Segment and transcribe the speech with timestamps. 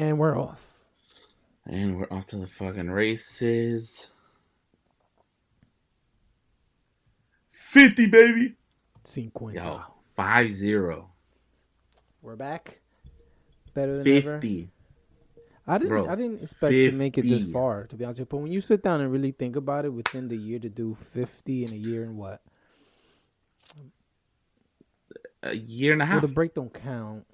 [0.00, 0.58] And we're off.
[1.66, 4.08] And we're off to the fucking races.
[7.50, 8.54] 50, baby.
[9.04, 9.56] Cinquenta.
[9.56, 9.82] Yo,
[10.16, 11.10] 5 0.
[12.22, 12.80] We're back.
[13.74, 14.32] Better than ever.
[14.32, 14.70] 50.
[15.66, 15.90] I didn't.
[15.90, 18.20] Bro, I didn't expect to make it this far, to be honest.
[18.20, 18.30] with you.
[18.30, 20.96] But when you sit down and really think about it, within the year to do
[21.12, 22.40] fifty in a year and what?
[25.42, 26.22] A year and a Well, half.
[26.22, 27.26] the break don't count.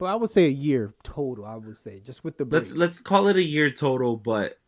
[0.00, 1.44] But I would say a year total.
[1.44, 2.62] I would say just with the break.
[2.62, 4.58] let's let's call it a year total, but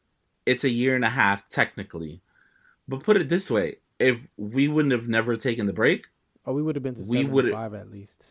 [0.46, 2.20] it's a year and a half technically.
[2.86, 6.06] But put it this way: if we wouldn't have never taken the break,
[6.44, 8.26] oh, we would have been to we would've- seventy-five at least.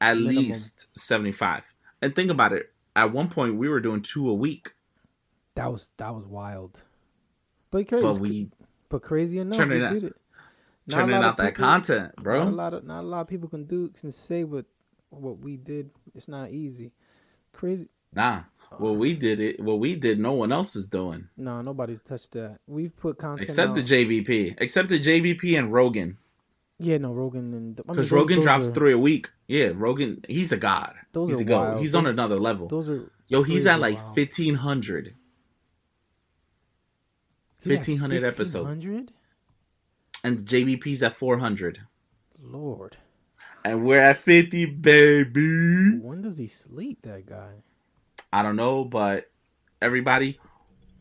[0.00, 0.34] at Minimum.
[0.36, 1.72] least seventy five.
[2.02, 4.74] And think about it: at one point, we were doing two a week,
[5.54, 6.82] That was that was wild.
[7.70, 8.02] But crazy.
[8.04, 8.50] but we
[8.88, 10.16] but crazy enough, Turning we out- did it.
[10.88, 12.44] Not turning out that people- content, Not a bro.
[12.48, 14.64] lot of not a lot of people can do can say what
[15.10, 15.90] what we did.
[16.14, 16.92] It's not easy.
[17.52, 17.88] Crazy.
[18.12, 18.40] Nah,
[18.80, 19.60] well, we did it.
[19.60, 22.58] What we did, no one else was doing No, nobody's touched that.
[22.66, 26.18] We've put content except the out- JVP, except the JVP and Rogan,
[26.80, 29.30] Yeah, no, Rogan and I mean, because Rogan those drops are- three a week.
[29.46, 30.94] Yeah, Rogan, he's a god.
[31.12, 31.60] Those he's are a go.
[31.60, 31.80] wild.
[31.80, 32.66] He's on another level.
[32.68, 35.14] Those are Yo, he's at like fifteen hundred.
[37.58, 38.86] Fifteen hundred episodes.
[40.24, 41.80] And JVP's at four hundred.
[42.42, 42.96] Lord,
[43.64, 45.98] And we're at fifty, baby.
[45.98, 47.02] when does he sleep?
[47.02, 47.62] That guy.
[48.32, 49.30] I don't know, but
[49.82, 50.38] everybody,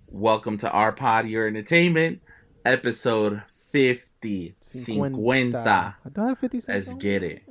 [0.09, 2.21] welcome to our pod, your entertainment,
[2.65, 4.55] episode 50.
[4.59, 5.95] Cincuenta.
[6.05, 6.61] I don't have fifty.
[6.67, 7.43] Let's get it.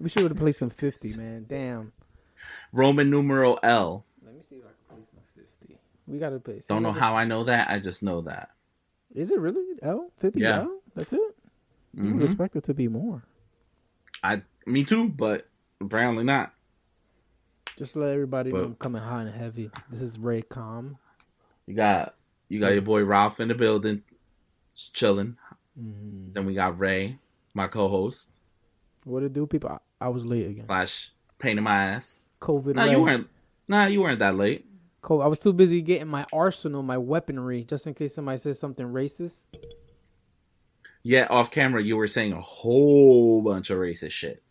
[0.00, 1.44] We should have played some fifty, man.
[1.48, 1.92] Damn.
[2.72, 4.04] Roman numeral L.
[4.24, 5.78] Let me see if I can play some fifty.
[6.06, 6.60] We gotta play.
[6.68, 7.68] Don't know how I know that.
[7.68, 8.50] I just know that.
[9.14, 10.40] Is it really L fifty?
[10.40, 10.60] Yeah.
[10.60, 10.80] L?
[10.94, 11.20] That's it.
[11.94, 12.24] You would Mhm.
[12.24, 13.22] expect it to be more.
[14.26, 15.46] I, me too, but
[15.80, 16.52] apparently not.
[17.78, 19.70] Just let everybody know But- I'm coming high and heavy.
[19.90, 20.96] This is Ray Calm.
[21.66, 22.14] You got,
[22.48, 24.02] you got your boy Ralph in the building,
[24.74, 25.36] just chilling.
[25.80, 26.32] Mm.
[26.32, 27.18] Then we got Ray,
[27.54, 28.30] my co-host,
[29.04, 29.70] What it do, people?
[29.70, 30.66] I, I was late again.
[30.66, 32.20] slash pain in my ass.
[32.40, 32.74] COVID.
[32.74, 32.90] No, Ray.
[32.92, 33.28] you weren't.
[33.68, 34.64] Nah, you weren't that late.
[35.02, 38.58] Co- I was too busy getting my arsenal, my weaponry, just in case somebody says
[38.58, 39.40] something racist.
[41.06, 44.42] Yeah, off camera, you were saying a whole bunch of racist shit.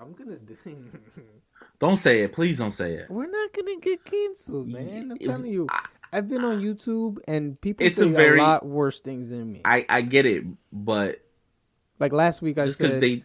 [0.00, 0.56] I'm gonna do.
[1.78, 2.32] Don't say it.
[2.32, 3.10] Please don't say it.
[3.10, 5.10] We're not gonna get canceled, man.
[5.12, 5.68] I'm telling you.
[6.10, 9.52] I've been on YouTube and people It's say a a, very- lot worse things than
[9.52, 9.60] me.
[9.66, 11.20] I, I get it, but
[12.00, 13.22] like last week, I just because said, they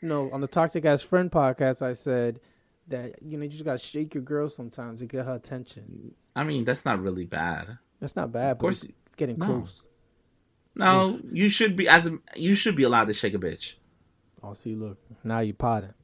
[0.00, 2.40] no, on the Toxic Ass Friend podcast, I said
[2.88, 6.14] that you know you just gotta shake your girl sometimes to get her attention.
[6.34, 7.76] I mean, that's not really bad.
[8.00, 8.52] That's not bad.
[8.52, 9.44] Of course, but it's getting no.
[9.44, 9.84] close.
[10.74, 13.74] No, you should be as a, you should be allowed to shake a bitch.
[14.42, 15.94] Oh, see, look, now you potting.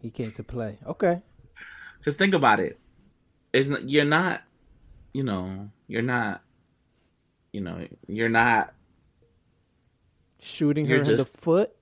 [0.00, 0.78] He came to play.
[0.86, 1.20] Okay.
[1.98, 2.78] Because think about it,
[3.52, 4.42] it's not, you're not,
[5.12, 6.42] you know, you're not,
[7.52, 8.72] you know, you're not.
[10.40, 11.72] Shooting her in the foot.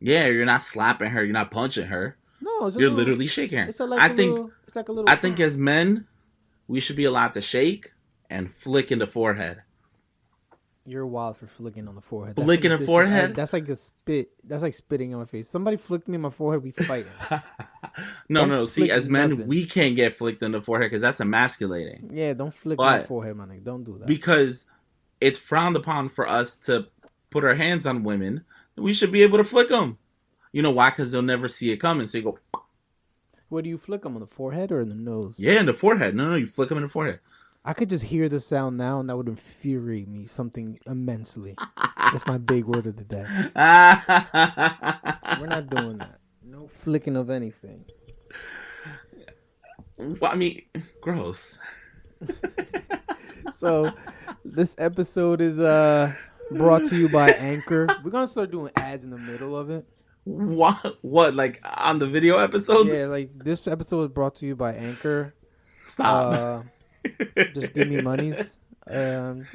[0.00, 1.24] Yeah, you're not slapping her.
[1.24, 2.18] You're not punching her.
[2.42, 3.64] No, it's a You're little- literally shaking her.
[3.68, 4.32] It's a, like I think.
[4.32, 5.08] little, it's like a little.
[5.08, 6.06] I think as men,
[6.68, 7.92] we should be allowed to shake
[8.28, 9.62] and flick in the forehead.
[10.86, 12.36] You're wild for flicking on the forehead.
[12.36, 13.34] That's Flicking like a forehead?
[13.34, 14.30] That's like a spit.
[14.44, 15.48] That's like spitting in my face.
[15.48, 16.62] Somebody flicked me in my forehead.
[16.62, 17.06] We fight.
[18.28, 18.66] no, Don't no.
[18.66, 19.46] See, as men, nothing.
[19.46, 22.10] we can't get flicked in the forehead because that's emasculating.
[22.12, 23.64] yeah, don't flick my forehead, my nigga.
[23.64, 24.06] Don't do that.
[24.06, 24.66] Because
[25.22, 26.86] it's frowned upon for us to
[27.30, 28.44] put our hands on women.
[28.76, 29.96] We should be able to flick them.
[30.52, 30.90] You know why?
[30.90, 32.06] Because they'll never see it coming.
[32.06, 32.38] So you go,
[33.48, 35.38] Where do you flick them on the forehead or in the nose?
[35.40, 36.14] yeah, in the forehead.
[36.14, 37.20] No, no, you flick them in the forehead.
[37.64, 41.56] I could just hear the sound now, and that would infuriate me something immensely.
[42.12, 43.24] That's my big word of the day.
[45.40, 46.18] We're not doing that.
[46.42, 47.86] No flicking of anything.
[49.96, 50.62] well, I mean,
[51.00, 51.58] gross.
[53.50, 53.92] So,
[54.44, 56.12] this episode is uh
[56.50, 57.86] brought to you by Anchor.
[58.02, 59.86] We're gonna start doing ads in the middle of it.
[60.24, 60.98] What?
[61.02, 61.34] What?
[61.34, 62.94] Like on the video episodes?
[62.94, 65.34] Yeah, like this episode is brought to you by Anchor.
[65.84, 66.32] Stop.
[66.32, 66.62] Uh,
[67.54, 68.60] just give me monies.
[68.86, 69.46] Um,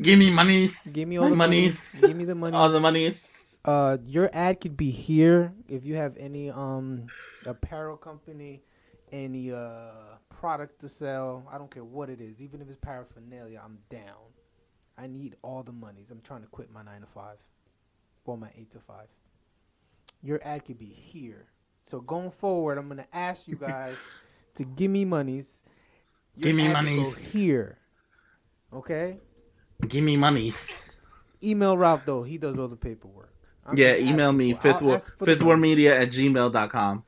[0.00, 0.92] give me monies.
[0.92, 1.74] give me all My the monies.
[1.94, 2.04] monies.
[2.06, 2.56] Give me the money.
[2.56, 3.58] All the monies.
[3.64, 7.06] Uh, your ad could be here if you have any um
[7.44, 8.62] apparel company,
[9.10, 9.90] any uh
[10.28, 11.48] product to sell.
[11.50, 13.60] I don't care what it is, even if it's paraphernalia.
[13.64, 14.32] I'm down.
[14.98, 16.10] I need all the monies.
[16.10, 17.38] I'm trying to quit my nine to five,
[18.24, 19.08] or my eight to five.
[20.22, 21.46] Your ad could be here.
[21.84, 23.96] So going forward, I'm gonna ask you guys
[24.56, 25.62] to give me monies.
[26.36, 27.32] Your Give me ad could monies.
[27.32, 27.78] here.
[28.72, 29.18] Okay.
[29.88, 31.00] Give me monies.
[31.42, 32.22] Email Ralph though.
[32.22, 33.32] He does all the paperwork.
[33.64, 37.04] I'm Yeah, email me for- I'll fifth war ask fifth ward media at gmail.com.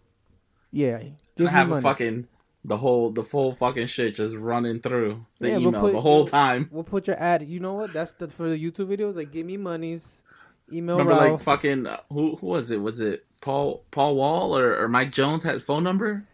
[0.71, 0.99] Yeah,
[1.37, 1.83] Give I me have a money.
[1.83, 2.29] fucking
[2.65, 6.01] the whole the full fucking shit just running through the Yeah, we'll email put- the
[6.01, 6.69] whole we'll- time.
[6.73, 7.43] We'll put your ad.
[7.49, 7.93] You know what?
[7.93, 9.17] That's the for the YouTube videos.
[9.17, 10.25] Like, give me monies.
[10.71, 11.43] Email Remember, like Ralph.
[11.45, 12.77] fucking uh, who who was it?
[12.83, 16.27] Was it Paul Paul Wall or, or Mike Jones had phone number?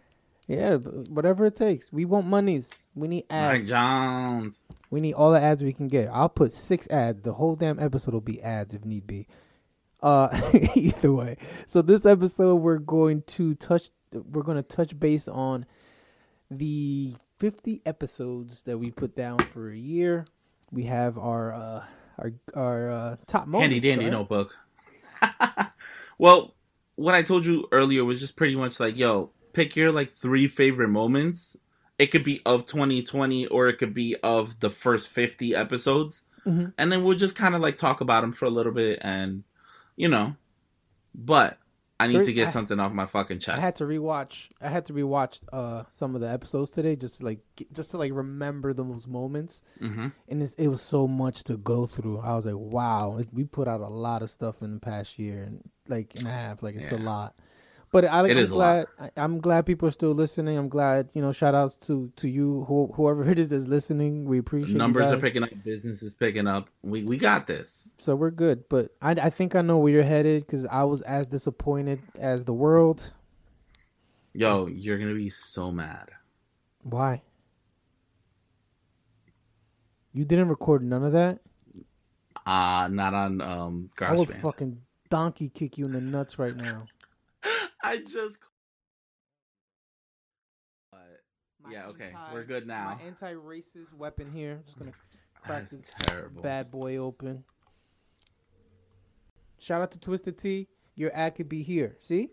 [0.47, 1.93] Yeah, whatever it takes.
[1.93, 2.75] We want monies.
[2.95, 3.63] We need ads.
[3.63, 3.69] Mike.
[3.69, 4.63] Jones.
[4.91, 6.09] We need all the ads we can get.
[6.09, 7.23] I'll put six ads.
[7.23, 9.27] The whole damn episode will be ads if need be.
[10.03, 10.29] Uh,
[10.75, 11.39] either way.
[11.67, 13.91] So this episode we're going to touch.
[14.13, 15.67] We're going to touch base on
[16.51, 20.25] the 50 episodes that we put down for a year.
[20.71, 21.85] We have our uh,
[22.19, 23.73] our our uh, top moments.
[23.73, 24.13] Handy dandy right?
[24.13, 24.57] notebook.
[26.19, 26.55] well,
[26.97, 30.47] what I told you earlier was just pretty much like, yo, pick your like three
[30.49, 31.57] favorite moments.
[31.99, 36.23] It could be of 2020 or it could be of the first 50 episodes.
[36.45, 36.73] Mhm.
[36.77, 39.45] And then we'll just kind of like talk about them for a little bit and,
[39.97, 40.35] you know,
[41.15, 41.59] but
[42.01, 43.57] I need to get I- something off my fucking chest.
[43.57, 44.49] I had to rewatch.
[44.61, 47.39] I had to rewatch uh some of the episodes today, just to like
[47.73, 49.63] just to like remember those moments.
[49.79, 52.19] hmm And it's, it was so much to go through.
[52.19, 55.45] I was like, wow, we put out a lot of stuff in the past year
[55.45, 56.63] and like and a half.
[56.63, 57.37] Like it's a lot.
[57.95, 58.89] But it I'm is glad.
[59.17, 60.59] I'm glad people are still listening.
[60.59, 61.11] I'm glad.
[61.15, 64.25] You know, shout outs to to you, who, whoever it is that's listening.
[64.25, 66.69] We appreciate Numbers are picking up, business is picking up.
[66.83, 67.95] We we got this.
[67.99, 68.69] So we're good.
[68.69, 72.45] But I I think I know where you're headed because I was as disappointed as
[72.45, 73.13] the world.
[74.33, 76.11] Yo, you're gonna be so mad.
[76.83, 77.23] Why?
[80.13, 81.39] You didn't record none of that.
[82.45, 84.81] Uh not on um I would fucking
[85.11, 86.89] donkey kick you in the nuts right now.
[87.85, 88.39] I just.
[90.91, 91.21] But
[91.71, 92.99] Yeah, okay, we're good now.
[92.99, 94.61] My anti-racist weapon here.
[94.65, 94.93] Just gonna
[95.43, 96.43] crack that's this terrible.
[96.43, 97.45] bad boy open.
[99.59, 100.69] Shout out to Twisted Tea.
[100.97, 101.97] Your ad could be here.
[102.01, 102.31] See?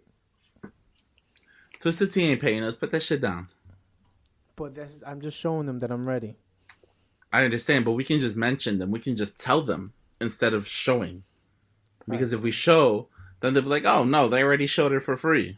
[1.80, 2.76] Twisted Tea ain't paying us.
[2.76, 3.48] Put that shit down.
[4.56, 6.36] But that's I'm just showing them that I'm ready.
[7.34, 8.92] I understand, but we can just mention them.
[8.92, 11.24] We can just tell them instead of showing.
[12.08, 13.08] Because if we show,
[13.42, 15.58] then they'll be like, "Oh no, they already showed it for free."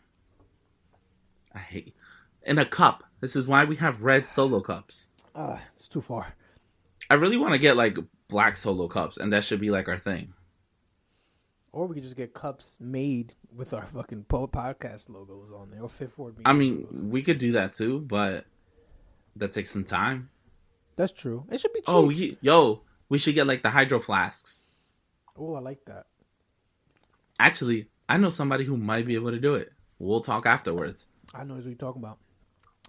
[1.54, 1.96] I hate
[2.44, 3.04] in a cup.
[3.22, 5.10] This is why we have red solo cups.
[5.36, 6.36] Ah, it's too far.
[7.10, 7.98] I really want to get like
[8.28, 10.34] black solo cups, and that should be like our thing.
[11.72, 15.90] Or we could just get cups made with our fucking podcast logos on there, or
[15.90, 16.36] Fifth Ward.
[16.46, 17.12] I mean, logos.
[17.12, 18.46] we could do that too, but
[19.36, 20.30] that takes some time.
[20.96, 21.46] that's true.
[21.52, 21.90] It should be cheap.
[21.90, 24.64] Oh, ye- yo, we should get like the hydro flasks.
[25.36, 26.06] oh, I like that.
[27.40, 29.72] Actually, I know somebody who might be able to do it.
[30.00, 31.08] We'll talk afterwards.
[31.34, 32.18] I know what you're talking about.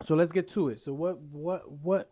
[0.04, 0.80] So let's get to it.
[0.80, 2.10] So what, what, what?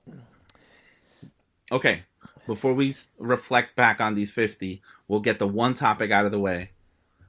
[1.71, 2.03] Okay,
[2.47, 6.39] before we reflect back on these 50, we'll get the one topic out of the
[6.39, 6.71] way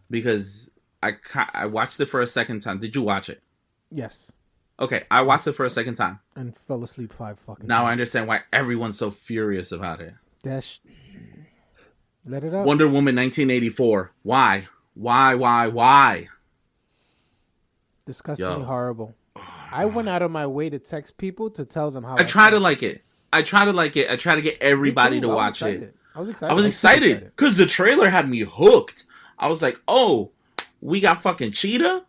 [0.09, 0.69] because
[1.01, 1.13] I
[1.53, 2.79] I watched it for a second time.
[2.79, 3.41] Did you watch it?
[3.91, 4.31] Yes,
[4.79, 6.19] Okay, I watched it for a second time.
[6.35, 7.67] and fell asleep five fucking.
[7.67, 10.13] Now I understand why everyone's so furious about it.
[10.41, 10.81] Dash.
[12.25, 12.65] Let it out.
[12.65, 14.11] Wonder Woman 1984.
[14.23, 14.63] Why?
[14.93, 15.35] Why?
[15.35, 15.67] Why?
[15.67, 16.27] Why?
[18.05, 18.63] Disgustingly Yo.
[18.63, 19.15] horrible.
[19.71, 22.15] I went out of my way to text people to tell them how.
[22.17, 23.03] I try to like it.
[23.31, 24.11] I try to like it.
[24.11, 25.95] I try to get everybody to I watch it.
[26.15, 26.51] I was excited.
[26.51, 29.05] I was excited because the trailer had me hooked.
[29.39, 30.29] I was like, "Oh,
[30.81, 32.05] we got fucking cheetah."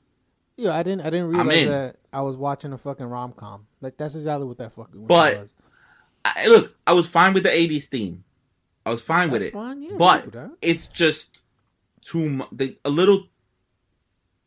[0.56, 1.00] Yeah, I didn't.
[1.00, 3.66] I didn't realize that I was watching a fucking rom com.
[3.80, 5.54] Like that's exactly what that fucking But- was.
[6.26, 8.24] I, look, I was fine with the '80s theme.
[8.86, 10.50] I was fine with it, fine, yeah, but can do that.
[10.60, 11.40] it's just
[12.04, 13.26] too they, a little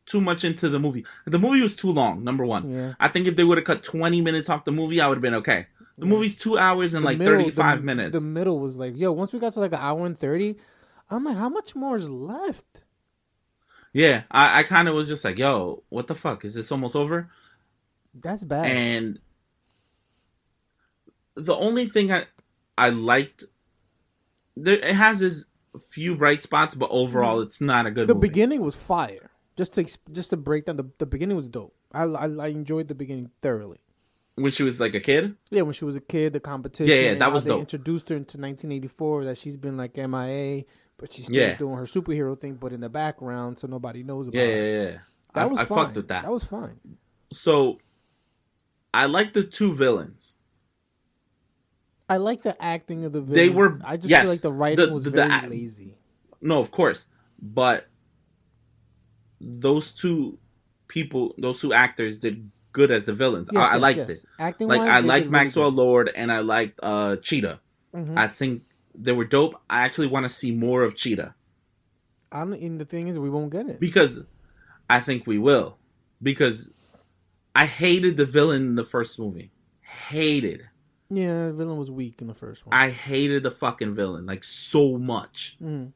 [0.05, 1.05] too much into the movie.
[1.25, 2.23] The movie was too long.
[2.23, 5.01] Number one, yeah, I think if they would have cut 20 minutes off the movie,
[5.01, 5.67] I would have been okay.
[5.97, 6.09] The Yeah.
[6.13, 8.23] movie's two hours and The like middle- 35 the, minutes.
[8.23, 9.11] The middle was like, yo.
[9.11, 10.57] Once we got to like an hour and thirty,
[11.09, 12.81] I'm like, how much more is left?
[13.93, 16.45] yeah, I, I kind of was just like, "Yo, what the fuck?
[16.45, 17.29] Is this almost over?"
[18.13, 18.65] That's bad.
[18.67, 19.19] and
[21.35, 22.25] the only thing I
[22.77, 23.43] I liked
[24.55, 25.45] there it has its
[25.79, 27.47] few bright spots, but overall mm-hmm.
[27.47, 28.27] it's not a good the movie.
[28.27, 29.31] beginning was fire.
[29.55, 31.73] Just to just to break down, the the beginning was dope.
[31.91, 33.79] I, I I enjoyed the beginning thoroughly.
[34.35, 35.35] when she was like a kid.
[35.49, 36.87] Yeah, when she was a kid, the competition.
[36.93, 37.59] Yeah, yeah, that was dope.
[37.61, 40.63] Introduced her into 1984 that she's been like MIA,
[40.97, 41.55] but she's still Yeah.
[41.57, 44.55] doing her superhero thing, but in the background, so nobody knows about Yeah, it.
[44.73, 44.97] yeah, yeah.
[45.33, 45.77] That I, was I fine.
[45.77, 46.23] fucked with that.
[46.23, 46.79] That was fine.
[47.33, 47.79] So
[48.93, 50.36] I like the two villains.
[52.09, 53.35] I like the acting of the villains.
[53.35, 55.97] They were- I just yes, feel like the writing the- was the- very the lazy.
[56.41, 57.07] No, of course,
[57.41, 57.87] but
[59.41, 60.37] those two
[60.87, 63.49] people, those two actors did good as the villains.
[63.51, 64.09] Yes, I, I liked yes.
[64.09, 64.25] it.
[64.39, 65.69] Acting Like I liked did really Maxwell.
[65.71, 67.59] Lord and I liked uh Cheetah.
[67.95, 68.17] Mhm.
[68.17, 68.63] I think
[68.95, 69.55] they were dope.
[69.69, 71.33] I actually want to see more of Cheetah
[72.31, 73.79] I'm, and the thing is, we won't get it.
[73.79, 74.19] because
[74.89, 75.77] I think we will.
[76.21, 76.69] Because
[77.55, 79.51] I hated the villain in the first movie.
[79.81, 80.67] Hated.
[81.09, 82.73] Yeah, the villain was weak in the first one.
[82.75, 85.57] I hated the fucking villain like so much.
[85.61, 85.91] Mhm.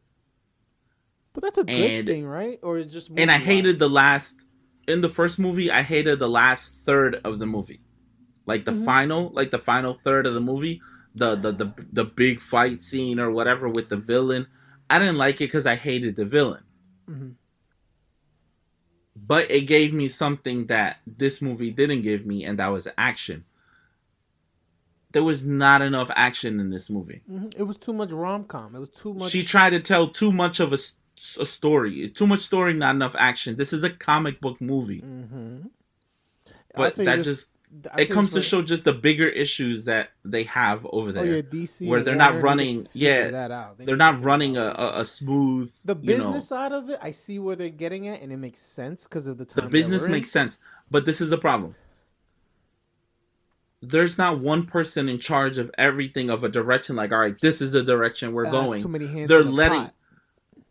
[1.34, 2.60] But that's a good And- thing, right?
[2.62, 4.48] Or it's just And I hated the last
[4.88, 7.82] in the first movie, I hated the last third of the movie.
[8.46, 8.86] Like the Mhm.
[8.86, 10.82] final, like the final third of the movie,
[11.15, 14.48] the the the the big fight scene or whatever with the villain.
[14.89, 16.63] I didn't like it cuz I hated the villain.
[17.10, 17.36] Mhm.
[19.15, 23.44] But it gave me something that this movie didn't give me and that was action.
[25.12, 27.22] There was not enough action in this movie.
[27.30, 27.53] Mhm.
[27.58, 28.75] It was too much rom com.
[28.75, 29.32] It was too much.
[29.32, 30.77] She tried to tell too much of a,
[31.39, 32.08] a story.
[32.10, 33.56] Too much story, not enough action.
[33.58, 35.01] This is a comic book movie.
[35.01, 35.58] Mm-hmm.
[36.75, 37.51] But that just
[37.98, 41.25] it comes to show just the bigger issues that they have over Oh there.
[41.38, 43.77] yeah, DC where they're not Warner running- yeah, that out.
[43.77, 45.72] They They're not running a, a, a smooth.
[45.86, 47.00] the you know- business side of it.
[47.01, 49.63] I see where they're getting at, and it makes sense because of the time.
[49.65, 50.58] the business makes sense,
[50.89, 51.75] but this is the problem.
[53.81, 56.95] There's not one person in charge of everything of a direction.
[56.95, 58.81] Like, all right, this is the direction we're going.
[58.81, 59.27] Too many hands.
[59.27, 59.93] They're the letting- pot.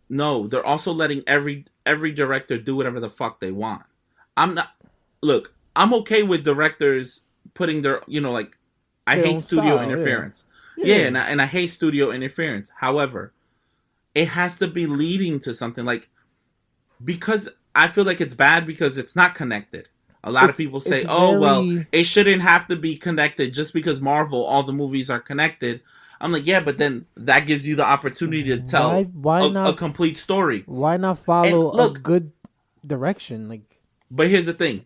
[0.08, 3.82] No, they're also letting every every director do whatever the fuck they want.
[4.36, 4.70] I'm not.
[5.22, 7.20] Look, I'm okay with directors
[7.54, 8.56] putting their, you know, like
[9.06, 9.92] I Their hate studio style, yeah.
[9.92, 10.44] interference.
[10.76, 12.72] Yeah, and I, and I hate studio interference.
[12.74, 13.32] However,
[14.14, 16.08] it has to be leading to something like
[17.04, 19.88] because I feel like it's bad because it's not connected.
[20.22, 23.72] A lot of people say, it's "Oh, well, it shouldn't have to be connected just
[23.72, 25.80] because Marvel all the movies are connected."
[26.20, 29.50] I'm like, "Yeah, but then that gives you the opportunity to tell Why, why a,
[29.50, 29.68] not?
[29.68, 32.32] a complete story." why not follow And look- a good
[32.86, 33.48] direction?
[33.48, 33.62] Like
[34.10, 34.84] But here's the thing.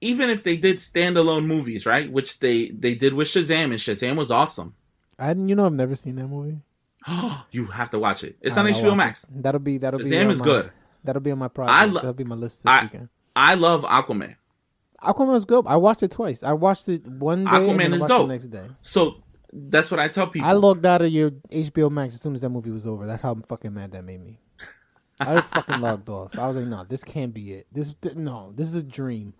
[0.00, 2.10] Even if they did standalone movies, right?
[2.10, 4.74] Which they they did with Shazam and Shazam was awesome.
[5.18, 6.58] I, didn't- you know, I've never seen that movie.
[7.52, 8.36] you have to watch it.
[8.40, 9.24] It's Alright, on HBO Max.
[9.24, 9.42] it.
[9.42, 10.70] That'll be that'll be Shazam is my- good.
[11.04, 11.92] That'll be on my project.
[11.92, 13.08] lo- that'll be my list this I- weekend.
[13.36, 14.36] I love Aquaman.
[15.04, 15.64] Aquaman was good.
[15.66, 16.42] I watched it twice.
[16.42, 17.50] I watched it one day.
[17.52, 18.28] and Aquaman then is dope.
[18.28, 18.66] Next day.
[18.82, 20.48] So that's what I tell people.
[20.48, 23.06] I logged out of your HBO Max as soon as that movie was over.
[23.06, 24.40] That's how fucking mad that made me.
[25.20, 26.36] I just fucking logged off.
[26.36, 27.66] I was like, no, this can't be it.
[27.70, 29.34] This th- no, this is a dream.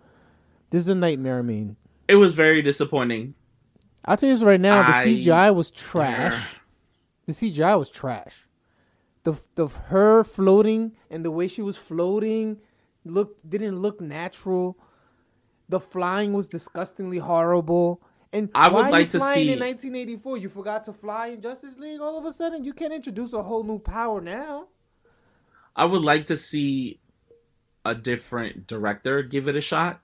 [0.69, 1.39] This is a nightmare.
[1.39, 1.75] I mean,
[2.07, 3.33] it was very disappointing.
[4.05, 4.83] I'll tell you this right now.
[4.83, 6.59] The I- CGI was trash.
[7.25, 8.47] The CGI was trash.
[9.23, 12.57] The the her floating and the way she was floating
[13.03, 14.77] look didn't look natural.
[15.69, 18.01] The flying was disgustingly horrible.
[18.33, 20.37] And I would like you to flying see- in 1984.
[20.37, 22.01] You forgot to fly in Justice League.
[22.01, 24.67] All of a sudden, you can't introduce a whole new power now.
[25.75, 26.99] I would like to see
[27.85, 30.01] a different director give it a shot.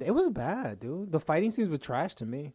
[0.00, 1.12] It was bad, dude.
[1.12, 2.54] The fighting scenes were trash to me,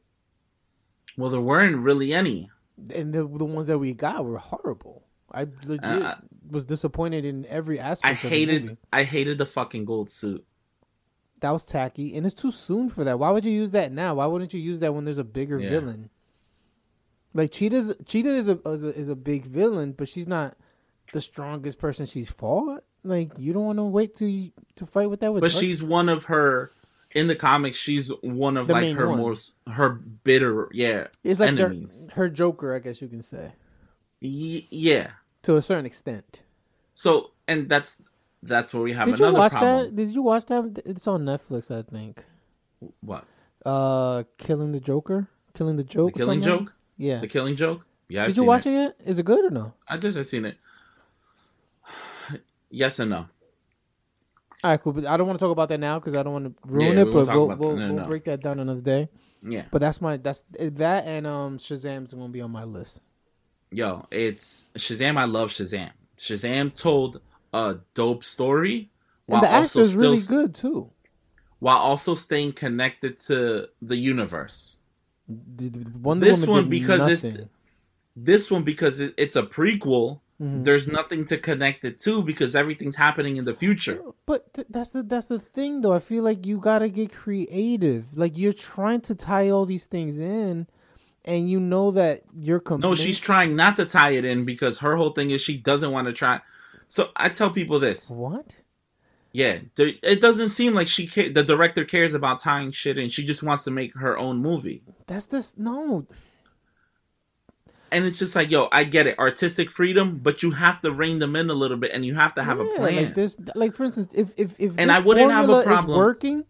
[1.18, 2.50] Well, there weren't really any.
[2.94, 5.04] and the the ones that we got were horrible.
[5.32, 6.16] I legit Uh,
[6.50, 8.16] was disappointed in every I aspect.
[8.16, 8.78] of the hated.
[8.94, 10.44] I hated the fucking gold suit.
[11.42, 13.18] That was tacky, and it's too soon for that.
[13.20, 14.16] Why would you use that now?
[14.16, 15.70] Why wouldn't you use that when there's a bigger Yeah.
[15.70, 16.10] villain?
[17.34, 20.58] Like Cheetah's Cheetah is a, is a is a big villain, but she's not
[21.14, 22.84] the strongest person she's fought.
[23.04, 25.42] Like you don't want to wait to to fight with that with.
[25.42, 25.60] But her?
[25.60, 26.74] she's one of her.
[27.12, 29.18] In the comics, she's one of The like her one.
[29.20, 31.74] most her bitter yeah it's like their-
[32.14, 33.52] her Joker, I guess you can say,
[34.22, 35.12] Y- yeah.
[35.42, 36.42] to a certain extent.
[36.94, 38.00] So and that's
[38.44, 39.86] that's where we have Did you watch problem.
[39.86, 39.96] that?
[39.96, 40.82] Did you watch that?
[40.86, 42.24] It's on Netflix, I think.
[43.02, 43.26] What
[43.66, 46.42] Uh, killing the Joker, killing the the killing something?
[46.42, 46.74] joke?
[46.98, 47.20] Yeah.
[47.20, 47.86] The killing joke?
[48.08, 48.70] Yeah, I've Did you watch it.
[48.72, 48.96] it yet?
[49.06, 49.74] Is it good or no?
[49.88, 50.18] I did.
[50.18, 50.58] I've seen it.
[52.72, 53.26] Yes and no.
[54.64, 54.94] All right, cool.
[54.94, 56.98] But I don't want to talk about that now because I don't want to ruin
[56.98, 57.12] Yeah, it.
[57.12, 58.06] But we'll, we'll, No, we'll no.
[58.06, 59.10] break that down another day.
[59.42, 59.66] Yeah.
[59.72, 63.00] But that's my that's that and um Shazam's gonna be on my list.
[63.72, 65.18] Yo, it's Shazam.
[65.18, 65.92] I love Shazam.
[66.18, 67.22] Shazam told
[67.54, 68.90] a dope story
[69.28, 70.90] And the also actor's really good too.
[71.60, 74.78] while also staying connected to the universe.
[75.28, 77.38] The- Wonder This Woman one because it's
[78.16, 80.20] this one because it, it's a prequel.
[80.42, 80.64] Mhm.
[80.64, 84.02] There's nothing to connect it to because everything's happening in the future.
[84.26, 85.94] But th- that's the that's the thing though.
[85.94, 88.06] I feel like you gotta get creative.
[88.16, 90.68] Like you're trying to tie all these things in,
[91.26, 94.80] and you know that you're com- No, she's trying not to tie it in because
[94.80, 96.40] her whole thing is she doesn't want to try.
[96.90, 98.10] So I tell people this.
[98.10, 98.56] what?
[99.32, 103.10] Yeah, there, it doesn't seem like she ca- the director cares about tying shit in.
[103.10, 104.82] She just wants to make her own movie.
[105.06, 106.08] That's this no.
[107.92, 111.20] And it's just like, yo, I get it, artistic freedom, but you have to rein
[111.20, 113.06] them in a little bit, and you have to have a plan.
[113.06, 116.46] Like this, like for instance, if if if And I wouldn't have a problem- working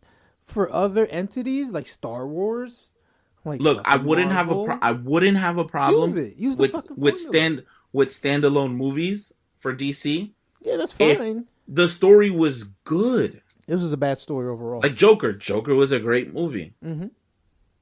[0.48, 2.88] for other entities like Star Wars.
[3.46, 6.36] Like Look, I wouldn't have a Marvel, pro- I wouldn't have a problem Use it.
[6.38, 10.32] Use with with stand with standalone movies for DC.
[10.62, 11.46] Yeah, that's fine.
[11.68, 13.42] The story was good.
[13.68, 14.82] This was a bad story overall.
[14.82, 17.08] Like Joker, Joker was a great movie, Mm-hmm.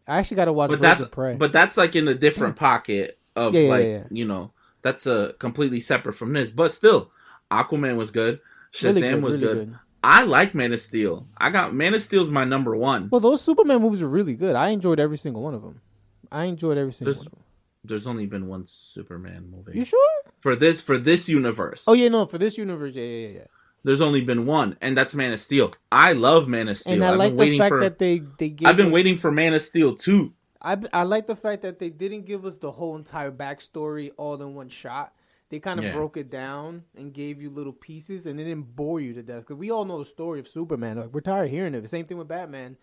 [0.09, 1.35] I actually got to watch but Birds that's of Prey.
[1.35, 4.03] but that's like in a different pocket of Yeah, yeah, like yeah.
[4.09, 6.49] you know that's a completely separate from this.
[6.51, 7.11] But still,
[7.51, 8.39] Aquaman was good.
[8.73, 9.79] Shazam Really was really good.
[10.03, 11.27] I like Man of Steel.
[11.37, 13.09] I got Man of Steel's my number one.
[13.11, 14.55] Well, those Superman movies are really good.
[14.55, 15.81] I enjoyed every single one of them.
[16.31, 17.43] I enjoyed every single There's- one of them.
[17.83, 19.99] There's only been one Superman movie You sure?
[20.39, 21.85] For this for this universe.
[21.87, 23.43] Oh yeah, no, for this universe, yeah, yeah, yeah.
[23.83, 25.73] There's only been one, and that's Man of Steel.
[25.91, 26.93] I love Man of Steel.
[26.95, 27.79] And I I've like been the fact for.
[27.81, 30.33] that they they gave I've been us- waiting for Man of Steel too.
[30.61, 34.41] I I like the fact that they didn't give us the whole entire backstory all
[34.41, 35.13] in one shot.
[35.49, 35.93] They kind of Yeah.
[35.93, 39.41] broke it down and gave you little pieces, and it didn't bore you to death.
[39.41, 40.97] Because we all know the story of Superman.
[40.97, 41.81] Like we're tired of hearing it.
[41.81, 42.75] The same thing with Batman,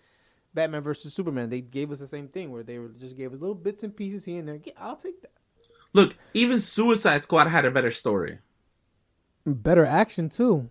[0.55, 1.51] Batman versus Superman.
[1.51, 3.95] They gave us the same thing where they were just gave us little bits and
[3.95, 4.61] pieces here and there.
[4.65, 5.33] Yeah, I'll take that.
[5.95, 8.39] Look, even Suicide Squad had a better story.
[9.47, 10.69] Better action too.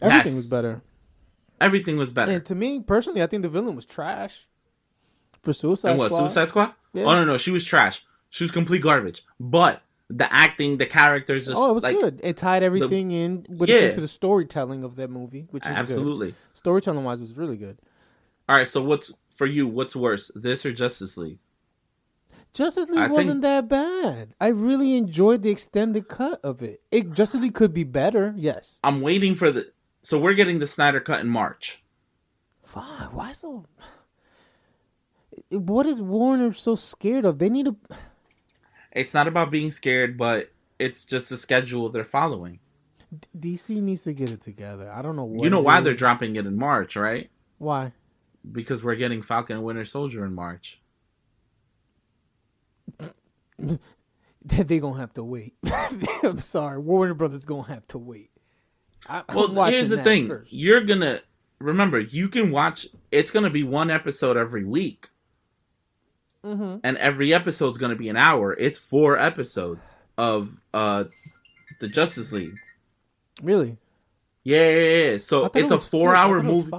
[0.00, 0.36] Everything Yes.
[0.36, 0.82] was better.
[1.60, 2.32] Everything was better.
[2.32, 4.46] And to me personally, I think the villain was trash.
[5.42, 6.18] For Suicide And what, Squad.
[6.20, 6.74] Suicide Squad?
[6.92, 7.04] Yeah.
[7.04, 8.04] Oh no, no, she was trash.
[8.30, 9.22] She was complete garbage.
[9.40, 12.20] But the acting, the characters, just, Oh, it was like good.
[12.22, 13.88] It tied everything in with Yeah.
[13.88, 15.76] into the storytelling of that movie, which is good.
[15.76, 16.34] absolutely.
[16.54, 17.78] Storytelling wise, was really good.
[18.48, 19.66] All right, so what's for you?
[19.66, 21.38] What's worse, this or Justice League?
[22.58, 24.34] Justice League I wasn't that bad.
[24.40, 26.82] I really enjoyed the extended cut of it.
[26.90, 28.80] It Justice League could be better, yes.
[28.82, 29.70] I'm waiting for the.
[30.02, 31.80] So we're getting the Snyder cut in March.
[32.64, 33.64] Fuck, why so?
[35.50, 37.38] What is Warner so scared of?
[37.38, 37.76] They need to.
[38.90, 40.50] It's not about being scared, but
[40.80, 42.58] it's just the schedule they're following.
[43.38, 44.90] DC needs to get it together.
[44.90, 45.44] I don't know what.
[45.44, 45.84] you know why is.
[45.84, 47.30] they're dropping it in March, right?
[47.58, 47.92] Why?
[48.50, 50.80] Because we're getting Falcon and Winter Soldier in March.
[54.44, 55.54] they gonna have to wait.
[56.22, 58.30] I'm sorry, Warner Brothers gonna have to wait.
[59.08, 60.52] I, Well, here's the thing: first.
[60.52, 61.20] you're gonna
[61.60, 62.86] remember you can watch.
[63.10, 65.08] It's gonna be one episode every week,
[66.44, 66.80] Mhm.
[66.84, 68.54] and every episode's gonna be an hour.
[68.54, 71.04] It's four episodes of uh
[71.80, 72.56] the Justice League.
[73.42, 73.76] Really?
[74.44, 75.16] Yeah, yeah, yeah.
[75.18, 75.94] So it's a was six.
[75.94, 76.70] I four-hour it movie.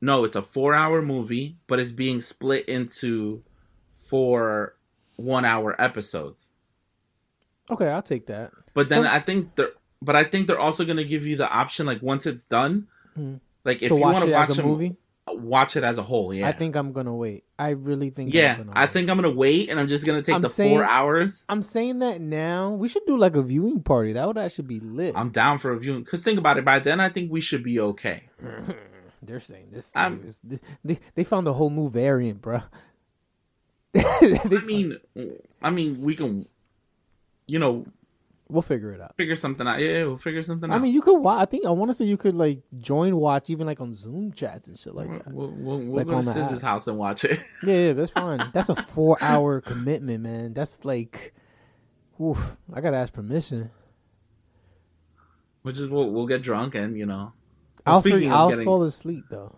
[0.00, 3.42] No, it's a four-hour movie, but it's being split into
[3.92, 4.74] four
[5.18, 6.52] one-hour episodes.
[7.70, 8.52] Okay, I'll take that.
[8.72, 11.50] But then So- I think they're, but I think they're also gonna give you the
[11.50, 12.86] option, like once it's done,
[13.18, 13.40] Mhm.
[13.64, 14.96] like if you want to watch a movie.
[15.26, 16.32] watch it as a whole.
[16.32, 17.44] Yeah, I think I'm gonna wait.
[17.58, 18.32] I really think.
[18.32, 18.92] yeah, I wait.
[18.94, 21.44] think I'm gonna wait, and I'm just gonna take I'm the saying- four hours.
[21.50, 22.70] I'm saying that now.
[22.72, 24.14] We should do like a viewing party.
[24.14, 25.14] That would actually be lit.
[25.16, 26.02] I'm down for a viewing.
[26.04, 26.64] Cause think about it.
[26.64, 28.22] By then, I think we should be okay.
[29.22, 29.90] They're saying this.
[29.94, 32.62] I'm- Is, this they, they found a whole new variant, bro.
[33.96, 34.98] I mean,
[35.62, 36.46] I mean, we can,
[37.46, 37.86] you know,
[38.48, 39.16] we'll figure it out.
[39.16, 39.80] figure something out.
[39.80, 40.76] Yeah, we'll figure something out.
[40.76, 41.40] I mean, you could watch.
[41.42, 44.32] I think I want to say you could like join watch even like on Zoom
[44.32, 45.32] chats and shit like that.
[45.32, 46.68] we'll, we'll, we'll Like go to on the Scissor's app.
[46.68, 47.40] house and watch it.
[47.64, 48.40] Yeah, yeah, that's fine.
[48.52, 50.52] That's a four hour commitment, man.
[50.54, 51.34] That's like,
[52.20, 52.38] oof.
[52.72, 53.70] I gotta ask permission.
[55.62, 57.32] Which is we'll, we'll get drunk and you know.
[57.86, 59.56] I'll, speaking fig- of I'll getting- fall asleep though.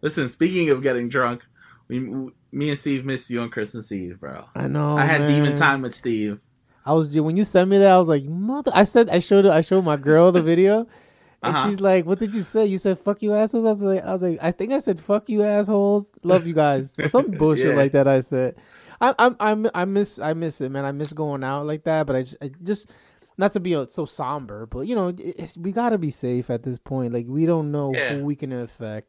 [0.00, 1.46] Listen, speaking of getting drunk,
[1.88, 4.44] we, me and Steve missed you on Christmas Eve, bro.
[4.54, 4.96] I know.
[4.96, 6.38] I had demon time with Steve.
[6.84, 7.88] I was when you sent me that.
[7.92, 8.72] I was like, mother.
[8.74, 10.88] I said I showed I showed my girl the video, and
[11.56, 11.68] Uh-huh.
[11.68, 14.12] she's like, "What did you say?" You said, "Fuck you assholes." I was like, I
[14.12, 16.92] was like, I think I said, "Fuck you assholes." Love you guys.
[17.08, 17.74] Some bullshit Yeah.
[17.74, 18.08] like that.
[18.08, 18.56] I said.
[19.00, 20.84] I I I I miss I miss it, man.
[20.84, 22.06] I miss going out like that.
[22.06, 22.90] But I just, I just
[23.38, 25.12] not to be uh, so somber, but you know,
[25.56, 27.12] we gotta be safe at this point.
[27.12, 28.14] Like we don't know Yeah.
[28.18, 29.08] who we can affect.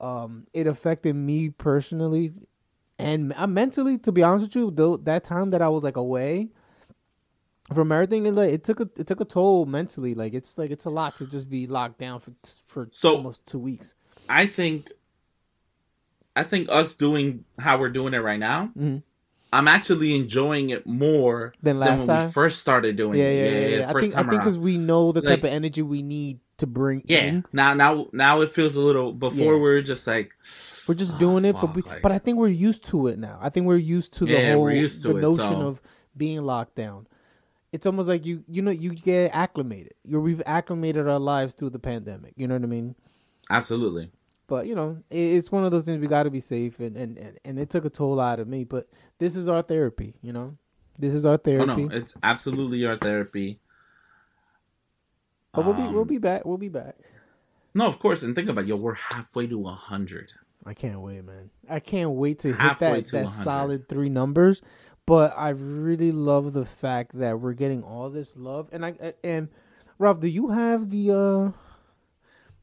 [0.00, 2.32] Um, it affected me personally,
[2.98, 3.98] and uh, mentally.
[3.98, 6.48] To be honest with you, though, that time that I was like away
[7.72, 10.14] from everything, it, like it took a it took a toll mentally.
[10.14, 12.32] Like it's like it's a lot to just be locked down for
[12.66, 13.94] for So- almost two weeks.
[14.28, 14.90] I think,
[16.34, 19.02] I think us doing how we're doing it right now, Mhm.
[19.52, 22.26] I'm actually enjoying it more Than than when time?
[22.26, 23.36] we first started doing Yeah, it.
[23.36, 23.76] yeah, yeah.
[23.78, 23.88] yeah.
[23.88, 26.40] I first think I think because we know the Like- type of energy we need
[26.58, 27.24] to bring Yeah.
[27.24, 27.44] in.
[27.52, 29.12] Now, now, now it feels a little.
[29.12, 29.60] Before Yeah.
[29.60, 30.34] we're just like,
[30.88, 33.08] We're just Oh, doing it, oh, but we, like- but I think we're used to
[33.08, 33.38] it now.
[33.42, 35.82] I think we're used to the Yeah, whole to the it, notion so- of
[36.16, 37.06] being locked down.
[37.72, 39.94] It's almost like you you know you get acclimated.
[40.04, 42.32] You we've acclimated our lives through the pandemic.
[42.36, 42.94] You know what I mean?
[43.50, 44.10] absolutely.
[44.46, 46.96] But you know, it, it's one of those things we got to be safe, and,
[46.96, 48.62] and and and it took a toll out of me.
[48.64, 48.88] But
[49.18, 50.14] this is our therapy.
[50.22, 50.56] You know,
[50.98, 51.84] this is our Oh therapy.
[51.86, 53.58] no, it's absolutely our therapy.
[55.56, 56.44] But we'll be we'll Um, be back.
[56.44, 56.96] We'll be back.
[57.74, 58.22] No, of course.
[58.22, 60.32] And think about it, yo, we're halfway to a hundred.
[60.64, 61.50] I can't wait, man.
[61.68, 63.42] I can't wait to hit Halfway that to that 100.
[63.44, 64.62] solid three numbers.
[65.06, 68.68] But I really love the fact that we're getting all this love.
[68.72, 69.48] And I and
[69.98, 71.52] Ralph, do you have the uh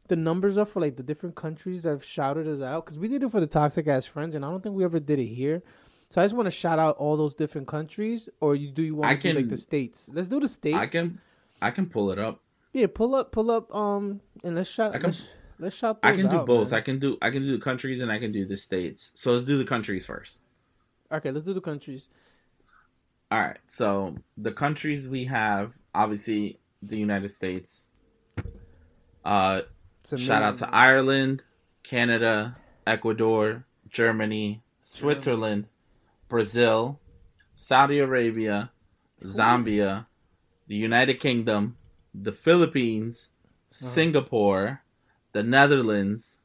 [0.10, 2.86] the numbers are for like the different countries that have shouted us out?
[2.86, 4.99] Because we did it for the toxic ass friends, and I don't think we ever
[4.99, 5.63] did it here.
[6.10, 8.95] So I just want to shout out all those different countries, or you do you
[8.95, 10.10] want I to do like the states?
[10.13, 10.77] Let's do the states.
[10.77, 11.19] I can,
[11.62, 12.41] I can pull it up.
[12.73, 14.77] Yeah, pull up, pull up, um, and let's.
[14.79, 15.27] I can- let's,
[15.59, 15.99] let's shout.
[16.03, 16.71] I can do out, both.
[16.71, 16.77] man.
[16.79, 19.12] I can do, I can do the countries and I can do the states.
[19.15, 20.41] So let's do the countries first.
[21.12, 22.09] Okay, let's do the countries.
[23.31, 23.59] All right.
[23.67, 27.88] So the countries we have, obviously, the United States.
[29.23, 29.62] Uh,
[30.15, 31.43] shout out to Ireland,
[31.83, 35.67] Canada, Ecuador, Germany, Switzerland,
[36.27, 36.99] Brazil,
[37.55, 38.71] Saudi Arabia,
[39.23, 40.07] Zambia,
[40.67, 41.77] the United Kingdom,
[42.13, 43.30] the Philippines,
[43.71, 43.88] Uh-huh.
[43.88, 44.82] Singapore,
[45.32, 46.39] the Netherlands,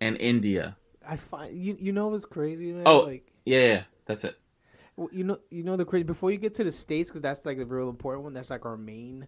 [0.00, 0.76] and India.
[1.06, 1.76] I find you.
[1.78, 2.84] You know what's crazy, man?
[2.86, 3.00] Oh.
[3.00, 4.36] like Yeah, yeah, that's it.
[5.10, 6.04] You know, you know the crazy.
[6.04, 8.34] Before you get to the states, because that's like the real important one.
[8.34, 9.26] That's like our main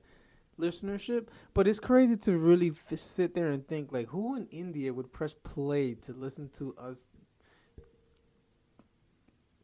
[0.60, 1.28] listenership.
[1.54, 5.12] But it's crazy to really f- sit there and think like, who in India would
[5.12, 7.06] press play to listen to us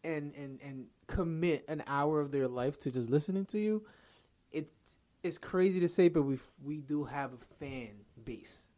[0.03, 3.85] and and and commit an hour of their life to just listening to you?
[4.53, 7.91] It's it's crazy to say, but we we do have a fan
[8.25, 8.69] base.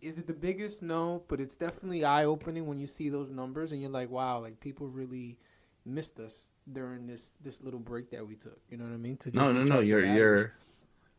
[0.00, 0.82] Is it the biggest?
[0.82, 4.40] No, but it's definitely eye opening when you see those numbers and you're like, wow,
[4.40, 5.38] like people really
[5.86, 8.58] missed us during this this little break that we took.
[8.70, 9.18] You know what I mean?
[9.32, 9.80] No, no, no.
[9.80, 10.52] You're you're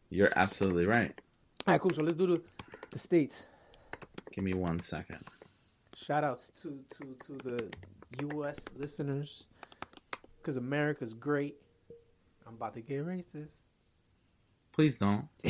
[0.09, 1.19] you're absolutely right.
[1.67, 1.91] All right, cool.
[1.91, 2.41] So let's do the
[2.91, 3.41] the states.
[4.31, 5.23] Give me one second.
[5.95, 7.69] Shout outs to to to the
[8.33, 8.65] U.S.
[8.75, 9.47] listeners
[10.37, 11.55] because America's great.
[12.47, 13.63] I'm about to get racist.
[14.75, 15.25] Please don't,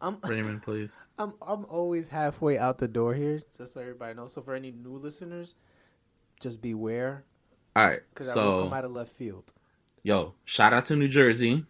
[0.00, 0.62] I'm Raymond.
[0.62, 1.02] Please.
[1.18, 4.34] I'm I'm always halfway out the door here, just so everybody knows.
[4.34, 5.54] So for any new listeners,
[6.40, 7.24] just beware
[7.76, 8.00] All right.
[8.12, 9.52] because I will So come out of left field.
[10.02, 11.64] Yo, shout out to New Jersey.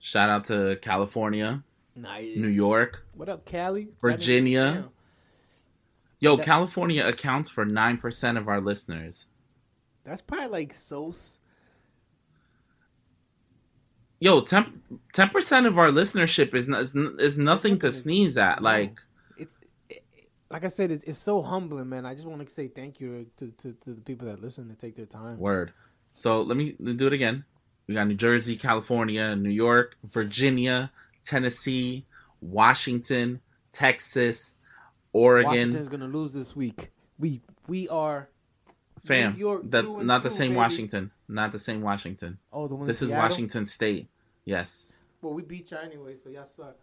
[0.00, 1.62] Shout out to California,
[1.94, 2.36] Nice.
[2.36, 3.06] New York.
[3.14, 3.88] What up, Cali?
[4.00, 4.88] Virginia.
[6.18, 9.26] Yo, That- California accounts for 9% of our listeners.
[10.04, 11.14] That's probably like so.
[14.22, 14.80] Yo, 10,
[15.12, 18.62] 10% of our listenership is, is, is nothing to sneeze at.
[18.62, 19.00] Like,
[19.36, 19.52] It's
[19.88, 20.04] it,
[20.48, 22.06] like I said, it's, it's so humbling, man.
[22.06, 24.78] I just want to say thank you to, to, to the people that listen and
[24.78, 25.38] take their time.
[25.38, 25.72] word.
[26.14, 27.44] So let me do it again.
[27.88, 30.92] We got New Jersey, California, New York, Virginia,
[31.24, 32.06] Tennessee,
[32.40, 33.40] Washington,
[33.72, 34.54] Texas,
[35.12, 35.50] Oregon.
[35.50, 36.92] Washington's gonna lose this week.
[37.18, 38.28] We we are.
[39.04, 39.36] Fam,
[39.70, 40.58] that not the same baby.
[40.58, 41.10] Washington.
[41.26, 42.38] Not the same Washington.
[42.52, 42.86] Oh, the one.
[42.86, 43.10] This is?
[43.10, 44.08] Washington State.
[44.44, 44.96] Yes.
[45.20, 46.76] Well, we beat you anyway, so y'all suck.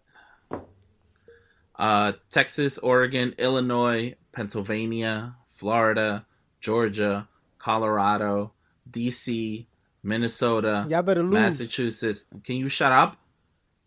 [1.76, 6.26] Uh, Texas, Oregon, Illinois, Pennsylvania, Florida,
[6.60, 8.52] Georgia, Colorado,
[8.92, 9.66] DC,
[10.04, 11.34] Minnesota, Y'all better lose.
[11.34, 12.26] Massachusetts.
[12.44, 13.18] Can you shut up?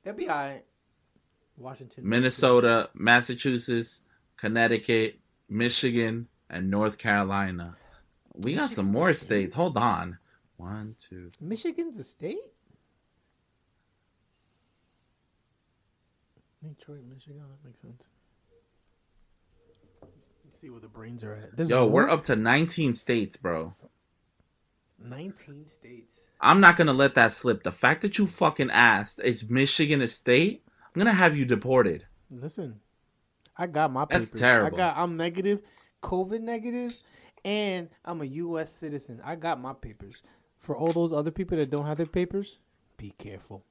[0.04, 0.64] That'd be alright.
[1.56, 4.00] Washington, Minnesota, Massachusetts,
[4.36, 7.76] Connecticut, Michigan, and North Carolina.
[8.34, 9.26] We got some Michigan's a more state?
[9.26, 9.54] states.
[9.54, 10.18] Hold on.
[10.56, 11.30] One, two.
[11.40, 12.38] Michigan's a state.
[16.62, 17.40] Detroit, Michigan.
[17.40, 18.06] That makes sense.
[20.44, 21.56] Let's see where the brains are at.
[21.56, 23.74] There's Yo, we're up to 19 states, bro.
[25.04, 26.20] 19 states.
[26.40, 27.62] I'm not gonna let that slip.
[27.62, 32.06] The fact that you fucking asked is Michigan a state, I'm gonna have you deported.
[32.30, 32.80] Listen,
[33.56, 34.30] I got my papers.
[34.30, 34.76] That's terrible.
[34.76, 34.96] I got.
[34.96, 35.62] I'm negative,
[36.02, 36.94] COVID negative,
[37.44, 38.72] and I'm a U.S.
[38.72, 39.20] citizen.
[39.24, 40.22] I got my papers.
[40.58, 42.58] For all those other people that don't have their papers,
[42.96, 43.64] be careful.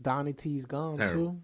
[0.00, 1.30] Donnie T's gone Terrible.
[1.32, 1.40] too.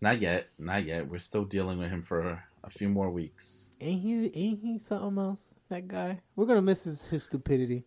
[0.00, 1.08] Not yet, not yet.
[1.08, 3.72] We're still dealing with him for a few more weeks.
[3.80, 4.32] Ain't he?
[4.34, 5.48] Ain't he something else?
[5.68, 6.20] That guy.
[6.34, 7.84] We're gonna miss his, his stupidity.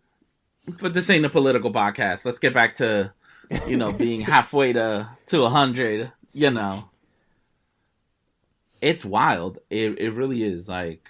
[0.82, 2.26] But this ain't a political podcast.
[2.26, 3.14] Let's get back to,
[3.68, 6.12] you know, being halfway to to a hundred.
[6.32, 6.86] You know,
[8.82, 9.60] it's wild.
[9.70, 10.70] It it really is.
[10.70, 11.10] Like,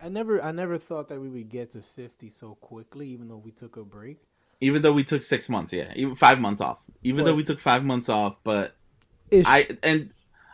[0.00, 3.38] I never, I never thought that we would get to 50 so quickly, even though
[3.38, 4.18] we took a break.
[4.60, 6.82] Even though we took six months, yeah, even five months off.
[7.02, 8.76] Even though we took five months off, but
[9.30, 9.44] Ish.
[9.46, 10.10] I and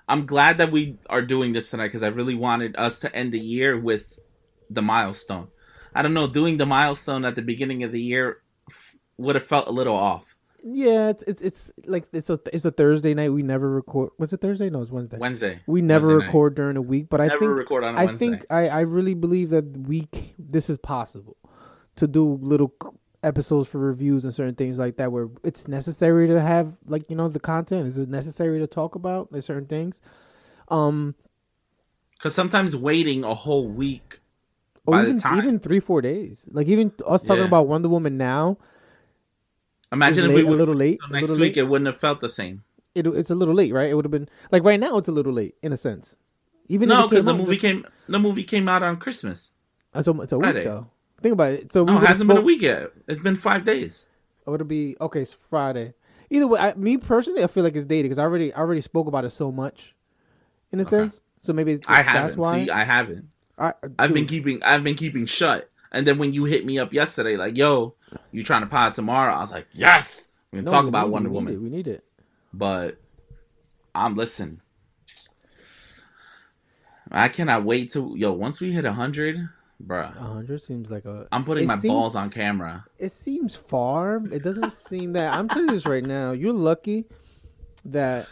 [0.08, 3.32] I'm glad that we are doing this tonight because I really wanted us to end
[3.32, 4.18] the year with
[4.68, 5.48] the milestone.
[5.94, 8.42] I don't know, doing the milestone at the beginning of the year
[9.18, 10.36] would have felt a little off.
[10.62, 13.32] Yeah, it's it's it's like it's a it's a Thursday night.
[13.32, 14.10] We never record.
[14.18, 14.68] Was it Thursday?
[14.68, 15.16] No, it's Wednesday.
[15.18, 16.26] Wednesday, we never Wednesday night.
[16.26, 18.30] record during a week, but I never think record on a I Wednesday.
[18.30, 20.08] think I I really believe that we
[20.38, 21.36] this is possible
[21.96, 22.74] to do little
[23.22, 27.16] episodes for reviews and certain things like that where it's necessary to have like you
[27.16, 27.86] know the content.
[27.86, 30.00] Is it necessary to talk about certain things?
[30.68, 31.14] Um,
[32.16, 34.20] Because sometimes waiting a whole week.
[34.86, 36.48] or By the even time- even three four days.
[36.52, 37.48] Like even us talking Yeah.
[37.48, 38.56] about Wonder Woman now.
[39.92, 41.00] Imagine if late, we a little late.
[41.10, 41.62] next little week, late.
[41.62, 42.62] it wouldn't have felt the same.
[42.94, 43.90] It, it's a little late, right?
[43.90, 44.96] It would have been like right now.
[44.98, 46.16] It's a little late in a sense.
[46.68, 49.52] Even No, because the movie this- came the movie came out on Christmas.
[49.92, 50.64] A, it's a week Friday.
[50.64, 50.86] though.
[51.22, 51.72] Think about it.
[51.72, 52.90] So we would've hasn't been a week yet.
[53.06, 54.06] It's been five days.
[54.46, 55.22] Or it'll be okay.
[55.22, 55.94] It's Friday.
[56.30, 58.80] Either way, I, me personally, I feel like it's dated because I already, I already
[58.80, 59.94] spoke about it so much,
[60.72, 60.90] in a Okay.
[60.90, 61.20] sense.
[61.42, 62.38] So maybe I haven't.
[62.38, 62.64] why.
[62.64, 63.28] See, I haven't.
[63.58, 65.70] I, uh, I've been keeping I've been keeping shut.
[65.92, 67.94] And then when you hit me up yesterday, like, yo,
[68.30, 69.34] you trying to pod tomorrow?
[69.34, 70.28] I was like, yes.
[70.52, 71.54] We're gonna no, talk we about need Wonder we Woman.
[71.54, 72.04] It, we need it.
[72.52, 72.98] But
[73.94, 74.60] I'm listening.
[77.10, 78.32] I cannot wait to yo.
[78.32, 79.48] Once we hit hundred,
[79.86, 81.26] bruh, A hundred seems like a.
[81.32, 82.84] I'm putting my seems- balls on camera.
[82.98, 84.16] It seems far.
[84.32, 85.32] It doesn't seem that.
[85.34, 86.32] I'm telling you this right now.
[86.32, 87.06] You're lucky
[87.86, 88.26] that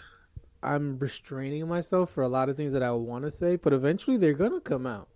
[0.63, 4.17] I'm restraining myself for a lot of things that I want to say, but eventually
[4.17, 5.09] they're gonna come out.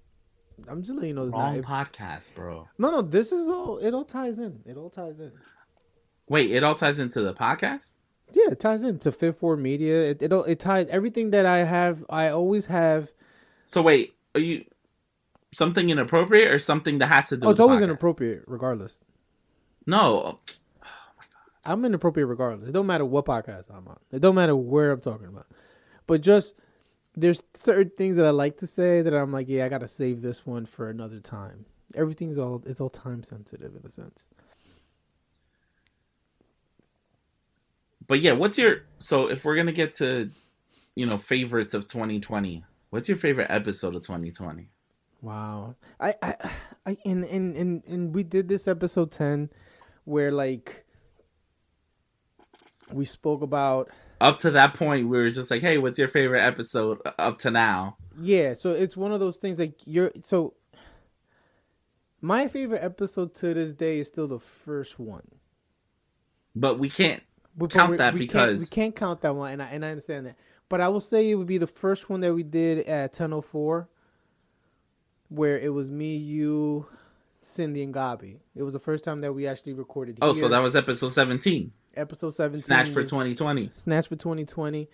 [0.69, 1.93] I'm just letting you know Wrong not.
[1.93, 2.69] podcast, bro.
[2.79, 3.79] No, no, this is all.
[3.79, 4.61] It all ties in.
[4.65, 5.33] It all ties in.
[6.29, 7.95] Wait, it all ties into the podcast.
[8.33, 10.11] Yeah, it ties into Fifth Four Media.
[10.11, 12.05] It it, all- it ties everything that I have.
[12.09, 13.11] I always have.
[13.65, 14.65] So wait, are you
[15.53, 17.47] something inappropriate or something that has to do?
[17.47, 17.85] Oh, with it's always podcast?
[17.85, 19.05] inappropriate, regardless.
[19.87, 20.41] No,
[21.65, 22.69] I'm inappropriate regardless.
[22.69, 23.99] It don't matter what podcast I'm on.
[24.11, 25.47] It don't matter where I'm talking about.
[26.07, 26.55] But just
[27.15, 30.23] there's certain things that I like to say that I'm like, yeah, I gotta save
[30.23, 31.67] this one for another time.
[31.95, 34.29] Everything's all it's all time sensitive in a sense.
[38.07, 38.33] but yeah.
[38.33, 40.31] What's your so if we're gonna get to,
[40.95, 42.65] you know, favorites of 2020?
[42.91, 44.69] What's your favorite episode of 2020?
[45.23, 45.77] Wow.
[45.99, 46.35] I I,
[46.87, 49.49] I and, and and and we did this episode ten
[50.05, 50.85] where like
[52.93, 53.89] we spoke about
[54.21, 57.39] Up to that point, we were just like, hey, what's your favorite episode uh, up
[57.39, 57.97] to now?
[58.21, 60.55] Yeah, so it's one of those things like you're so
[62.21, 65.27] my favorite episode to this day is still the first one.
[66.55, 67.23] But we can't
[67.57, 69.85] But Count we- that we can't- because- we can't count that one, and I and
[69.85, 70.37] I understand that.
[70.69, 73.33] But I will say it would be the first one that we did at ten
[73.33, 73.89] oh four,
[75.33, 76.87] where it was me, you,
[77.39, 78.39] Cindy, and Gabi.
[78.55, 80.19] It was the first time that we actually recorded.
[80.23, 80.43] Oh, here.
[80.43, 81.73] so that was episode 17.
[81.97, 82.63] episode seventeen.
[82.63, 83.71] Snatch for 2020.
[83.75, 84.89] Snatch for 2020.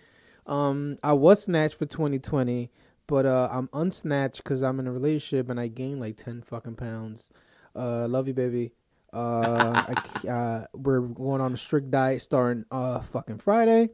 [0.47, 2.71] Um, I was snatched for 2020,
[3.07, 6.75] but uh, I'm unsnatched because I'm in a relationship and I gained like 10 fucking
[6.75, 7.29] pounds.
[7.75, 8.71] Uh, love you, baby.
[9.13, 13.89] Uh, I, uh, we're going on a strict diet starting uh fucking Friday.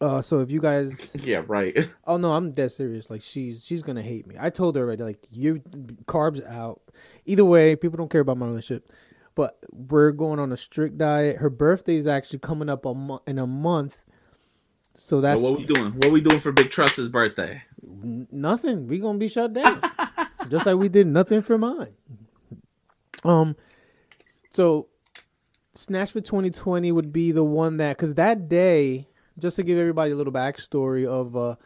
[0.00, 1.76] Uh, so if you guys, Yeah, right.
[2.06, 3.10] oh no, I'm dead serious.
[3.10, 4.36] Like she's she's gonna hate me.
[4.38, 5.02] I told her already.
[5.02, 5.60] Like you,
[6.06, 6.80] carbs out.
[7.26, 8.92] Either way, people don't care about my relationship.
[9.34, 11.36] But we're going on a strict diet.
[11.36, 14.00] Her birthday is actually coming up a mo- in a month.
[14.94, 15.92] So that's what we doing?
[15.92, 17.62] What we doing for Big Trust's birthday?
[17.82, 18.86] n- nothing.
[18.86, 19.80] We gonna be shut down,
[20.48, 21.94] just like we did nothing for mine.
[23.24, 23.56] Um,
[24.50, 24.88] so
[25.74, 30.12] Snatch for 2020 would be the one that because that day, just to give everybody
[30.12, 31.56] a little backstory of uh,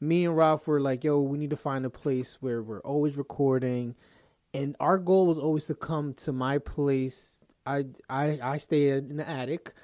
[0.00, 3.16] me and Ralph were like, yo, we need to find a place where we're always
[3.16, 3.94] recording,
[4.54, 7.40] and our goal was always to come to my place.
[7.64, 9.74] I I I stay in the attic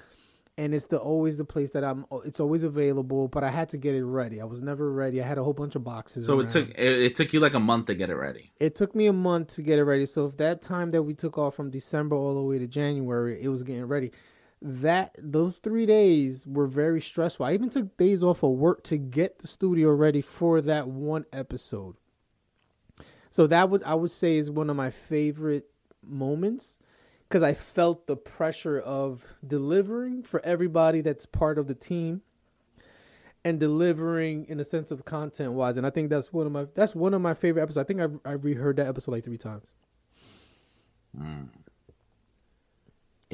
[0.57, 2.05] and it's the always the place that I'm.
[2.25, 4.39] It's always available, but I had to get it ready.
[4.39, 5.21] I was never ready.
[5.21, 6.27] I had a whole bunch of boxes.
[6.27, 6.47] So around.
[6.47, 8.51] it took it, it took you like a month to get it ready.
[8.59, 10.05] It took me a month to get it ready.
[10.05, 13.41] So if that time that we took off from December all the way to January,
[13.41, 14.11] it was getting ready.
[14.65, 17.45] That those three days were very stressful.
[17.45, 21.25] I even took days off of work to get the studio ready for that one
[21.33, 21.97] episode.
[23.29, 25.69] So that would I would say is one of my favorite
[26.01, 26.79] moments
[27.27, 32.21] because I felt the pressure of delivering for everybody that's part of the team
[33.43, 35.77] and delivering in a sense of content wise.
[35.77, 37.83] And I think that's one of my that's one of my favorite episodes.
[37.83, 39.63] I think I I reheard that episode like three times.
[41.17, 41.43] Hmm.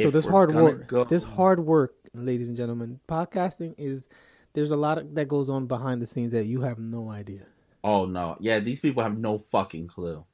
[0.04, 4.08] So this hard work, go- this hard work, ladies and gentlemen, podcasting is
[4.54, 7.42] there's a lot of, that goes on behind the scenes that you have no idea.
[7.84, 10.26] Oh no, yeah, these people have no fucking clue.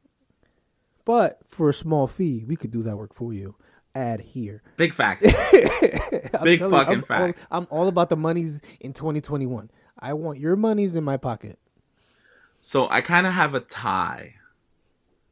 [1.05, 3.55] But for a small fee, we could do that work for you.
[3.93, 4.63] Add here.
[4.77, 5.23] Big facts.
[5.23, 7.45] Big telling you, fucking I'm all- facts.
[7.51, 9.69] I'm all about the monies in 2021.
[9.99, 11.57] I want your monies in my pocket.
[12.61, 14.33] so I kind of have a tie.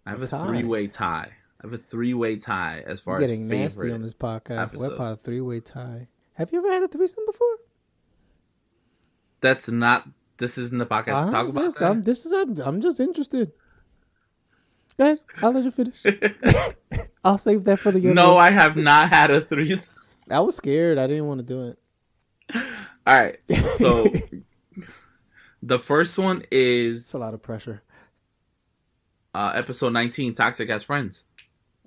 [0.05, 1.31] I have A a, three-way tie.
[1.63, 4.61] I have a three-way tie as far We're as getting nasty on this podcast.
[4.61, 4.81] episodes.
[4.89, 6.07] What about a three way tie?
[6.33, 7.55] Have you ever had a threesome before?
[9.39, 10.07] That's not.
[10.37, 11.91] This isn't the podcast to talk I'm about just, that.
[11.91, 13.51] I'm, this is I'm, I'm just interested.
[14.97, 15.19] Go ahead.
[15.41, 16.03] I'll let you finish.
[17.23, 18.15] I'll save that for the end.
[18.15, 19.95] no, I have not had a threesome.
[20.29, 20.97] I was scared.
[20.97, 21.77] I didn't want to do it.
[23.07, 23.37] All right,
[23.75, 24.11] so
[25.63, 27.81] the first one is It's a lot of pressure.
[29.33, 31.25] uh, episode 19, Toxic Ass Friends.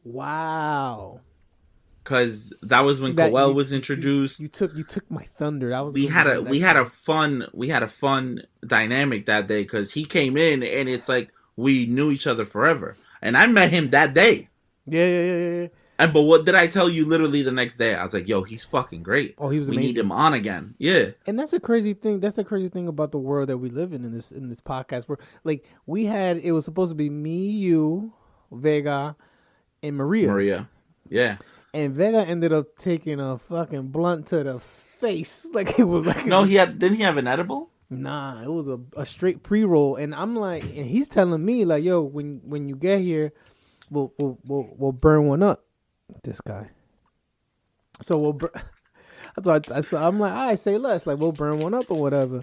[0.06, 1.20] Wow.
[2.04, 4.38] because that was when That- Coel you- was introduced.
[4.40, 5.70] You took you took my thunder.
[5.70, 9.48] That was we had a we had a fun we had a fun dynamic that
[9.48, 13.46] day because he came in and it's like we knew each other forever, and I
[13.46, 14.48] met him that day.
[14.86, 15.60] yeah yeah yeah yeah.
[15.62, 15.68] yeah.
[15.98, 17.06] And but what did I tell you?
[17.06, 19.34] Literally the next day, I was like, "Yo, he's fucking great.
[19.38, 19.94] Oh, he was we amazing.
[19.94, 22.20] need him on again." Yeah, And that's a crazy thing.
[22.20, 24.60] That's the crazy thing about the world that we live in in this in this
[24.60, 25.04] podcast.
[25.08, 28.12] Where like we had it was supposed to be me, you,
[28.52, 29.16] Vega,
[29.82, 30.28] and Maria.
[30.28, 30.68] Maria.
[31.08, 31.36] Yeah.
[31.74, 35.48] And Vega ended up taking a fucking blunt to the face.
[35.52, 36.78] Like it was like No, he had.
[36.78, 37.70] Didn't he have an edible?
[37.90, 41.64] Nah, it was a, a straight pre roll, and I'm like, and he's telling me
[41.64, 43.32] like, yo, when when you get here,
[43.90, 45.64] we'll we'll we'll, we'll burn one up.
[46.24, 46.70] This guy.
[48.02, 48.32] So we'll.
[48.32, 48.52] Bur-
[49.38, 52.00] I thought I saw I'm like, I say less, like we'll burn one up or
[52.00, 52.42] whatever.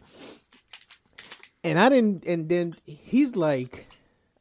[1.63, 3.87] And I didn't, and then he's like,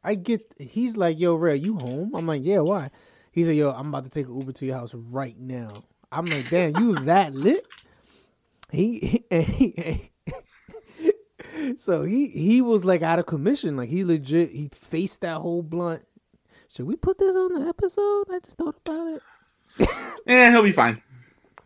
[0.03, 2.13] I get, he's like, yo, Ray, you home?
[2.13, 2.89] I'm like, yeah, why?
[3.31, 5.83] He said, yo, I'm about to take an Uber to your house right now.
[6.11, 7.65] I'm like, damn, you that lit?
[8.71, 10.11] He, he, and he
[11.77, 13.77] so he he was like out of commission.
[13.77, 16.03] Like he legit he faced that whole blunt.
[16.69, 18.25] Should we put this on the episode?
[18.31, 19.89] I just thought about it.
[20.25, 21.01] Yeah, he'll be fine.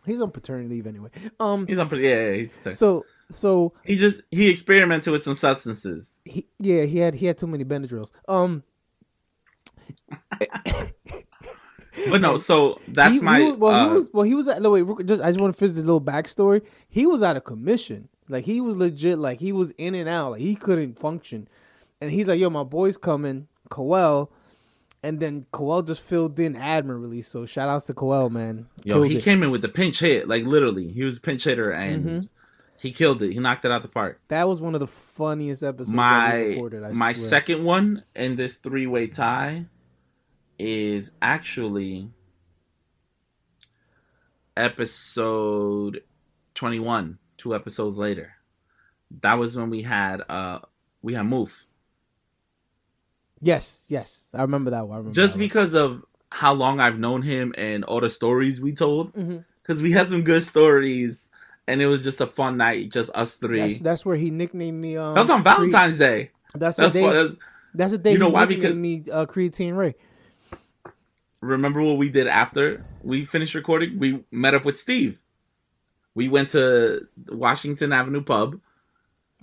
[0.04, 1.10] He's on paternity leave anyway.
[1.40, 1.88] Um He's on.
[1.90, 2.76] Yeah, yeah he's, paternity.
[2.76, 6.14] so so he just he experimented with some substances.
[6.24, 8.10] he yeah, he had he had too many Benadryls.
[8.28, 8.62] Um
[12.10, 13.38] But no, so that's he, my.
[13.40, 15.40] he was, well uh, he was well he was at no wait, just I just
[15.40, 16.62] want to finish the little backstory.
[16.88, 18.08] He was out of commission.
[18.28, 20.32] Like he was legit like he was in and out.
[20.32, 21.48] Like he couldn't function.
[22.00, 24.30] And he's like, yo, my boy's coming, Coel.
[25.02, 27.20] And then Coel just filled in admirably.
[27.22, 28.66] So shout outs to Coel, man.
[28.84, 29.24] Yo, Killed he it.
[29.24, 30.88] came in with the pinch hit, like literally.
[30.88, 32.28] He was a pinch hitter and Mhm.
[32.78, 33.32] He killed it.
[33.32, 34.20] He knocked it out the park.
[34.28, 36.84] That was one of the funniest episodes My recorded.
[36.84, 37.28] I my swear.
[37.28, 39.66] second one in this three way tie
[40.58, 42.10] is actually
[44.56, 46.02] episode
[46.54, 47.18] twenty one.
[47.36, 48.32] Two episodes later,
[49.20, 50.58] that was when we had uh
[51.02, 51.64] we had move.
[53.40, 54.94] Yes, yes, I remember that one.
[54.96, 55.46] I remember Just that one.
[55.46, 59.44] because of how long I've known him and all the stories we told, Mhm.
[59.62, 61.30] because we had some good stories,
[61.68, 63.60] and it was just a fun night, just us three.
[63.60, 64.96] That's, that's where he nicknamed me.
[64.96, 66.30] Um, that was on Valentine's Day.
[66.54, 67.10] That's the day.
[67.10, 67.34] That's,
[67.74, 68.12] That's the day.
[68.12, 68.44] You know he why?
[68.46, 69.94] nicknamed me uh, Creatine Ray.
[71.40, 73.98] remember what we did after we finished recording?
[73.98, 75.20] We met up with Steve.
[76.14, 78.58] We went to Washington Avenue pub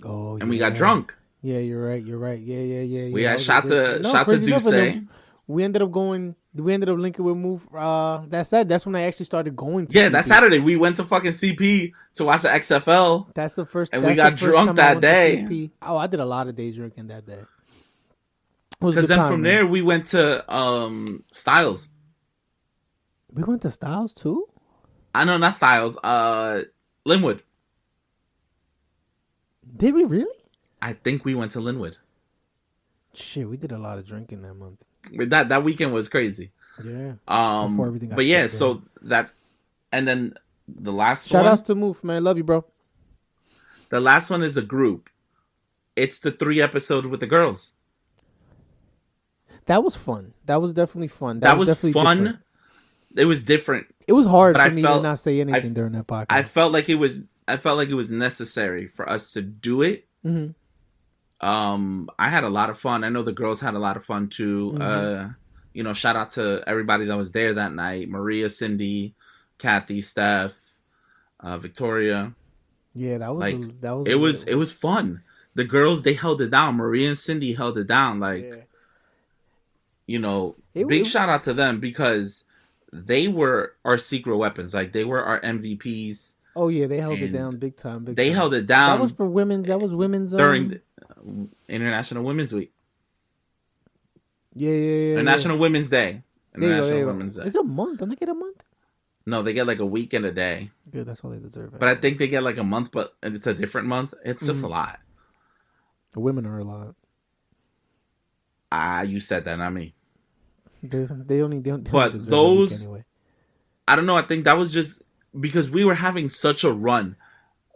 [0.04, 0.68] Oh, and we yeah.
[0.68, 1.14] got drunk.
[1.42, 2.04] Yeah, you're right.
[2.04, 2.40] You're right.
[2.40, 3.12] Yeah, yeah, yeah.
[3.12, 3.30] We yeah.
[3.30, 5.10] had That was a shot to shot to crazy enough, and Duce.
[5.46, 6.34] We ended up going.
[6.56, 7.66] We ended up linking with Move.
[7.74, 9.86] Uh, that said, that's when I actually started going.
[9.88, 13.32] to Yeah, that Saturday we went to fucking CP to watch the XFL.
[13.34, 13.92] That's the first.
[13.94, 15.44] And we got drunk that day.
[15.48, 15.70] CP.
[15.82, 17.34] Oh, I did a lot of day drinking that day.
[17.34, 17.46] It
[18.84, 19.52] was a Because then time, from man.
[19.52, 21.88] there we went to um Styles.
[23.32, 24.46] we went to Styles too.
[25.14, 25.96] I know not Styles.
[26.02, 26.62] Uh,
[27.04, 27.42] Linwood.
[29.76, 30.26] Did we really?
[30.80, 31.96] I think we went to Linwood.
[33.14, 34.82] Shit, we did a lot of drinking that month.
[35.14, 36.50] But That that weekend was crazy.
[36.84, 37.12] Yeah.
[37.28, 38.88] Um, Before everything got but yeah, so down.
[39.02, 39.32] that,
[39.92, 40.34] and then
[40.68, 42.16] the last Shout one, outs to Move, man.
[42.16, 42.64] I love you, bro.
[43.88, 45.08] the last one is a group.
[45.94, 47.72] It's the three episode with the girls.
[49.66, 50.34] That was fun.
[50.44, 51.40] That was definitely fun.
[51.40, 52.16] That, was, definitely fun.
[52.18, 52.38] different.
[53.16, 53.86] It was different.
[54.06, 56.26] It was hard But for I me felt- to not say anything during that podcast.
[56.30, 57.22] I felt like it was.
[57.48, 60.06] I felt like it was necessary for us to do it.
[60.24, 60.54] Mhm.
[61.40, 63.04] Um, I had a lot of fun.
[63.04, 64.72] I know the girls had a lot of fun too.
[64.74, 64.80] Mhm.
[64.80, 65.28] Uh,
[65.74, 69.14] you know, shout out to everybody that was there that night: Maria, Cindy,
[69.58, 70.54] Kathy, Steph,
[71.40, 72.32] uh, Victoria.
[72.94, 75.22] Yeah, that was Like, a, that was it was it was fun.
[75.54, 76.76] The girls they held it down.
[76.76, 78.20] Maria and Cindy held it down.
[78.20, 78.62] Like Yeah.
[80.06, 82.44] you know, It- big it- shout out to them because
[82.92, 84.72] they were our secret weapons.
[84.72, 86.34] Like they were our MVPs.
[86.54, 88.04] Oh yeah, they held it down big time.
[88.04, 88.36] Big They time.
[88.36, 89.66] held it down That was for women's.
[89.66, 90.95] That was women's um, during the, uh,
[91.68, 92.72] International Women's Week,
[94.54, 94.90] Yeah, yeah, yeah.
[95.06, 95.12] yeah.
[95.14, 96.22] International Women's Day,
[96.54, 97.06] go, International go.
[97.06, 97.42] Women's Day.
[97.44, 98.00] It's a month.
[98.00, 98.62] Don't they get a month?
[99.28, 101.06] No, they get like a week and a day, Good.
[101.06, 101.78] That's all they deserve.
[101.78, 104.14] but I think they get like a month, but it's a different month.
[104.24, 104.64] It's just Mhm.
[104.64, 105.00] a lot.
[106.12, 106.94] the women are a lot.
[108.72, 109.94] Ah, you said that, not me.
[110.82, 111.84] They, they only they don't.
[111.84, 113.04] They But don't deserve a week those- anyway.
[113.88, 114.16] I don't know.
[114.16, 115.02] I think that was just
[115.38, 117.16] because we were having such a run.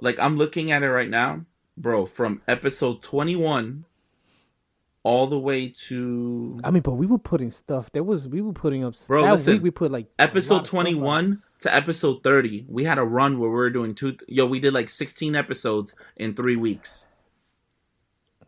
[0.01, 1.45] Like I'm looking at it right now,
[1.81, 2.07] bro.
[2.07, 3.85] From episode 21
[5.03, 7.91] all the way to I mean, but we were putting stuff.
[7.93, 8.95] There was we were putting up.
[9.07, 10.83] Bro, that listen, week we put like episode of stuff out.
[10.85, 12.67] 21 to episode 30.
[12.69, 14.17] We had a run where we were doing two.
[14.29, 17.07] Yo, we did like 16 episodes in three weeks.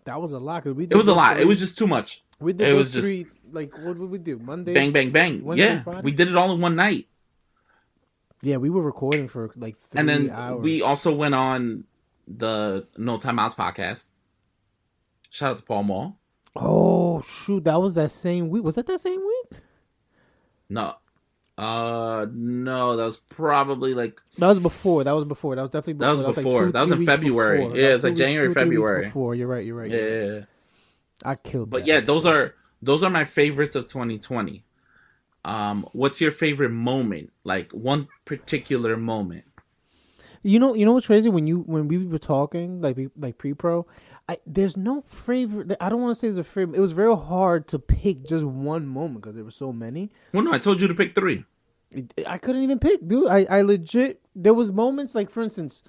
[0.05, 0.65] That was a lot.
[0.65, 1.41] 'cause we did It was a those lot.
[1.41, 2.23] It was just too much.
[2.41, 4.39] We did it those was just- Like what would we do?
[4.39, 4.75] Monday.
[4.75, 5.45] Bang, bang, bang.
[5.45, 6.01] Wednesday, yeah, Friday?
[6.03, 7.07] we did it all in one night.
[8.43, 10.61] Yeah, we were recording for like three and then hours.
[10.63, 11.85] we also went on
[12.37, 14.11] the No Time Outs podcast.
[15.31, 16.19] Shout out to Paul Mall.
[16.57, 18.65] oh shoot, that was that same week.
[18.65, 19.61] Was that that same week?
[20.69, 20.95] No,
[21.59, 25.05] uh, no, that was probably like That was before.
[25.05, 25.55] That was before.
[25.55, 26.17] That was definitely before.
[26.17, 26.67] That was like, before.
[26.67, 27.59] two, That was in February.
[27.65, 27.77] before.
[27.77, 29.05] Yeah, Like, it's like January, two, February.
[29.05, 29.65] Before you're right.
[29.65, 29.91] You're right.
[29.91, 30.35] You're right.
[30.35, 30.45] yeah.
[31.25, 31.71] I killed.
[31.71, 34.65] But that yeah, those are those are my favorites of 2020.
[35.45, 37.33] Um, what's your favorite moment?
[37.45, 39.45] Like one particular moment.
[40.43, 43.39] You know, you know what's crazy when you when we were talking like we- like
[43.39, 43.87] pre pro,
[44.29, 45.77] I there's no favorite.
[45.81, 46.77] I don't want to say there's a favorite.
[46.77, 50.11] It was very hard to pick just one moment because there were so many.
[50.33, 51.45] Well, no, I told you to pick three.
[52.27, 53.29] I couldn't even pick, dude.
[53.29, 55.83] I, I legit there was moments like for instance,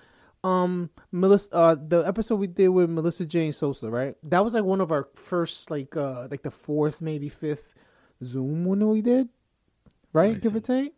[0.43, 4.15] um Melissa uh the episode we did with Melissa Jane Sosa, right?
[4.23, 7.73] That was like one of our first like uh like the fourth, maybe fifth
[8.23, 9.29] Zoom one we did.
[10.11, 10.39] Right?
[10.39, 10.93] Give or take.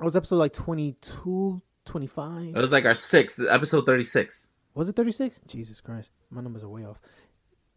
[0.00, 2.48] It was episode like 22, 25.
[2.48, 4.48] It was like our sixth episode, 36.
[4.74, 5.40] Was it 36?
[5.46, 6.10] Jesus Christ.
[6.30, 7.00] My numbers are way off.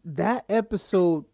[0.04, 1.24] That episode,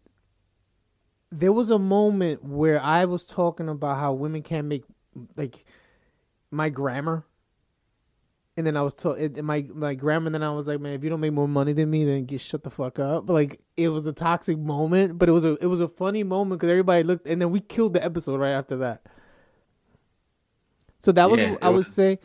[1.31, 4.85] there was a moment where I was talking about how women can't make,
[5.35, 5.65] like,
[6.51, 7.25] my grammar.
[8.55, 11.03] And then I was told my my grammar, and then I was like, man, if
[11.03, 13.27] you don't make more money than me, then get shut the fuck up.
[13.27, 16.23] But like, it was a toxic moment, but it was a it was a funny
[16.23, 19.03] moment because everybody looked, and then we killed the episode right after that.
[21.01, 22.19] So that was Yeah, I would was- say.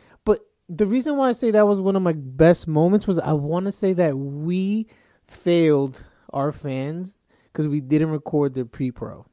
[0.69, 3.65] The reason why I say that was one of my best moments was I want
[3.65, 4.87] to say that we
[5.27, 7.15] failed our fans
[7.51, 9.25] because we didn't record the pre-pro.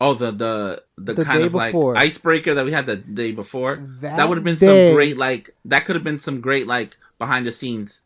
[0.00, 3.86] Oh, the the the, The kind of like icebreaker that we had the day before.
[4.00, 6.66] That, That would have been day- some great like that could have been some great
[6.66, 8.00] like behind the scenes.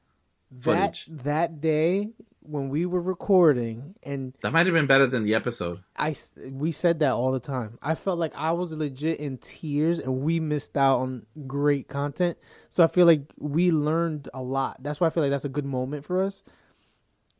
[0.50, 1.06] that footage.
[1.22, 2.10] that day
[2.44, 5.80] when we were recording and That might have been better than the episode.
[5.96, 6.14] I
[6.50, 7.78] we said that all the time.
[7.82, 12.36] I felt like I was legit in tears and we missed out on great content.
[12.68, 14.82] So I feel like we learned a lot.
[14.82, 16.42] That's why I feel like that's a good moment for us.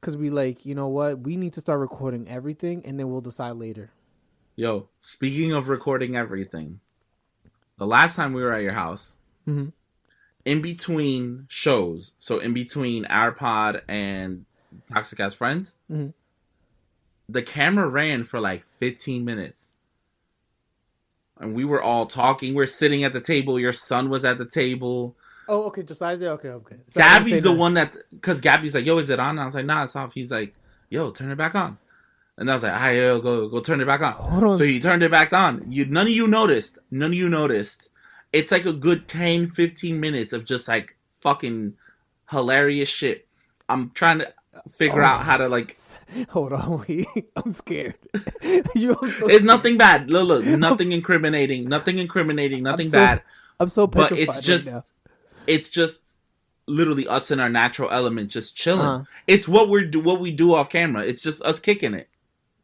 [0.00, 1.20] Cause we like, you know what?
[1.20, 3.90] We need to start recording everything and then we'll decide later.
[4.56, 6.80] Yo, speaking of recording everything,
[7.78, 9.72] the last time we were at your house, Mhm.
[10.44, 14.44] in between shows, so in between our pod and
[14.92, 16.12] Toxic Ass Friends, Mhm.
[17.28, 19.72] the camera ran for like 15 minutes.
[21.40, 22.54] And we were all talking.
[22.54, 23.58] We're sitting at the table.
[23.58, 25.16] Your son was at the table.
[25.48, 25.82] Oh, okay.
[25.82, 26.30] Josiah's there.
[26.32, 26.76] Okay, okay.
[26.88, 27.56] So Gabby's the that.
[27.58, 29.30] one that, because Gabby's like, yo, is it on?
[29.30, 30.14] And I was like, nah, it's off.
[30.14, 30.54] He's like,
[30.90, 31.76] yo, turn it back on.
[32.38, 34.14] And I was like, right, yo, go, go turn it back on.
[34.44, 34.56] On.
[34.56, 35.64] So he turned it back on.
[35.70, 36.78] You none of you noticed.
[36.90, 37.90] None of you noticed.
[38.32, 41.74] It's like a good 10, 15 minutes of just like fucking
[42.30, 43.26] hilarious shit.
[43.68, 44.32] I'm trying to
[44.68, 45.06] figure Oh.
[45.06, 45.76] out how to like
[46.30, 47.06] Hold on, wait.
[47.36, 47.96] I'm scared.
[48.74, 49.44] you, I'm so it's scared.
[49.44, 50.10] nothing bad.
[50.10, 53.22] Look, look, nothing incriminating, nothing incriminating, nothing so bad.
[53.60, 54.82] I'm so But petrified it's right just now.
[55.46, 56.16] it's just
[56.66, 58.86] literally us in our natural element just chilling.
[58.86, 59.04] Uh-huh.
[59.26, 61.04] It's what we're do what we do off camera.
[61.04, 62.08] It's just us kicking it.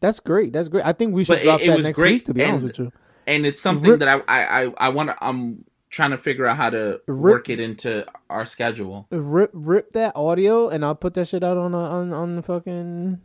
[0.01, 0.53] That's great.
[0.53, 0.85] That's great.
[0.87, 2.25] I think we should But it- drop it that was next great, week.
[2.27, 2.93] To be honest with you,
[3.27, 5.17] and it's something Rip- that I I I, I want to.
[5.25, 9.07] I'm trying to figure out how to Rip- work it into our schedule.
[9.11, 12.43] rip rip that audio, and I'll put that shit out on the on on the
[12.43, 13.21] fucking.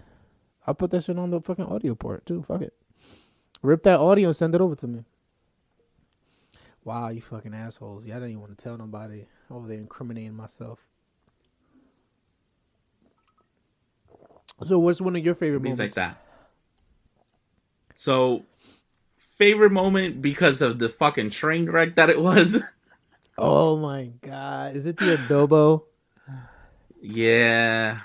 [0.67, 2.43] I'll put that shit on the fucking audio part too.
[2.47, 2.73] Fuck it.
[3.61, 5.03] Rip that audio and send it over to me.
[6.83, 8.05] Wow, you fucking assholes!
[8.05, 10.85] Yeah, I didn't even want to tell nobody over there incriminating myself.
[14.65, 15.97] So, what's one of your favorite Things moments?
[15.97, 16.21] like that.
[17.93, 18.43] So,
[19.37, 22.61] favorite moment because of the fucking train wreck that it was.
[23.37, 24.77] Oh my god!
[24.77, 25.83] Is it the adobo?
[27.01, 27.99] yeah.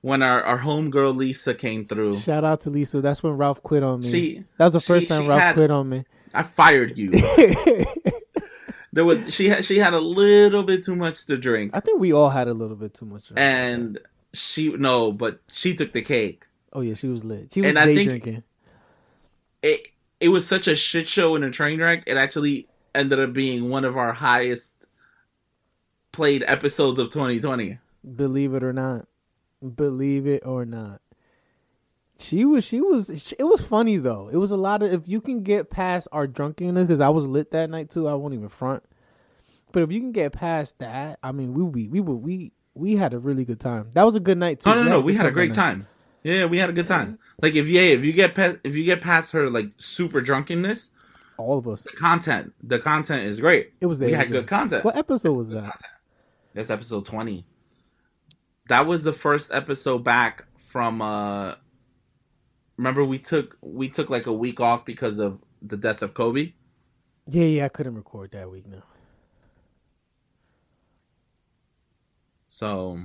[0.00, 3.00] When our our homegirl Lisa came through, Shout out to Lisa.
[3.00, 4.10] That's when Ralph quit on me.
[4.10, 6.04] she that was the she- first time she Ralph had- quit on me.
[6.34, 7.10] I fired you.
[8.92, 12.00] there was she had she had a little bit too much to drink, I think
[12.00, 13.30] we all had a little bit too much.
[13.36, 13.98] and
[14.32, 16.44] she no, but she took the cake.
[16.72, 17.52] oh yeah, she was lit.
[17.52, 18.42] She was And I day think- drinking.
[19.62, 19.88] it
[20.24, 22.04] it was such a shit show and a train wreck.
[22.06, 24.72] It actually ended up being one of our highest
[26.12, 27.78] played episodes of 2020.
[28.16, 29.06] Believe it or not,
[29.76, 31.02] believe it or not.
[32.18, 32.64] She was.
[32.64, 33.34] She was.
[33.38, 34.30] It was funny though.
[34.32, 34.94] It was a lot of.
[34.94, 38.08] If you can get past our drunkenness, because I was lit that night too.
[38.08, 38.82] I won't even front.
[39.72, 42.96] But if you can get past that, I mean, we we we were we we
[42.96, 43.90] had a really good time.
[43.92, 44.70] That was a good night too.
[44.70, 45.00] No, no, no.
[45.02, 45.56] We had a great night.
[45.56, 45.86] time.
[46.24, 47.18] Yeah, we had a good time.
[47.42, 50.90] Like if yeah, if you get past if you get past her like super drunkenness,
[51.36, 51.82] All of us.
[51.82, 53.72] the content the content is great.
[53.80, 54.08] It was there.
[54.08, 54.84] We had good content.
[54.84, 55.80] What episode was that?
[56.54, 57.44] That's episode 20.
[58.68, 61.56] That was the first episode back from uh
[62.78, 66.54] remember we took we took like a week off because of the death of Kobe.
[67.26, 68.82] Yeah, yeah, I couldn't record that week now.
[72.48, 73.00] So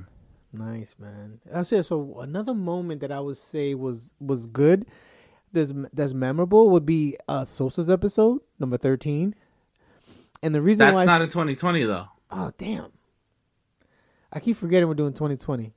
[0.52, 1.39] Nice, man.
[1.54, 2.20] I said so.
[2.20, 4.86] Another moment that I would say was was good.
[5.54, 9.36] That's that's memorable would be uh Sosa's episode number thirteen.
[10.41, 12.08] And the reason that's why I not s- in 2020 though.
[12.32, 12.91] oh damn,
[14.32, 15.74] I keep forgetting we're doing twenty twenty.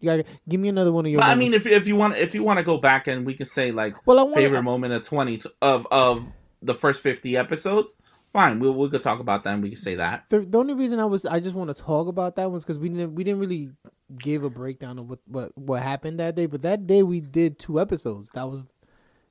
[0.00, 1.20] You gotta give me another one of your.
[1.20, 3.34] But I mean, if if you want if you want to go back and we
[3.34, 6.26] can say like well, I want favorite moment of 20 of of
[6.62, 7.96] the first 50 episodes,
[8.34, 8.58] fine.
[8.60, 10.24] We'll we could talk about that and we can say that.
[10.28, 12.76] the, the only reason I was I just want to talk about that was because
[12.78, 13.70] we didn't we didn't really
[14.18, 16.44] give a breakdown of what, what what happened that day.
[16.46, 18.28] But that day we did two episodes.
[18.34, 18.64] That was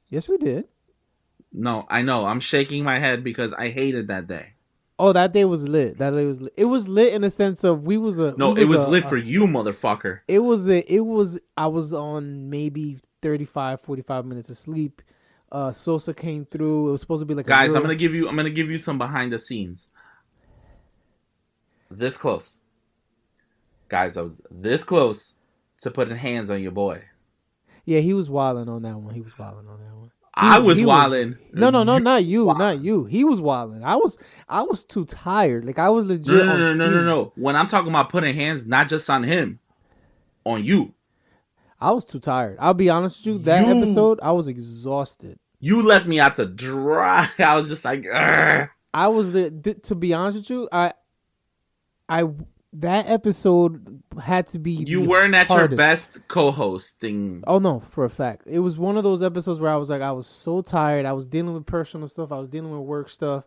[0.09, 0.65] yes we did.
[1.51, 2.25] No, I know.
[2.25, 4.53] I'm shaking my head because I hated that day.
[4.97, 5.97] Oh, that day was lit.
[5.97, 6.53] That day was lit.
[6.57, 8.89] It was lit in the sense of we was a No, we it was a-
[8.89, 10.21] lit a- for you, motherfucker.
[10.27, 15.01] It was a it was I was on maybe 35 45 minutes of sleep.
[15.53, 16.89] Uh Sosa came through.
[16.89, 18.69] It was supposed to be like Guys, real- I'm gonna give you I'm gonna give
[18.71, 19.87] you some behind the scenes.
[21.91, 22.59] This close.
[23.87, 25.35] Guys, I was this close
[25.81, 27.03] to putting hands on your boy.
[27.85, 29.13] Yeah, he was wilding on that one.
[29.13, 30.09] He was wilding on that one.
[30.09, 31.37] He I was wilding.
[31.51, 33.05] No, no, no, You- not you, not you.
[33.05, 33.83] He was wilding.
[33.83, 34.17] I was
[34.49, 35.65] I was too tired.
[35.65, 37.33] Like I was legit No, no, no, no, no, no.
[37.35, 39.59] When I'm talking about putting hands, not just on him,
[40.45, 40.95] on you.
[41.79, 42.57] I was too tired.
[42.59, 43.37] I'll be honest with you.
[43.43, 45.37] That You- episode, I was exhausted.
[45.63, 47.29] You left me out to dry.
[47.39, 48.05] I was just like.
[48.05, 50.91] I was the th- to be honest with you, I
[52.09, 52.25] I
[52.73, 57.45] that episode had to be you weren't at your best co-hosting.
[57.47, 58.45] Oh no, for a fact.
[58.45, 61.05] It was one of those episodes where I was like I was so tired.
[61.05, 62.33] I was dealing with personal stuff.
[62.33, 63.45] I was dealing with work stuff.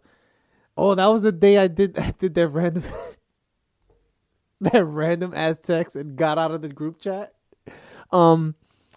[0.74, 2.84] Oh, that was the day I did I did that random
[4.62, 7.34] that random ass text and got out of the group chat.
[8.10, 8.54] Um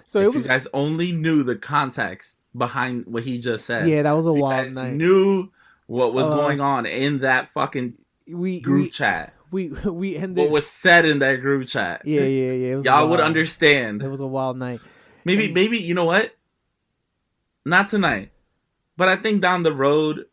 [0.07, 3.87] so if it was you guys only knew the context behind what he just said.
[3.89, 4.93] yeah, that was a you wild night.
[4.93, 5.49] knew
[5.87, 7.93] what was Uh, going on in that fucking
[8.27, 9.33] we group we, chat.
[9.51, 12.01] we we ended What was said in that group chat.
[12.05, 12.71] Yeah, yeah, yeah.
[12.73, 14.01] It was Y'all would understand.
[14.01, 14.81] It was a wild night.
[15.25, 16.35] Maybe, And- maybe you know what?
[17.65, 18.31] Not tonight,
[18.97, 20.25] but I think down the road,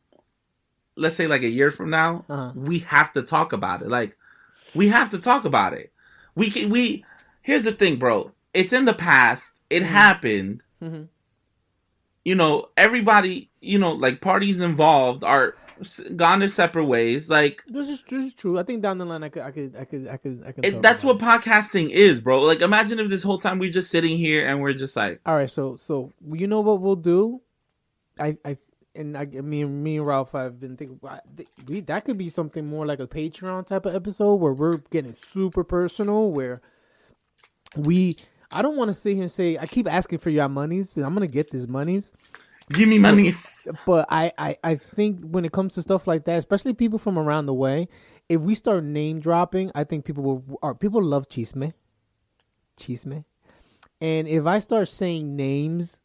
[0.96, 2.52] let's say like a year from now, Uh-huh.
[2.54, 3.88] we have to talk about it.
[3.88, 4.16] Like,
[4.74, 5.92] we have to talk about it.
[6.34, 6.70] We can.
[6.70, 7.04] We
[7.42, 8.32] here's the thing, bro.
[8.54, 9.60] It's in the past.
[9.68, 9.86] It Mhm.
[9.86, 10.62] happened.
[10.82, 11.08] Mhm.
[12.26, 13.50] You know, everybody.
[13.60, 15.54] You know, like parties involved are
[16.16, 17.30] gone their separate ways.
[17.30, 18.58] Like This is this is true.
[18.58, 20.66] I think down the line I could I could I could I could I could
[20.66, 21.22] it, that's what it.
[21.22, 22.42] podcasting is, bro.
[22.42, 25.36] Like imagine if this whole time we're just sitting here and we're just like, All
[25.36, 27.40] right, so so you know what we'll do?
[28.18, 28.56] I I
[28.96, 30.98] and I me and me and Ralph I've been thinking
[31.68, 35.14] we that could be something more like a Patreon type of episode where we're getting
[35.14, 36.60] super personal where
[37.76, 38.16] we
[38.52, 40.96] I don't want to sit here and say I keep asking for your monies.
[40.96, 42.12] I'm gonna get these monies,
[42.72, 43.66] give me monies.
[43.84, 47.18] but I, I I think when it comes to stuff like that, especially people from
[47.18, 47.88] around the way,
[48.28, 50.58] if we start name dropping, I think people will.
[50.62, 51.72] Are people love chisme,
[52.78, 53.24] chisme,
[54.00, 56.00] and if I start saying names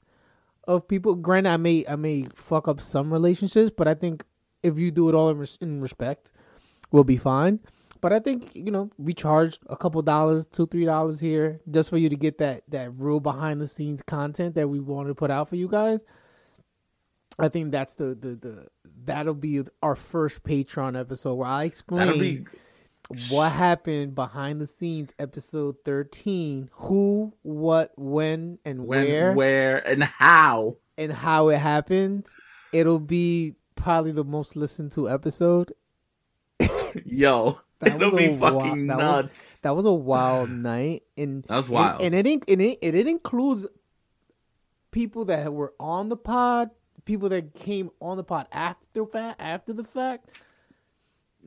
[0.67, 4.23] of people, granted, I may I may fuck up some relationships, but I think
[4.63, 6.31] if you do it all in, res- in respect,
[6.91, 7.59] we'll be fine.
[8.01, 11.89] But I think you know we charged a couple dollars, two three dollars here, just
[11.89, 15.15] for you to get that that real behind the scenes content that we want to
[15.15, 16.01] put out for you guys.
[17.39, 18.67] I think that's the the, the
[19.05, 22.45] that'll be our first Patreon episode where I explain be
[23.29, 30.03] what happened behind the scenes, episode thirteen, who, what, when, and when, where, where, and
[30.03, 30.77] how.
[30.97, 32.27] and how it happened.
[32.71, 35.73] It'll be probably the most listened to episode.
[37.05, 39.61] Yo, That it'll was be a fucking that was- nuts.
[39.61, 42.01] That was a wild night, and That was wild.
[42.01, 43.65] And, it, and it and it includes
[44.91, 46.69] people that were on the pod,
[47.05, 50.29] people that came on the pod after fact, after the fact,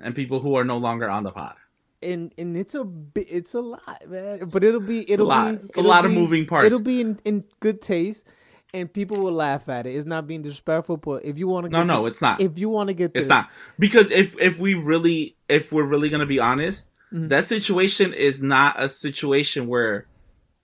[0.01, 1.55] And, people who are no longer on the pod.
[2.03, 4.49] and and it's a it's a lot, man.
[4.53, 5.61] But it'll be it'll lot.
[5.61, 6.67] be It's a lot of moving parts.
[6.67, 8.25] It'll be in, in good taste,
[8.73, 9.95] and people will laugh at it.
[9.95, 12.41] It's not being disrespectful, but if you want to, No, no, it's not.
[12.41, 15.85] if you want to get, It's the- not because if if we really if we're
[15.85, 17.29] really gonna be honest, Mhm.
[17.29, 20.07] that situation is not a situation where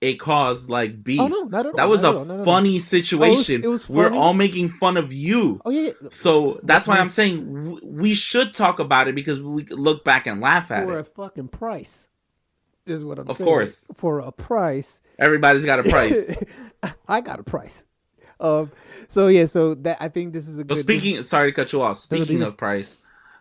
[0.01, 1.21] it caused like beef.
[1.21, 1.73] Oh no, all.
[1.77, 2.25] that was a at all.
[2.25, 2.45] No, no, no.
[2.45, 3.63] funny situation.
[3.63, 5.61] it was We're all making fun of you.
[5.65, 6.09] Oh yeah, yeah.
[6.11, 7.01] So that's why me.
[7.03, 10.87] I'm saying we should talk about it because we look back and laugh at it.
[10.87, 12.09] for a fucking price.
[12.87, 13.47] Is what I'm Of saying.
[13.47, 13.87] course.
[13.95, 15.01] for a price.
[15.19, 16.35] Everybody's got a price.
[17.09, 17.85] I got a price.
[18.41, 18.73] Um.
[19.07, 19.45] So yeah.
[19.45, 20.85] So that I think this is a But good.
[20.85, 21.99] speaking, sorry to cut you off.
[21.99, 22.97] Speaking of price,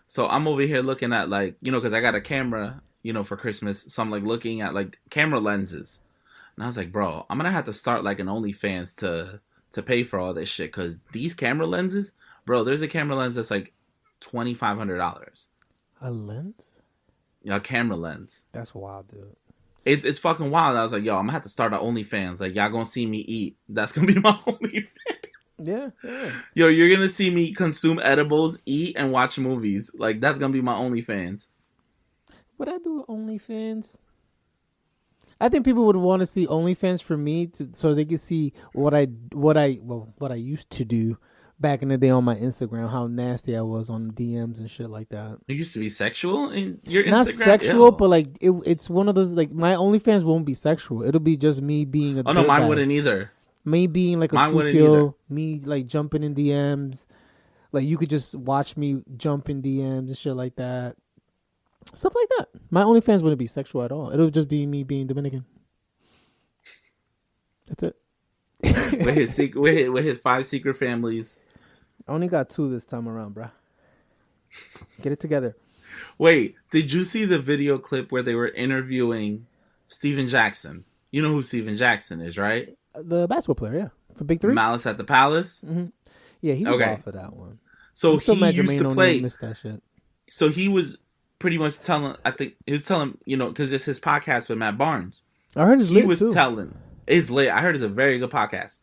[0.10, 3.14] so I'm over here looking at like you know because I got a camera you
[3.14, 6.02] know for Christmas, so I'm like looking at like camera lenses,
[6.56, 9.40] and I was like, bro, I'm gonna have to start like an OnlyFans to
[9.72, 12.14] to pay for all this shit because these camera lenses,
[12.48, 12.64] bro.
[12.64, 13.72] There's a camera lens that's like
[14.20, 15.48] twenty five hundred dollars.
[16.02, 16.66] A lens?
[17.44, 18.46] Yeah, a camera lens.
[18.52, 19.36] That's wild, dude.
[19.86, 20.76] It's it's fucking wild.
[20.76, 22.42] I was like, yo, I'm gonna have to start an OnlyFans.
[22.42, 23.58] Like, y'all gonna see me eat.
[23.70, 24.88] That's gonna be my OnlyFans.
[25.60, 26.32] Yeah, yeah.
[26.54, 29.92] Yo, you're gonna see me consume edibles, eat, and watch movies.
[29.98, 31.48] Like, that's gonna be my OnlyFans.
[32.58, 33.98] Would I do OnlyFans?
[35.42, 38.54] I think people would want to see OnlyFans for me, to, so they could see
[38.74, 41.18] what I what I well what I used to do
[41.62, 44.90] back in the day on my Instagram, how nasty I was on DMs and shit
[44.90, 45.38] like that.
[45.48, 47.34] You used to be sexual in your Not Instagram.
[47.44, 47.92] sexual, Ew.
[47.92, 51.04] but like it, it's one of those like my OnlyFans won't be sexual.
[51.04, 52.68] It'll be just me being a oh no, mine dirtbag.
[52.70, 53.32] wouldn't either.
[53.70, 57.06] Me being like a sucio, me like jumping in DMs.
[57.72, 60.96] Like you could just watch me jump in DMs and shit like that.
[61.94, 62.50] Stuff like that.
[62.72, 64.12] My OnlyFans wouldn't be sexual at all.
[64.12, 65.46] It'll just be me being Dominican.
[67.68, 67.96] That's it.
[69.06, 71.40] with his secret, with his, with his five secret families.
[72.08, 73.52] I only got two this time around, bruh.
[75.02, 75.56] Get it together.
[76.18, 79.46] Wait, did you see the video clip where they were interviewing
[79.88, 80.84] Stephen Jackson?
[81.12, 82.78] You know who Stephen Jackson is, right?
[82.96, 85.64] The basketball player, yeah, for Big 3 Malice at the Palace.
[86.42, 86.94] yeah, he was Okay.
[86.94, 87.60] off for that one.
[87.94, 89.20] So I'm still he used Jermaine to play.
[89.20, 89.82] Missed that shit.
[90.30, 90.98] So he was
[91.40, 92.16] pretty much telling.
[92.26, 95.22] I think he was telling you know because it's his podcast with Matt Barnes.
[95.56, 96.34] I heard his he was too.
[96.34, 96.76] telling
[97.08, 97.50] it's lit.
[97.50, 98.80] I heard it's a very good podcast.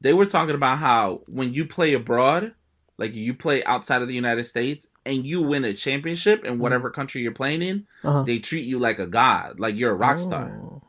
[0.00, 2.54] They were talking about how when you play abroad,
[2.96, 6.90] like you play outside of the United States, and you win a championship in whatever
[6.90, 8.22] country you're playing in, uh-huh.
[8.22, 10.58] they treat you like a god, like you're a rock star.
[10.62, 10.82] Oh.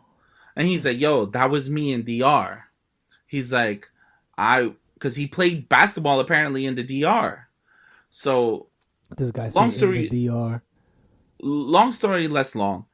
[0.55, 2.63] And he's like, "Yo, that was me in DR."
[3.27, 3.89] He's like,
[4.37, 7.47] "I," because he played basketball apparently in the DR.
[8.09, 8.67] So
[9.15, 10.61] This guy Long story- in the DR.
[11.43, 12.85] long story less long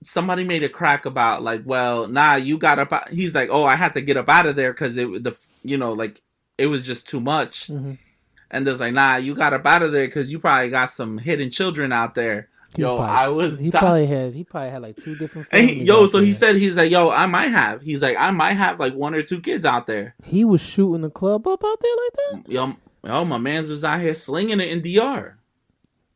[0.00, 3.74] somebody made a crack about like well nah you got up he's like oh i
[3.76, 6.20] had to get up out of there because it the you know like
[6.58, 7.96] it was just too much Mhm.
[8.50, 11.16] and there's like nah you got up out of there because you probably got some
[11.18, 14.34] hidden children out there He yo probably- i was He di- probably had.
[14.34, 15.48] He probably had like two different.
[15.52, 18.30] and he, yo so he said he's like yo i might have he's like i
[18.30, 21.62] might have like one or two kids out there he was shooting the club up
[21.64, 22.52] out there like that.
[22.52, 25.38] yo, yo my man's was out here slinging it in dr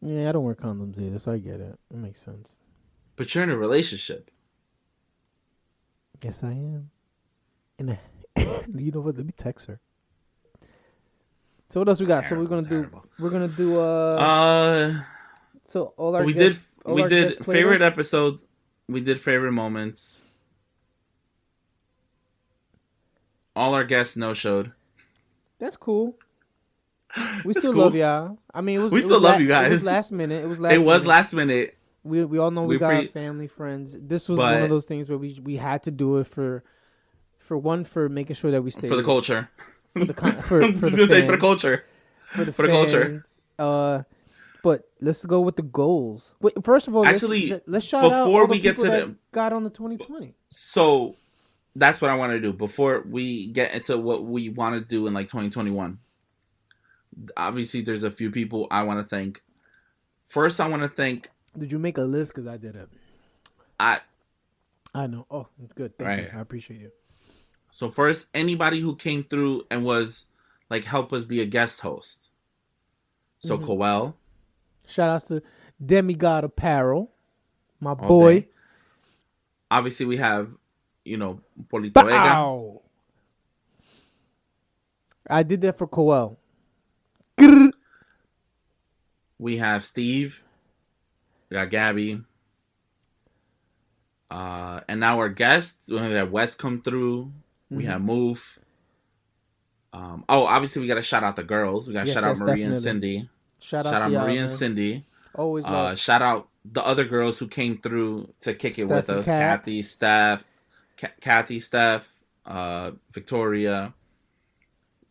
[0.01, 1.79] Yeah, I don't wear condoms either, so I get it.
[1.91, 2.59] It makes sense.
[3.17, 4.31] but you're in a relationship
[6.23, 6.91] Yes, I am.
[7.79, 7.97] And
[8.75, 9.17] you know what?
[9.17, 9.79] Let me text her.
[11.69, 12.25] So what else we got?
[12.25, 13.05] so we're gonna terrible.
[13.17, 13.23] do.
[13.23, 13.79] We're gonna do.
[13.81, 14.17] Uh.
[14.17, 14.95] uh
[15.69, 18.45] so all our we guests- did we did favorite episodes
[18.89, 20.27] we did favorite moments
[23.55, 24.73] all our guests no showed
[25.59, 26.17] That's cool.
[27.45, 27.85] We That's still cool.
[27.85, 28.39] love y'all.
[28.55, 28.93] I mean, it was.
[28.93, 29.73] We it still love la- you It guys.
[29.73, 30.45] was last minute.
[30.45, 30.75] It was last.
[30.75, 31.09] it was minute.
[31.09, 33.97] last minute We we all know we, we got pre- family friends.
[33.99, 36.63] This was one of those things where we we had to do it for,
[37.39, 39.49] for one for making sure that we stay for the culture
[39.95, 41.85] for the con- for, for the gonna say for the culture
[42.33, 43.25] for the, For the culture.
[43.59, 44.03] Uh,
[44.69, 46.35] but let's go with the goals.
[46.43, 49.19] Wait, first of all, Actually, let's, let's shout out before we get to them.
[49.33, 50.35] got on the 2020.
[50.51, 51.17] so
[51.75, 55.07] that's what i want to do before we get into what we want to do
[55.07, 55.99] in like 2021
[57.37, 59.43] obviously there's a few people i want to thank
[60.25, 62.33] first i want to thank Did you make a list?
[62.35, 62.89] Because I did it.
[63.81, 64.01] i
[64.95, 65.27] I know.
[65.31, 65.97] Oh, good.
[65.99, 66.21] Thank Right.
[66.33, 66.39] you.
[66.39, 66.91] I appreciate you.
[67.71, 70.27] So first, anybody who came through and was
[70.71, 72.31] like help us be a guest host.
[73.41, 73.65] So Mhm.
[73.67, 74.17] Coel,
[74.89, 75.43] Shout outs to
[75.85, 77.11] Demigod Apparel,
[77.79, 78.41] my all boy.
[78.41, 78.49] day.
[79.71, 80.51] Obviously, we have
[81.05, 82.11] you know Polito Vega.
[82.11, 82.83] Bow.
[85.31, 86.39] I did that for Coel.
[89.39, 90.43] We have Steve.
[91.51, 92.21] We got Gabby.
[94.31, 95.91] Uh, and now our guests.
[95.91, 97.31] We have Wes come through.
[97.71, 97.87] We Mhm.
[97.87, 98.59] have Move.
[99.93, 101.87] Um, oh, obviously we got to shout out the girls.
[101.87, 102.75] We got to Yes, shout out Marie and.
[102.77, 103.29] Cindy.
[103.61, 104.51] Shout out Shout out Marie and.
[104.51, 105.05] Cindy.
[105.35, 109.27] Always Uh, shout out the other girls who came through to kick it with us:
[109.27, 109.61] Kat.
[109.61, 110.45] Kathy, Steph,
[110.97, 112.09] Ka- Kathy, Steph,
[112.47, 113.95] uh, Victoria.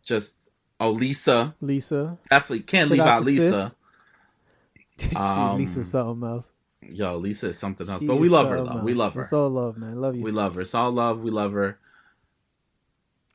[0.04, 1.56] Just oh, Lisa.
[1.62, 2.18] Lisa.
[2.30, 3.76] Definitely can't Shout leave out out Lisa.
[5.16, 6.52] Um, Lisa something else.
[6.82, 8.82] Yo, Lisa is something else, She but we love her though.
[8.84, 9.22] We love her.
[9.22, 10.02] It's all love, man.
[10.02, 10.24] Love you.
[10.24, 10.62] We love her.
[10.62, 11.22] It's all love.
[11.22, 11.78] We love her.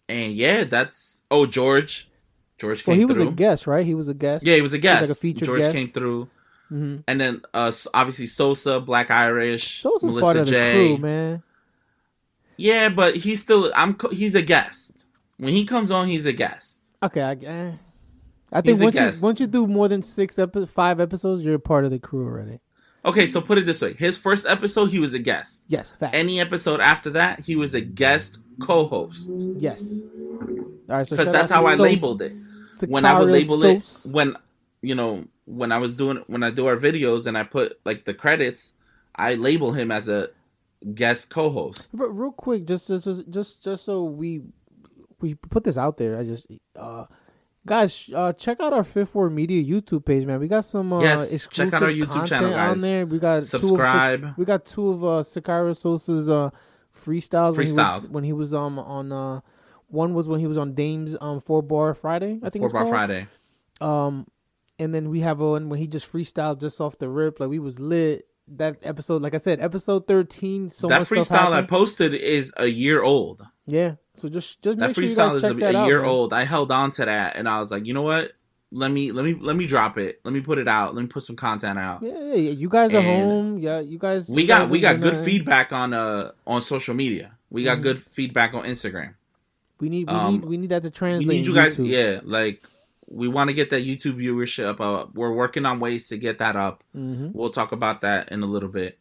[0.09, 2.11] And yeah, that's oh George.
[2.63, 3.85] George well, came he was a guest, right?
[3.85, 4.45] He was a guest.
[4.47, 5.03] yeah, he was a guest.
[5.03, 5.73] like a featured George guest.
[5.75, 6.29] came through,
[6.69, 10.73] hmm and then uh, obviously Sosa, Black Irish, Sosa's Melissa part of the J.
[10.73, 11.43] crew, man.
[12.57, 13.73] Yeah, but he's still.
[13.75, 13.97] I'm.
[14.13, 15.07] He's a guest.
[15.39, 16.81] When he comes on, he's a guest.
[17.03, 17.73] Okay, I, eh.
[18.53, 19.23] I think once you guest.
[19.23, 22.25] once you do more than six epi- five episodes, you're a part of the crew
[22.25, 22.61] already.
[23.05, 25.65] Okay, so put it this way: his first episode, he was a guest.
[25.67, 26.15] Yes, facts.
[26.17, 29.31] Any episode after that, he was a guest co-host.
[29.57, 29.99] yes.
[30.89, 32.33] All right, so Because that's how I Sosa- labeled it.
[32.89, 34.07] When I would label Sauce.
[34.07, 34.37] it when
[34.83, 38.05] you know when I was doing when I do our videos and I put like
[38.05, 38.72] the credits,
[39.16, 40.30] I label him as a
[40.95, 41.91] guest co-host.
[41.95, 44.43] Re- real quick, just just just just so we
[45.20, 46.18] we put this out there.
[46.18, 47.07] I just uh
[47.66, 50.41] guys, uh check out our Fifth Ward Media YouTube page, man.
[50.41, 52.83] We got some uh Yes, exclusive check out our YouTube channel, on guys.
[52.83, 53.07] there.
[53.07, 54.35] We got Two of, Subscribe.
[54.37, 56.51] we got two of uh Sicario Sosa's uh
[56.97, 58.11] freestyles, When, he was, Freestyles.
[58.11, 59.41] when he was um on uh
[59.93, 62.82] one was when he was on Dame's um four bar Friday, I think Four Bar
[62.82, 62.93] called.
[62.95, 63.26] Friday.
[63.80, 64.26] Um,
[64.78, 67.59] and then we have one when he just freestyled just off the rip, like we
[67.59, 68.26] was lit.
[68.49, 70.70] That episode, like I said, episode thirteen.
[70.70, 73.47] So that freestyle I posted is a year old.
[73.66, 73.95] yeah.
[74.14, 75.86] So just just That make sure you guys is check a, a out.
[75.86, 76.11] year man.
[76.11, 76.32] old.
[76.34, 78.32] I held on to that and I was like, you know what?
[78.72, 80.20] Let me let me let me drop it.
[80.24, 80.95] Let me put it out.
[80.95, 82.03] Let me put some content out.
[82.03, 82.51] Yeah, yeah, yeah.
[82.51, 83.59] You guys are home.
[83.59, 84.28] Yeah, you guys.
[84.28, 87.32] we you got guys we got good feedback on uh on social media.
[87.49, 87.82] We got Mhm.
[87.82, 89.14] good feedback on Instagram.
[89.83, 91.26] We need we um, need we need that to translate.
[91.28, 91.89] We need you guys, YouTube.
[91.89, 92.62] yeah, like
[93.09, 95.12] we want to get that YouTube viewership up.
[95.12, 96.85] We're working on ways to get that up.
[96.93, 98.97] hmm We'll talk about that in a little bit.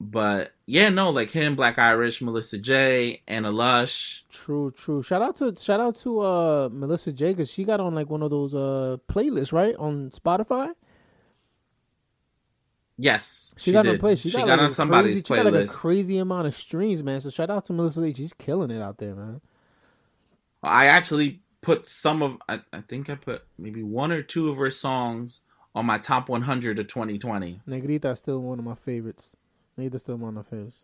[0.00, 4.24] But yeah, no, like him, Black Irish, Melissa J, Anna Lush.
[4.30, 5.00] True, true.
[5.00, 8.22] Shout out to shout out to uh Melissa J because she got on like one
[8.24, 10.72] of those uh playlists right on Spotify.
[12.98, 14.00] Yes, She, got on did.
[14.00, 14.16] play.
[14.16, 15.72] She, got, got like on a somebody's crazy, She got like a playlist.
[15.72, 17.20] crazy amount of streams, man.
[17.20, 18.12] So shout out to Melissa J.
[18.12, 19.40] She's killing it out there, man.
[20.62, 24.56] I actually put some of I, I think I put maybe one or two of
[24.58, 25.40] her songs
[25.74, 27.60] on my top 100 of 2020.
[27.68, 29.36] Negrita is still one of my favorites.
[29.78, 30.78] Negrita's still one of my favorites.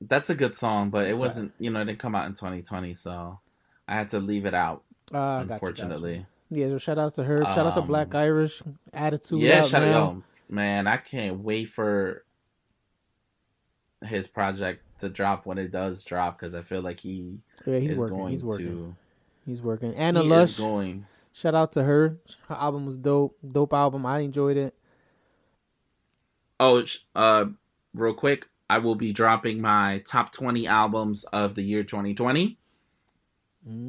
[0.00, 2.94] That's a good song, but it wasn't, you know, it didn't come out in 2020,
[2.94, 3.38] so
[3.86, 4.82] I had to leave it out,
[5.12, 5.52] Uh, got you, got you.
[5.52, 6.26] unfortunately.
[6.50, 7.42] Yeah, so shout outs to her.
[7.44, 8.62] Shout outs to Um, Black Irish.
[8.94, 9.40] Attitude.
[9.40, 12.24] yeah, out shout out, man, I can't wait for
[14.02, 17.92] his project to drop when it does drop because I feel like he Yeah, he's
[17.92, 18.16] is working.
[18.18, 18.66] going He's working.
[18.66, 18.96] to.
[19.46, 19.94] He's working.
[19.94, 20.56] Anna he Lush.
[20.56, 21.06] going.
[21.32, 22.18] Shout out to her.
[22.48, 23.36] Her album was dope.
[23.52, 24.04] Dope album.
[24.06, 24.74] I enjoyed it.
[26.58, 26.84] Oh,
[27.14, 27.46] uh,
[27.94, 32.58] real quick, I will be dropping my top 20 albums of the year 2020.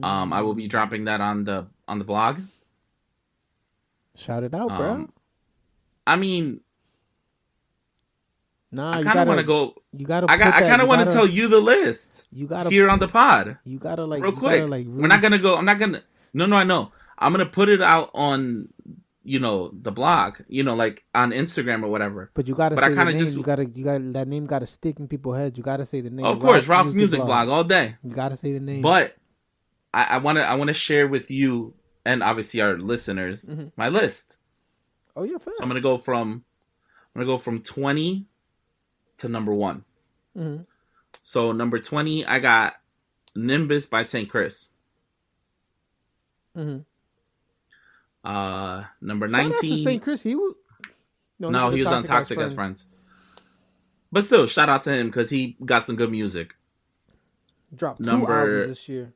[0.04, 2.40] Um, I will be dropping that on the on the blog.
[4.16, 4.92] Shout it out, bro.
[4.92, 5.14] Um,
[6.06, 6.62] I mean,
[8.74, 9.76] Nah, I kind of want to go.
[9.92, 10.32] You gotta.
[10.32, 10.54] I got.
[10.54, 12.70] I kind of want to tell you the list You gotta.
[12.70, 14.24] here on the pod, You gotta like.
[14.24, 14.62] real quick.
[14.62, 15.58] Gotta, like, We're not gonna go.
[15.58, 16.02] I'm not gonna.
[16.34, 16.92] No, no, I know.
[17.18, 18.70] I'm gonna put it out on,
[19.24, 20.38] you know, the blog.
[20.48, 22.32] You know, like on Instagram or whatever.
[22.34, 24.46] But you gotta But I say the kinda just- you gotta you gotta that name
[24.46, 25.58] gotta stick in people's heads.
[25.58, 26.26] You gotta say the name.
[26.26, 27.50] of course, Ralph Music, blog.
[27.50, 27.96] all day.
[28.04, 28.82] You gotta say the name.
[28.82, 29.16] But
[29.94, 30.44] I want to.
[30.48, 31.74] I want to share with you
[32.06, 33.74] and obviously our listeners Mhm.
[33.76, 34.38] my list.
[35.18, 35.38] oh yeah.
[35.40, 36.46] So I'm gonna go from.
[37.14, 38.26] I'm gonna go from 20
[39.22, 39.84] to number one.
[40.36, 40.66] Mhm.
[41.24, 42.76] So number 20, I got
[43.36, 44.30] Nimbus by St.
[44.30, 44.70] Chris.
[46.56, 46.86] Mhm.
[48.24, 49.84] Uh, number Shout 19.
[49.84, 50.02] St.
[50.04, 50.22] Chris.
[50.22, 50.56] He was.
[51.40, 52.88] no, the he was on Toxic Ass Friends.
[54.12, 56.56] But still, shout out to him because he got some good music.
[57.76, 59.14] Dropped two Number- albums this year.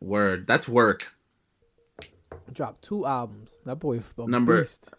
[0.00, 1.14] Word, that's work.
[2.52, 3.56] Dropped two albums.
[3.64, 4.02] That boy.
[4.18, 4.92] Number- Beast.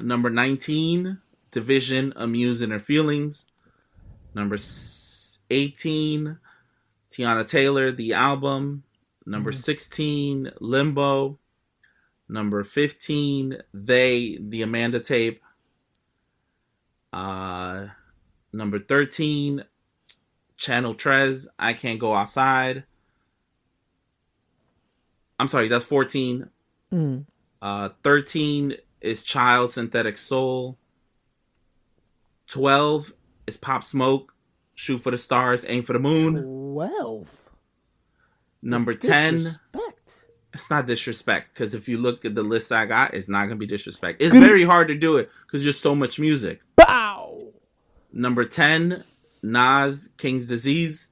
[0.00, 1.20] Number 19,
[1.52, 3.46] dvsn, Amuse Inner Feelings.
[4.34, 4.56] Number
[5.50, 6.38] 18,
[7.10, 8.82] Teyana Taylor, The Album.
[9.26, 9.56] Number Mhm.
[9.56, 11.38] 16, Limbo.
[12.28, 15.40] Number 15, They, The Amanda Tape.
[17.12, 17.88] Uh,
[18.52, 19.64] number 13,
[20.56, 22.84] Channel Tres, I Can't Go Outside.
[25.38, 26.48] I'm sorry, that's 14.
[26.90, 27.26] Mhm.
[27.60, 30.78] Uh, 13 is Chiiild Synthetic Soul.
[32.46, 33.12] 12
[33.46, 34.32] is Pop Smoke,
[34.74, 36.42] Shoot for the Stars, Aim for the Moon.
[36.42, 37.28] Twelve.
[38.64, 39.46] Number 10,
[40.54, 43.50] it's not disrespect because if you look at the list I got, it's not going
[43.50, 44.22] to be disrespect.
[44.22, 46.60] It's Good- very hard to do it because there's so much music.
[46.76, 47.52] Bow.
[48.12, 49.02] Number 10,
[49.42, 51.10] Nas, King's Disease.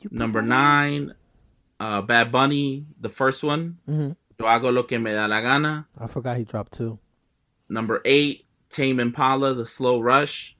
[0.00, 1.14] You Number 9,
[1.78, 3.78] uh, Bad Bunny, the first one.
[3.88, 4.16] Mhm.
[4.40, 5.86] Yo hago lo que me da la gana.
[5.98, 6.98] I forgot he dropped two.
[7.68, 10.56] Number eight, Tame Impala, The Slow Rush.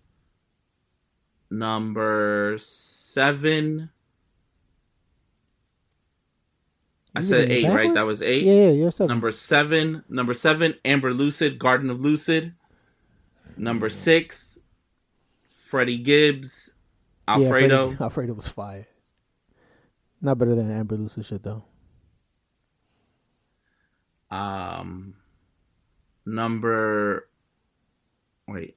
[1.50, 3.90] Number seven.
[7.14, 7.92] I You said eight, right?
[7.92, 8.44] That was eight.
[8.44, 9.08] Yeah, yeah, you're seven.
[9.08, 10.04] Number seven.
[10.08, 12.54] Number seven, Ambar Lucid, Garden of Lucid.
[13.56, 14.58] Number six,
[15.44, 16.72] Freddie Gibbs,
[17.28, 17.86] Yeah, Alfredo.
[17.88, 18.86] Freddie- Alfredo was fire.
[20.22, 21.64] Not better than Ambar Lucid shit though.
[24.30, 25.14] Um,
[26.24, 27.28] number.
[28.46, 28.76] Wait.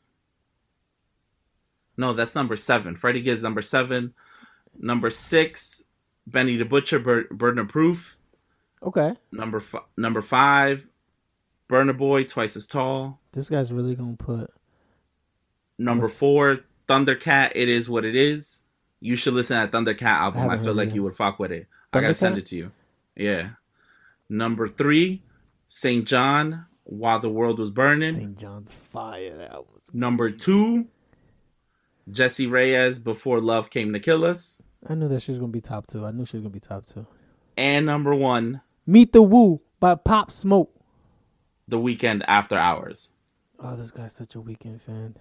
[1.98, 2.96] No, that's number seven.
[2.96, 4.14] Freddie Gibbs, number seven.
[4.80, 5.84] Number six,
[6.28, 8.18] Benny the Butcher, Bur- Burden of Proof.
[8.82, 9.14] Okay.
[9.32, 10.88] Number f- number five,
[11.70, 13.20] Burna Boy, Twice as Tall.
[13.32, 14.52] This guy's really gonna put.
[15.78, 17.52] Number What's- four, Thundercat.
[17.56, 18.62] It is what it is.
[19.00, 20.42] You should listen to that Thundercat album.
[20.42, 20.96] I, haven't feel like it.
[20.96, 21.68] you would fuck with it.
[21.92, 22.72] I gotta send it to you.
[23.16, 23.50] Yeah.
[24.30, 25.22] Number three,
[25.68, 26.66] Saint John.
[26.86, 28.14] While the world was burning.
[28.14, 28.38] St.
[28.38, 29.38] John's fire.
[29.38, 29.84] That was.
[29.94, 30.86] Number two,
[32.12, 33.04] Jessie Reyez.
[33.04, 34.62] Before love came to kill us.
[34.88, 36.06] I knew that she was gonna be top two.
[36.06, 37.06] I knew she was gonna be top two.
[37.58, 40.72] And number one, Meet the Woo by Pop Smoke.
[41.68, 43.12] The Weeknd After Hours.
[43.60, 45.16] Oh, this guy's such a Weeknd fan.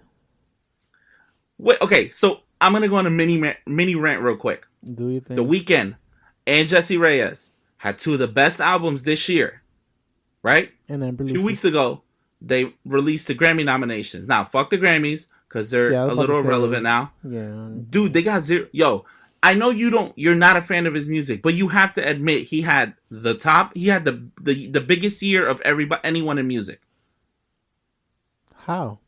[1.57, 4.65] Wait, okay, so I'm gonna go on a mini mini rant real quick.
[4.93, 5.37] Do you think?
[5.37, 5.95] The Weeknd
[6.45, 9.61] and Jessie Reyez had two of the best albums this year,
[10.41, 10.71] right?
[10.89, 12.01] and then A few weeks ago,
[12.41, 14.27] they released the Grammy nominations.
[14.27, 17.11] Now, fuck the Grammys because they're Yeah, a little irrelevant now.
[17.23, 17.69] Yeah.
[17.91, 18.67] Dude, they got zero.
[18.71, 19.05] Yo,
[19.43, 20.11] I know you don't.
[20.17, 23.35] You're not a fan of his music, but you have to admit he had the
[23.35, 23.75] top.
[23.75, 26.81] He had the the, the biggest year of everybody, anyone in music.
[28.55, 28.99] How?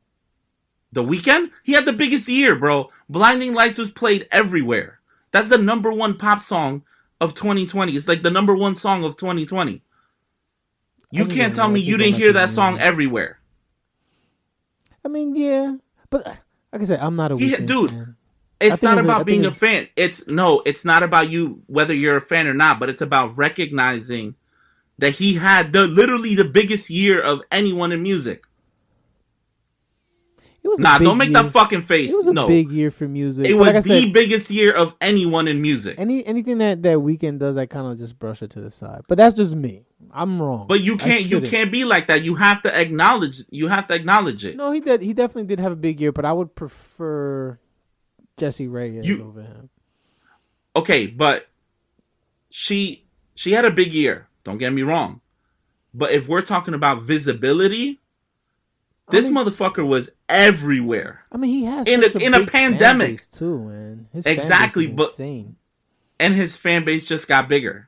[0.92, 2.90] The Weeknd, he had the biggest year, bro.
[3.10, 5.00] Blinding Lights was played everywhere.
[5.32, 6.84] That's the number one pop song
[7.20, 7.94] of 2020.
[7.94, 9.82] It's like the number one song of 2020.
[11.12, 13.40] You can't tell me you didn't hear that song everywhere.
[15.04, 15.76] I mean, yeah,
[16.24, 16.38] but
[16.74, 18.16] like I said, I'm not a He- dude, fan.
[18.62, 19.88] It's not it's about think being a fan.
[19.98, 23.38] It's no, it's not about you whether you're a fan or not, but it's about
[23.38, 24.36] recognizing
[24.98, 28.44] that he had the literally the biggest year of anyone in music.
[30.64, 31.44] It was Nah, don't make year.
[31.44, 32.12] that fucking face.
[32.12, 32.48] It was a no.
[32.48, 33.46] big year for music.
[33.46, 35.96] it But was like the said, biggest year of anyone in music.
[36.00, 39.02] any anything that that Weeknd does, I kind of just brush it to the side.
[39.08, 39.84] But that's just me.
[40.16, 40.66] I'm wrong.
[40.68, 42.24] But you can't you can't be like that.
[42.24, 44.56] You have to acknowledge you have to acknowledge it.
[44.56, 45.02] No, he did.
[45.02, 47.60] He definitely did have a big year, but I would prefer
[48.38, 49.70] Jessie Reyez You- over him.
[50.76, 51.48] Okay, but
[52.50, 53.06] she
[53.36, 54.28] she had a big year.
[54.44, 55.22] Don't get me wrong.
[55.94, 58.00] But if we're talking about visibility,
[59.10, 61.22] this I mean, motherfucker was everywhere.
[61.32, 63.30] I mean, he has in such a- in a pandemic.
[63.32, 64.08] too, man.
[64.14, 65.56] His Exactly, but- insane.
[66.20, 67.88] and his fan base just got bigger.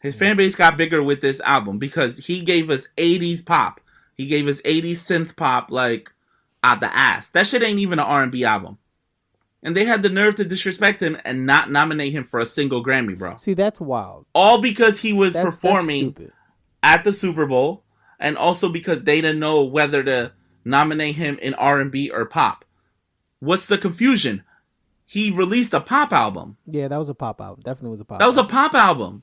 [0.00, 0.18] His mm-hmm.
[0.18, 3.80] fan base got bigger with this album because he gave us 80s pop.
[4.16, 6.12] He gave us 80s synth pop like
[6.62, 7.30] out the ass.
[7.30, 8.78] That shit ain't even an R&B album.
[9.62, 12.82] And they had the nerve to disrespect him and not nominate him for a single
[12.82, 13.36] Grammy, bro.
[13.36, 14.24] See, that's wild.
[14.34, 16.32] All because he was That's, that's performing stupid.
[16.82, 17.84] at the Super Bowl
[18.18, 20.32] and also because they didn't know whether to
[20.64, 22.64] nominate him in R&B or pop.
[23.40, 24.44] What's the confusion?
[25.04, 26.56] He released a pop album.
[26.66, 27.62] Yeah, that was a pop album.
[27.64, 28.18] Definitely was a pop.
[28.18, 29.22] That was a pop album.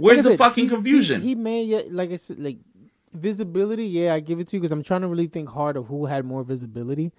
[0.00, 1.22] Where's Like the said, fucking confusion?
[1.22, 2.58] He, he made yeah, like I said, like
[3.12, 3.86] visibility.
[3.86, 6.06] Yeah, I give it to you because I'm trying to really think hard of who
[6.06, 7.12] had more visibility,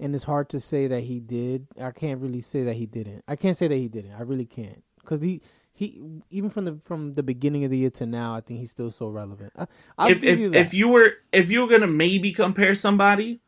[0.00, 1.66] and it's hard to say that he did.
[1.80, 3.24] I can't really say that he didn't.
[3.28, 4.12] I can't say that he didn't.
[4.12, 5.40] I really can't because he
[5.72, 6.00] he
[6.30, 8.90] even from the from the beginning of the year to now, I think he's still
[8.90, 9.52] so relevant.
[9.56, 9.66] I,
[9.98, 10.58] I'll if give if you that.
[10.58, 13.40] if you were if you were gonna maybe compare somebody,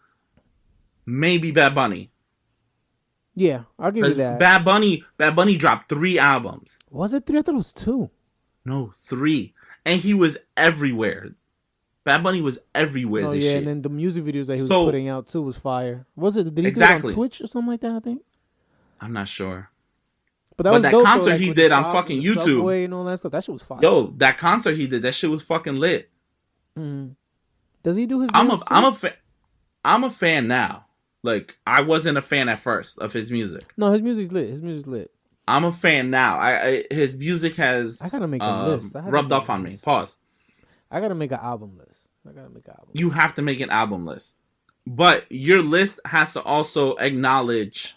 [1.07, 2.11] maybe Bad Bunny.
[3.35, 4.39] yeah, I'll give you that.
[4.39, 6.79] Bad Bunny Bad Bunny dropped three albums.
[6.91, 7.39] was it three?
[7.39, 8.11] I thought it was two.
[8.65, 9.55] No, three.
[9.85, 11.35] And he was everywhere.
[12.05, 13.57] Bad Bunny was everywhere Oh yeah, shit.
[13.59, 16.07] and then the music videos that he was So- putting out too was fire.
[16.17, 16.55] Was it?
[16.55, 17.01] Did he Exactly.
[17.01, 17.93] do it on Twitch or something like that?
[17.93, 18.23] I think.
[19.01, 19.71] I'm not sure.
[20.57, 22.57] But that But was that dope, though, concert like, he did on fucking YouTube.
[22.59, 23.33] Subway and all that stuff.
[23.33, 23.81] That shit was fire.
[23.83, 26.11] Yo, that concert he did, that shit was fucking lit.
[26.79, 27.15] Mhm.
[27.83, 28.31] Does he do his?
[28.35, 28.61] I'm a?
[28.69, 29.17] I'm a fa-
[29.85, 30.87] I'm a fan now.
[31.23, 33.73] Like I wasn't a fan at first of his music.
[33.77, 34.51] No, his music's lit.
[34.51, 35.11] His music's lit.
[35.47, 36.39] I'm a fan now.
[36.39, 38.95] I, I his music has I gotta make a um, list.
[38.95, 39.79] Rubbed off on me.
[39.83, 40.19] Pause.
[40.91, 42.07] I gotta make an album list.
[42.29, 42.91] I gotta make an album.
[42.93, 44.37] You have to make an album list,
[44.87, 47.97] but your list has to also acknowledge,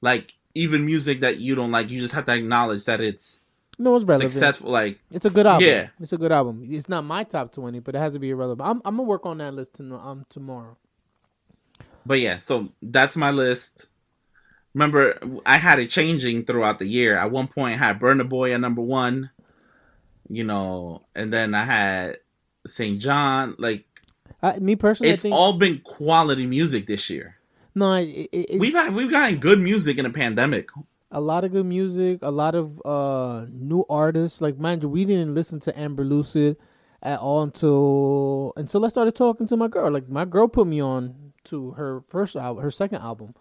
[0.00, 1.90] like even music that you don't like.
[1.90, 3.40] You just have to acknowledge that it's
[3.78, 4.30] no, it's relevant.
[4.30, 4.70] successful.
[4.70, 5.66] Like It's a good album.
[5.66, 5.88] Yeah.
[6.00, 6.66] it's a good album.
[6.70, 8.68] It's not my top twenty, but it has to be irrelevant.
[8.68, 10.76] I'm, I'm gonna work on that list to, um, tomorrow.
[12.04, 13.88] But yeah, so that's my list.
[14.74, 17.16] Remember, I had it changing throughout the year.
[17.16, 19.30] At one point, I had Burna Boy at number one,
[20.28, 22.18] you know, and then I had
[22.66, 22.98] St.
[22.98, 23.54] John.
[23.58, 23.84] Like,
[24.42, 27.36] I, me personally, it's think all been quality music this year.
[27.74, 27.94] no.
[27.94, 30.70] It, it, We've had we've gotten good music in a pandemic.
[31.10, 34.40] a lot of good music, a lot of uh new artists.
[34.40, 36.56] Like mind you, we didn't listen to Ambar Lucid
[37.02, 39.92] at all until until I started talking to my girl.
[39.92, 43.34] Like my girl put me on to her first album, her second album.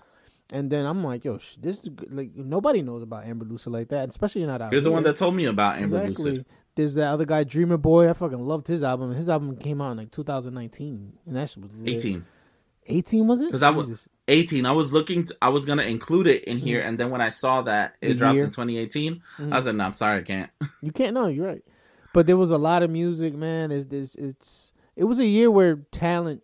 [0.54, 2.14] And then I'm like, yo, sh- this is good.
[2.14, 5.16] like nobody knows about Ambar Lucid like that, especially not out You're the one that
[5.16, 6.32] told me about Ambar exactly.
[6.32, 6.46] Lucid.
[6.76, 8.10] There's that other guy, Dreamer Boy.
[8.10, 9.14] I fucking loved his album.
[9.14, 11.90] His album came out in like 2019, and that was lit.
[11.98, 12.26] 18.
[12.88, 13.46] 18 was it?
[13.46, 14.08] Because I was- Jesus.
[14.28, 14.66] 18.
[14.66, 15.26] I was looking.
[15.26, 18.10] To, I was gonna include it in here, and then when I saw that it
[18.10, 18.44] The dropped year?
[18.46, 19.52] in 2018, Mhm.
[19.52, 20.50] I was like, "No, I'm sorry, I can't."
[20.82, 21.14] You can't.
[21.14, 21.64] No, you're right.
[22.14, 23.72] But there was a lot of music, man.
[23.72, 24.16] It's this.
[24.16, 26.44] It's it was a year where talent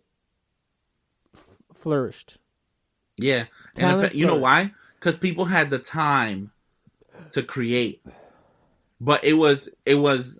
[1.34, 2.38] f- flourished.
[3.18, 3.44] Yeah,
[3.76, 4.72] and you know why?
[4.98, 6.50] Because people had the time
[7.32, 8.02] to create,
[9.00, 10.38] but it was it was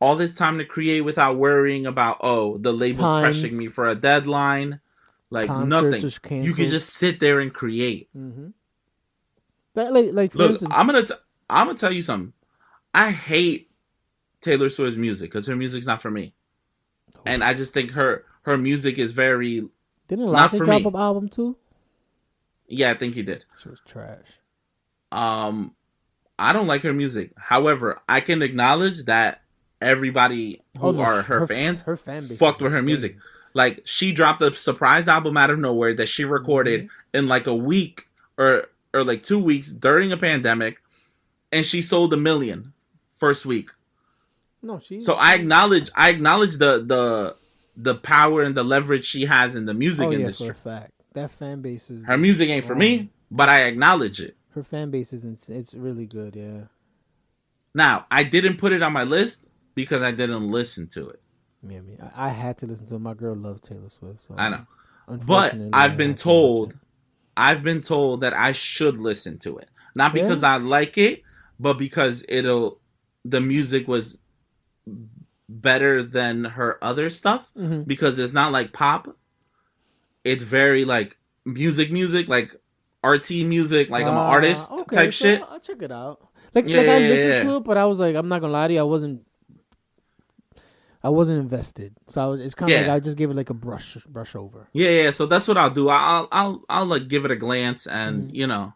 [0.00, 3.36] all this time to create without worrying about oh the label's Times.
[3.36, 4.80] pressuring me for a deadline,
[5.30, 6.42] like Concerts nothing.
[6.42, 8.08] You could just sit there and create.
[8.16, 8.48] Mm-hmm.
[9.74, 11.14] That like like Look, instance, I'm gonna t-
[11.48, 12.32] I'm gonna tell you something.
[12.94, 13.70] I hate
[14.40, 16.34] Taylor Swift's music because her music's not for me,
[17.24, 19.68] and I just think her her music is very
[20.08, 21.56] didn't Logic drop an album too?
[22.72, 22.90] Yeah.
[22.90, 23.44] I think he did.
[23.62, 24.24] She was trash.
[25.10, 25.74] Um,
[26.38, 27.30] I don't like her music.
[27.36, 29.42] However, I can acknowledge that
[29.80, 32.86] everybody who Oh, no, are her, fans her fan base fucked with her insane.
[32.86, 33.16] music.
[33.54, 37.16] Like she dropped a surprise album out of nowhere that she recorded Mm-hmm.
[37.18, 38.06] in like a week
[38.38, 40.80] or or like two weeks during a pandemic,
[41.50, 42.72] and she sold a million
[43.18, 43.70] first week.
[44.62, 45.00] No, she.
[45.00, 47.36] So I acknowledge I acknowledge the the
[47.76, 50.46] the power and the leverage she has in the music oh yeah, industry.
[50.48, 50.92] for a fact.
[51.14, 54.36] That fan base is Her music ain't for me, but I acknowledge it.
[54.50, 56.36] Her fan base is ins- it's really good.
[56.36, 56.62] Yeah.
[57.74, 61.20] Now, I didn't put it on my list because I didn't listen to it.
[61.66, 62.98] Yeah, I mean, I, I had to listen to it.
[62.98, 64.24] My girl loves Taylor Swift.
[64.28, 64.66] So I know.
[65.26, 66.76] But I've been told it.
[67.36, 69.70] I've been told that I should listen to it.
[69.94, 70.22] Not Yeah?
[70.22, 71.22] because I like it,
[71.58, 72.78] but because it'll
[73.24, 74.18] the music was
[75.48, 77.86] better than her other stuff Mhm.
[77.86, 79.16] because it's not like pop.
[80.24, 82.54] It's very like music music, like
[83.04, 85.42] RT music, like I'm an artist okay, type so shit.
[85.42, 86.26] I'll check it out.
[86.54, 87.42] Like, Yeah, like I listened yeah.
[87.44, 89.22] to it, but I was like, I'm not gonna lie to you, I wasn't.
[91.04, 92.40] I wasn't invested, so I was.
[92.40, 92.86] It's kind of Yeah.
[92.86, 94.68] like I just gave it like a brush, brush over.
[94.72, 95.10] Yeah, yeah.
[95.10, 95.88] So that's what I'll do.
[95.88, 98.34] I'll I'll I'll like give it a glance and Mhm.
[98.36, 98.72] you know.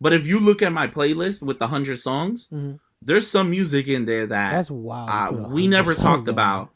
[0.00, 2.78] But if you look at my playlist with the hundred songs, Mhm.
[3.02, 5.10] there's some music in there that That's wild.
[5.10, 6.70] uh, You put a we never talked about.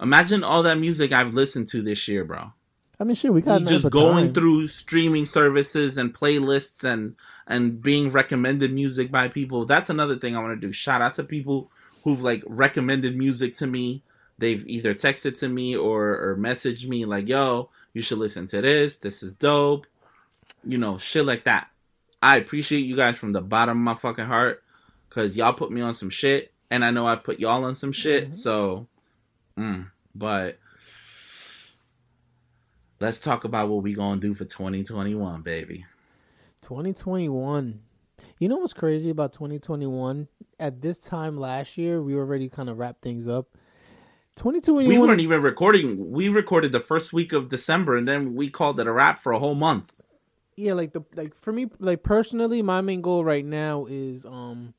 [0.00, 2.52] Imagine all that music I've listened to this year, bro.
[3.00, 4.34] I mean, shit, we got just going time.
[4.34, 9.64] through streaming services and playlists and and being recommended music by people.
[9.64, 10.70] That's another thing I want to do.
[10.72, 11.70] Shout out to people
[12.04, 14.02] who've like recommended music to me.
[14.36, 18.60] They've either texted to me or or messaged me like, "Yo, you should listen to
[18.60, 18.98] this.
[18.98, 19.86] This is dope."
[20.62, 21.68] You know, shit like that.
[22.22, 24.62] I appreciate you guys from the bottom of my fucking heart
[25.08, 27.92] because y'all put me on some shit, and I know I've put y'all on some
[27.92, 28.28] shit.
[28.28, 28.34] Mhm.
[28.34, 28.86] So,
[29.58, 30.58] mm, but
[33.00, 35.84] let's talk about what we gonna do for 2021, baby.
[36.62, 37.80] 2021.
[38.38, 40.28] You know what's crazy about 2021?
[40.58, 43.48] At this time last year, we already kind of wrapped things up.
[44.36, 44.86] 2021.
[44.88, 46.10] We weren't even recording.
[46.10, 49.32] We recorded the first week of December, and then we called it a wrap for
[49.32, 49.92] a whole month.
[50.56, 54.74] yeah like the like for me like personally my main goal right now is um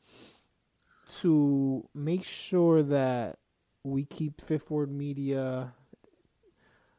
[1.22, 3.38] to make sure that
[3.84, 5.74] we keep fifth ward media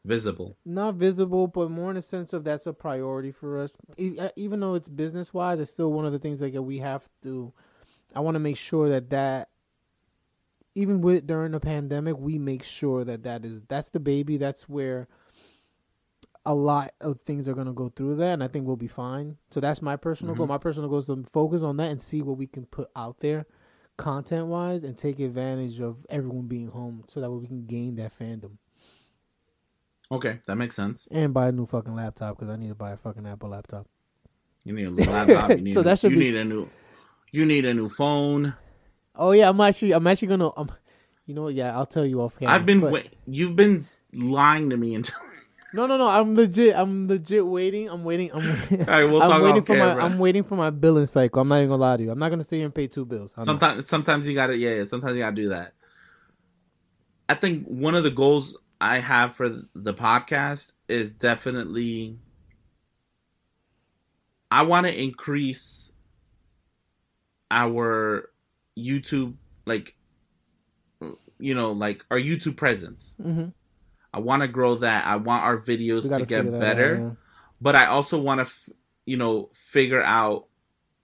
[0.04, 0.56] Visible.
[0.64, 3.76] not visible but more in the sense of that's a priority for us.
[3.98, 6.78] Uh, even though it's business wise it's still one of the things like that we
[6.78, 7.52] have to
[8.14, 9.48] i want to make sure that that
[10.74, 14.68] even with during the pandemic we make sure that that is that's the baby that's
[14.68, 15.06] where
[16.44, 18.88] a lot of things are going to go through that and i think we'll be
[18.88, 19.36] fine.
[19.52, 20.46] So that's my personal goal.
[20.46, 20.50] Mhm.
[20.50, 23.18] my personal goal is to focus on that and see what we can put out
[23.18, 23.46] there
[23.96, 27.94] content wise and take advantage of everyone being home so that way we can gain
[27.96, 28.52] that fandom
[30.12, 31.08] Okay, that makes sense.
[31.10, 33.86] and buy a new fucking laptop because i need to buy a fucking apple laptop
[34.64, 35.50] You need a new laptop.
[35.50, 36.68] You need, So a, that should you be- need a new.
[37.30, 38.54] You need a new phone.
[39.16, 40.70] oh yeah i'm actually i'm actually gonna um,
[41.26, 42.80] you know yeah i'll tell you off camera, I've been.
[42.80, 45.16] but- Wait, you've been lying to me until.
[45.74, 49.40] no no no i'm legit i'm legit waiting i'm waiting i'm, All right, we'll I'm
[49.42, 49.94] waiting for camera.
[49.96, 52.18] my i'm waiting for my billing cycle i'm not even gonna lie to you i'm
[52.18, 53.46] not gonna sit here and pay two bills I'm not.
[53.46, 55.72] sometimes sometimes you gotta yeah, yeah sometimes you gotta do that
[57.30, 62.18] i think one of the goals i have for the podcast is definitely
[64.50, 65.92] i want to increase
[67.50, 68.30] our
[68.76, 69.34] youtube
[69.66, 69.94] like
[71.38, 73.52] you know like our youtube presence Mhm.
[74.14, 77.10] i want to grow that i want our videos to get better out, yeah.
[77.60, 78.68] but I also want to, f-
[79.06, 80.46] you know, figure out,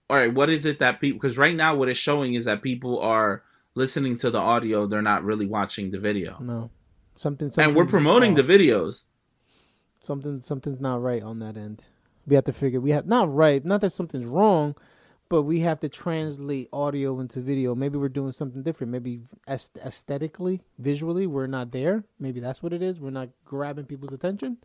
[0.09, 1.17] all right, what is it that people?
[1.19, 3.43] Because right now, what it's showing is that people are
[3.75, 6.69] listening to the audio; they're not really watching the video, No,
[7.19, 7.51] something.
[7.57, 9.03] and we're promoting the videos.
[10.03, 10.41] something.
[10.41, 11.83] Something's not right on that end.
[12.25, 12.79] We have to figure.
[12.79, 13.63] We have not right.
[13.63, 14.75] Not that something's wrong,
[15.29, 17.75] but we have to translate audio into video.
[17.75, 18.91] Maybe we're doing something different.
[18.91, 22.03] Maybe aesthetically, visually, we're not there.
[22.19, 22.99] Maybe that's what it is.
[22.99, 24.57] We're not grabbing people's attention.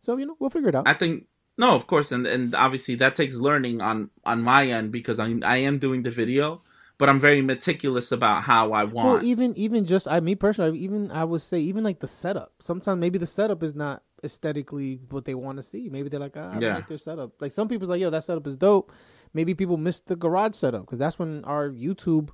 [0.00, 0.86] So you know, we'll figure it out.
[0.86, 4.92] I think, No, of course, and and obviously that takes learning on on my end
[4.92, 6.62] because I I am doing the video,
[6.98, 9.08] but I'm very meticulous about how I want.
[9.08, 12.52] Well, even even just I me personally, even I would say even like the setup.
[12.60, 15.88] Sometimes maybe the setup is not aesthetically what they want to see.
[15.90, 16.74] Maybe they're like, ah, I Yeah.
[16.76, 17.32] like their setup.
[17.40, 18.90] Like some people's like, yo, that setup is dope.
[19.34, 22.30] Maybe people missed the garage setup because that's when our YouTube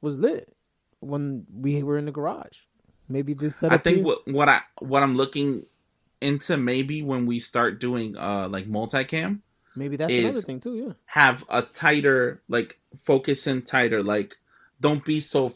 [0.00, 0.54] was lit
[1.00, 2.58] when we were in the garage.
[3.08, 3.80] Maybe this setup.
[3.80, 5.66] I think here- what what I what I'm looking
[6.20, 9.40] into maybe when we start doing uh like multicam
[9.76, 10.74] maybe that's another thing too.
[10.76, 10.92] Yeah.
[11.06, 14.36] have a tighter like focus in tighter like
[14.80, 15.54] don't be so f-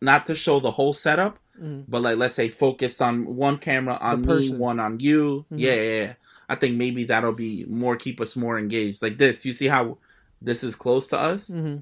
[0.00, 1.84] not to show the whole setup Mhm.
[1.88, 5.58] but like let's say focused on one camera on me one on you Mhm.
[5.58, 6.12] yeah, yeah yeah
[6.48, 9.96] i think maybe that'll be more keep us more engaged like this you see how
[10.42, 11.78] this is close to us Mm-hmm.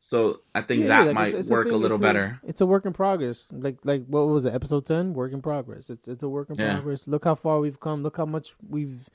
[0.00, 2.40] so i think Yeah, that like, might it's- it's work a thing, little it's better
[2.46, 3.48] It's a work in progress.
[3.50, 4.54] Like like what was it?
[4.54, 5.90] Episode ten, work in progress.
[5.90, 6.74] It's it's a work in Yeah.
[6.74, 7.08] progress.
[7.08, 8.02] Look how far we've come.
[8.02, 9.08] Look how much we've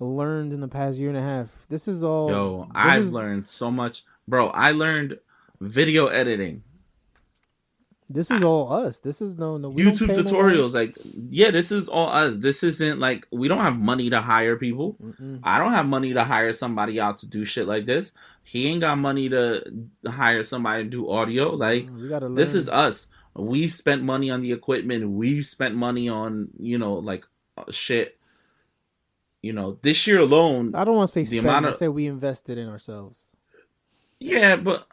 [0.00, 1.48] learned in the past year and a half.
[1.68, 2.30] This is all.
[2.30, 5.18] yo i've is- learned so much bro i learned
[5.60, 6.62] video editing
[8.10, 9.00] This is all us.
[9.00, 10.96] This is no no youtube tutorials like
[11.28, 14.96] yeah this is all us this isn't like we don't have money to hire people
[15.02, 15.40] Mm-mm.
[15.42, 18.12] I don't have money to hire somebody out to do shit like this.
[18.44, 19.62] He ain't got money to
[20.06, 21.50] hire somebody to do audio.
[21.54, 22.34] Like learn.
[22.34, 23.08] this is us.
[23.34, 25.10] We've spent money on the equipment.
[25.10, 27.24] We've spent money on you know like
[27.58, 28.17] uh, shit.
[29.42, 30.74] You know this year alone.
[30.74, 31.46] I don't want to say the spend.
[31.46, 33.20] amount I say we invested in ourselves.
[34.20, 34.86] Yeah, but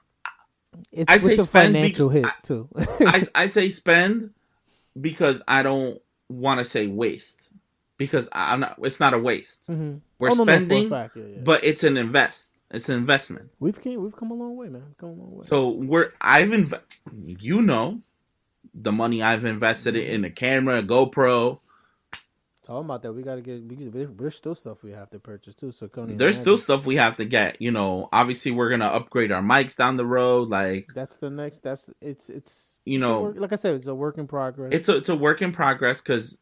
[0.92, 2.70] It's I say the spend financial bec- hit too.
[2.78, 4.32] I I say spend
[5.02, 7.52] because I don't want to say waste
[7.98, 8.78] because I'm not.
[8.84, 9.68] It's not a waste.
[9.70, 10.02] Mhm.
[10.20, 11.42] We're Oh, no, no, spending, fact, yeah, yeah.
[11.44, 12.52] but it's an invest.
[12.72, 13.50] It's an investment.
[13.60, 14.94] we've came we've come a long way, man.
[15.00, 15.46] Come a long way.
[15.48, 16.82] So we're I've inv-
[17.16, 18.00] you know
[18.76, 21.60] the money I've invested in the camera, GoPro.
[22.66, 23.64] Talking about that, we gotta get.
[23.64, 25.72] We, there- there's still stuff we have to purchase too.
[25.72, 27.62] So Coney, There's still stuff we have to get.
[27.62, 30.50] You know, obviously we're gonna upgrade our mics down the road.
[30.50, 31.62] Like That's the next.
[31.62, 32.82] That's it's it's.
[32.86, 34.72] You know- work- like I said, it's a work in progress.
[34.74, 36.38] it's a it's a work in progress because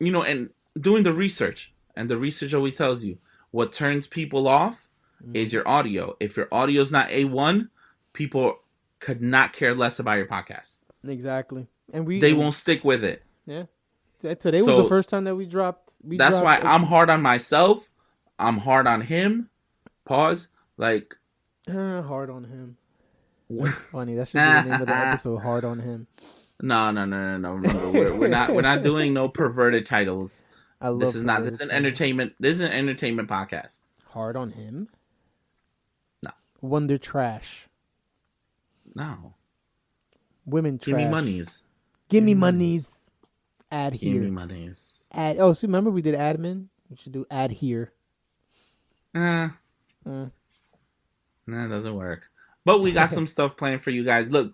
[0.00, 0.48] you know, and
[0.80, 3.18] doing the research and the research always tells you
[3.50, 4.88] what turns people off
[5.22, 5.36] Mhm.
[5.36, 6.16] is your audio.
[6.18, 7.68] If your audio's not a one,
[8.14, 8.56] people
[9.00, 10.78] could not care less about your podcast.
[11.06, 13.22] exactly, and we They won't stick with it.
[13.46, 13.66] t-
[14.22, 15.94] Today was the first time that we dropped.
[16.02, 17.88] We That's why dropped, I'm hard on myself.
[18.38, 19.50] I'm hard on him.
[20.04, 20.48] Pause.
[20.76, 21.14] Like,
[21.68, 22.76] uh, hard on him.
[23.48, 24.14] no, Funny.
[24.14, 25.38] That should be the name of the episode.
[25.38, 26.06] Hard on him.
[26.60, 27.52] no, no, no, no.
[27.54, 28.54] Remember, we're, we're not.
[28.54, 30.44] We're not doing no perverted titles.
[30.80, 31.00] I love.
[31.00, 31.44] This is not.
[31.44, 32.34] This is an entertainment.
[32.40, 33.80] This is an entertainment podcast.
[34.06, 34.88] Hard on him.
[36.24, 36.30] No.
[36.60, 37.68] Wonder trash.
[38.94, 39.34] No,
[40.44, 40.86] Women trash.
[40.86, 41.64] give me monies.
[42.10, 42.94] Give me Give me monies.
[43.72, 44.30] Add Give me here.
[44.30, 45.06] monies.
[45.12, 45.38] Add.
[45.38, 46.66] Oh, so remember we did admin.
[46.90, 47.92] We should do add here.
[49.14, 49.48] Uh,
[50.06, 50.30] Mm.
[51.46, 52.28] nah, doesn't work.
[52.64, 54.30] But we got some stuff planned for you guys.
[54.30, 54.52] Look,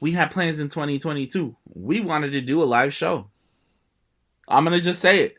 [0.00, 1.54] we had plans in 2022.
[1.74, 3.28] We wanted to do a live show.
[4.48, 5.36] I'm gonna just say it.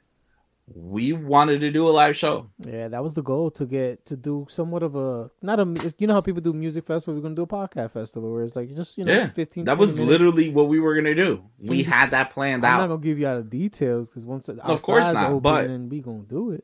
[0.74, 2.50] We wanted to do a live show.
[2.66, 6.08] Yeah, that was the goal to get to do somewhat of a not a you
[6.08, 7.16] know how people do music festival.
[7.16, 9.78] We're gonna do a podcast festival where it's like just you know Yeah, 15, That
[9.78, 10.10] was minutes.
[10.12, 11.44] literally what we were gonna do.
[11.60, 12.76] We had that planned out.
[12.76, 15.90] I'm not gonna give you out the details because once Of course not, but- then
[15.90, 16.64] we gonna do it.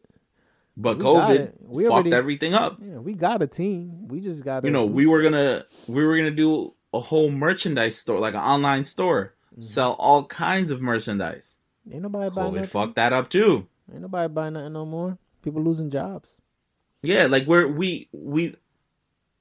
[0.77, 1.51] but we COVID.
[1.65, 2.77] We fucked already- everything up.
[2.81, 4.07] Yeah, we got a team.
[4.07, 7.97] We just got You know, we were gonna we were gonna do a whole merchandise
[7.97, 9.61] store, like an online store, Mm-hmm.
[9.63, 11.57] sell all kinds of merchandise.
[11.91, 13.65] Ain't nobody buying COVID fucked that up too.
[13.91, 15.17] Ain't nobody buying nothing no more.
[15.41, 16.35] People losing jobs.
[17.03, 18.55] Yeah, like we're we we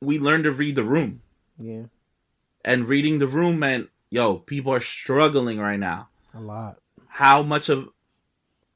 [0.01, 1.23] we learned to read the room,
[1.59, 1.85] Yeah,
[2.65, 6.09] and reading the room meant yo, people are struggling right now.
[6.35, 6.79] a lot.
[7.09, 7.89] How much of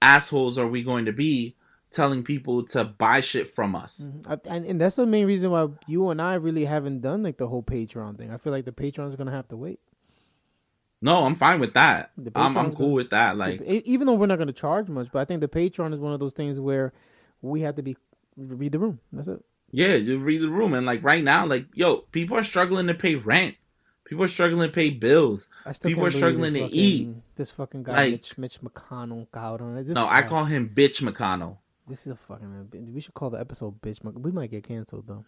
[0.02, 1.54] assholes are we going to be
[1.90, 4.08] telling people to buy shit from us?
[4.10, 4.26] Mhm.
[4.48, 7.36] I, and, and that's the main reason why you and I really haven't done like
[7.36, 8.30] the whole Patreon thing.
[8.30, 9.78] I feel like the Patreon's gonna have to wait.
[11.02, 12.10] No, I'm fine with that.
[12.34, 13.36] I'm I'm cool gonna- with that.
[13.36, 16.12] Like even though we're not gonna charge much, but I think the Patreon is one
[16.12, 16.92] of those things where
[17.42, 17.96] we have to be
[18.36, 19.00] read the room.
[19.12, 19.42] That's it.
[19.72, 22.94] Yeah, you read the room, and like right now, like yo, people are struggling to
[22.94, 23.54] pay rent.
[24.04, 25.46] People are struggling to pay bills.
[25.64, 27.08] I still People are struggling to fucking- eat.
[27.36, 29.84] This fucking guy, Like- Mitch, Mitch McConnell, got on it.
[29.84, 31.58] This no, I call him bitch McConnell.
[31.88, 32.70] This is a fucking.
[32.92, 35.24] We should call the episode "Bitch." Mc- We might get canceled though.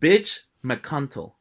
[0.00, 1.32] Bitch McCuntle.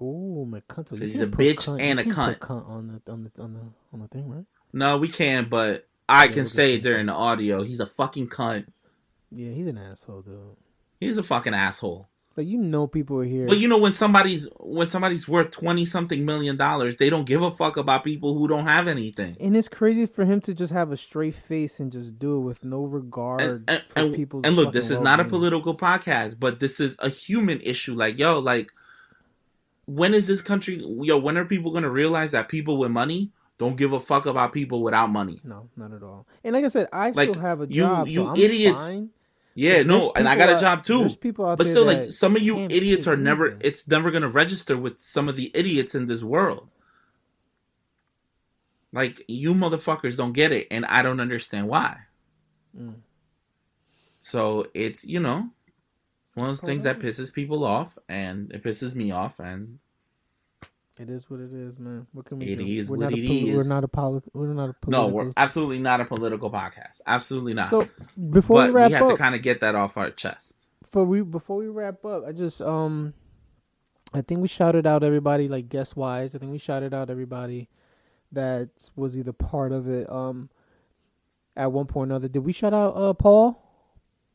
[0.00, 0.92] Oh, McCuntle.
[0.92, 2.38] You He's a bitch cunt- and a cunt.
[2.38, 3.60] cunt on the on the on the
[3.92, 4.44] on the thing, right?
[4.72, 7.62] No, we can, but I Yeah, can say it during the audio.
[7.62, 8.66] He's a fucking cunt.
[9.30, 10.38] Yeah, he's an asshole, dude.
[11.00, 12.08] He's a fucking asshole.
[12.36, 13.46] But you know, people are here.
[13.46, 17.42] But you know when somebody's when somebody's worth twenty something million dollars, they don't give
[17.42, 19.36] a fuck about people who don't have anything.
[19.40, 22.40] and it's crazy for him to just have a straight face and just do it
[22.40, 25.76] with no regard And and, for and, people's and look, this is not a political
[25.76, 27.94] podcast, but this is a human issue.
[27.94, 28.72] Like yo, like
[29.86, 30.82] when is this country?
[31.02, 34.52] Yo, when are people gonna realize that people with money don't give a fuck about
[34.52, 35.40] people without money?
[35.44, 36.26] No, not at all.
[36.44, 38.08] And like I said, I Like, still have a you- job.
[38.08, 38.86] you so I'm idiots.
[38.86, 39.10] Fine.
[39.54, 41.00] Yeah, no, and I got a job too.
[41.00, 43.56] There's people out But still, like some of you idiots are never.
[43.60, 46.68] It's never gonna register with some of the idiots in this world.
[48.92, 51.96] Like you motherfuckers don't get it, and I don't understand why.
[52.78, 52.94] Mm.
[54.20, 55.50] So it's you know
[56.34, 59.78] one of those things that pisses people off, and it pisses me off, and
[60.98, 62.06] It is what it is, man.
[62.12, 62.66] What can we It do?
[62.66, 65.08] is we're what not it a poli- We're not a polit- We're not a no,
[65.08, 65.10] political.
[65.12, 67.00] we're absolutely not a political podcast.
[67.06, 67.70] Absolutely not.
[67.70, 67.88] So
[68.30, 70.68] before but we wrap we have up, to kind of get that off our chest.
[70.90, 73.14] for we before we wrap up, I just um,
[74.12, 76.34] I think we shouted out everybody like guest wise.
[76.34, 77.68] I think we shouted out everybody
[78.32, 80.50] that was either part of it um,
[81.56, 82.28] at one point or another.
[82.28, 83.60] Did we shout out uh Paul,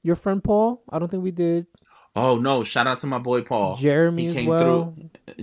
[0.01, 0.81] your friend Paul?
[0.89, 1.67] I don't think we did.
[2.16, 2.64] Oh no!
[2.64, 4.96] Shout out to my boy Paul, Jeremy he as came well.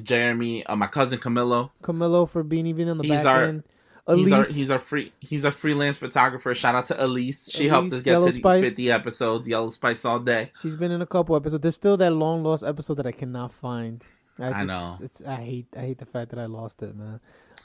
[0.02, 1.70] Jeremy, uh, my cousin Camilo.
[1.82, 3.62] Camilo for being even in the He's back our- end.
[4.08, 6.52] He's our he's our free he's our freelance photographer.
[6.56, 7.48] Shout out to Elise.
[7.52, 8.60] She helped us get Yellow to the Spice.
[8.64, 9.46] 50 episodes.
[9.48, 10.50] Yellow Spice all day.
[10.60, 11.62] she's been in a couple episodes.
[11.62, 14.02] There's still that long lost episode that I cannot find.
[14.40, 14.96] I it's- know.
[15.02, 17.20] It's I hate I hate the fact that I lost it, man.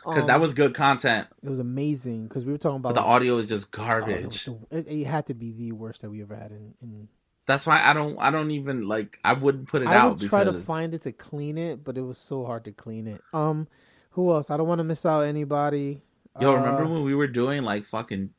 [0.05, 3.01] Because that Um, was good content, it was amazing because we were talking about but
[3.01, 4.47] the like, audio is just oh, it, garbage.
[4.47, 6.51] was the- it, it had to be the worst that we ever had.
[6.51, 7.07] In, in
[7.47, 10.07] That's why I don't I don't even like I wouldn't put it I out I
[10.09, 13.07] would try to find it to clean it, but it was so hard to clean
[13.07, 13.21] it.
[13.33, 13.67] Um,
[14.11, 14.49] who else?
[14.51, 16.01] I don't want to miss out anybody.
[16.39, 18.29] Yo, Uh, remember when we were doing like fucking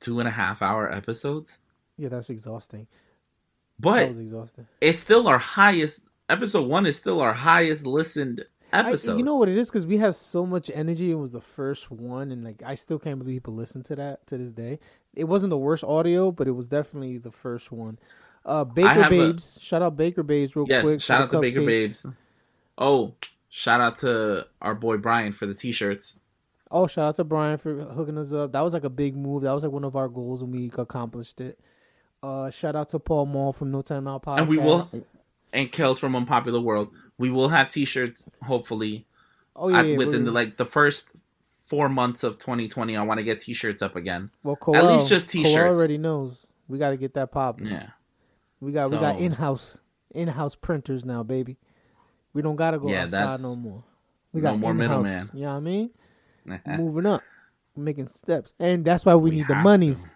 [0.00, 1.58] two and a half hour episodes?
[1.98, 2.86] Yeah, that's exhausting.
[3.78, 4.66] that But was exhausting.
[4.80, 9.18] it's still our highest episode one is still our highest listened I- episode.
[9.18, 9.68] you know what it is?
[9.68, 11.10] Because we have so much energy.
[11.10, 14.26] It was the first one, and like I still can't believe people listen to that
[14.28, 14.78] to this day.
[15.14, 17.98] It wasn't the worst audio, but it was definitely the first one.
[18.44, 21.00] Uh, Baker have a- Babes, shout out Baker Babes real yes, quick.
[21.00, 21.66] shout out to Baker cupcakes.
[21.66, 22.06] Babes.
[22.76, 23.14] Oh,
[23.48, 26.16] shout out to our boy Brian for the t-shirts.
[26.70, 28.52] Oh, shout out to Brian for hooking us up.
[28.52, 29.42] That was like a big move.
[29.42, 31.58] That was like one of our goals, and we accomplished it.
[32.22, 34.38] Uh, shout out to Paul Mall from No Time Out Podcast.
[34.38, 34.88] And we will
[35.52, 36.90] and Kels from Unpopular World.
[37.16, 39.06] We will have t-shirts hopefully
[39.54, 41.14] Oh yeah, at- yeah, within the like the first
[41.66, 42.96] four months of 2020.
[42.96, 44.30] I want to get t-shirts up again.
[44.42, 45.78] well, Coel, least just t-shirts.
[45.78, 46.44] already knows.
[46.66, 47.66] We got to get that popping.
[47.66, 47.88] Yeah.
[48.64, 49.78] We got we got in house
[50.14, 51.58] in house printers now, baby.
[52.32, 53.84] We don't gotta go Yeah, outside no more.
[54.32, 55.30] We no got more middleman.
[55.34, 55.90] You know what I mean?
[56.66, 57.22] Moving up,
[57.76, 60.14] making steps, and that's why we, We need the monies.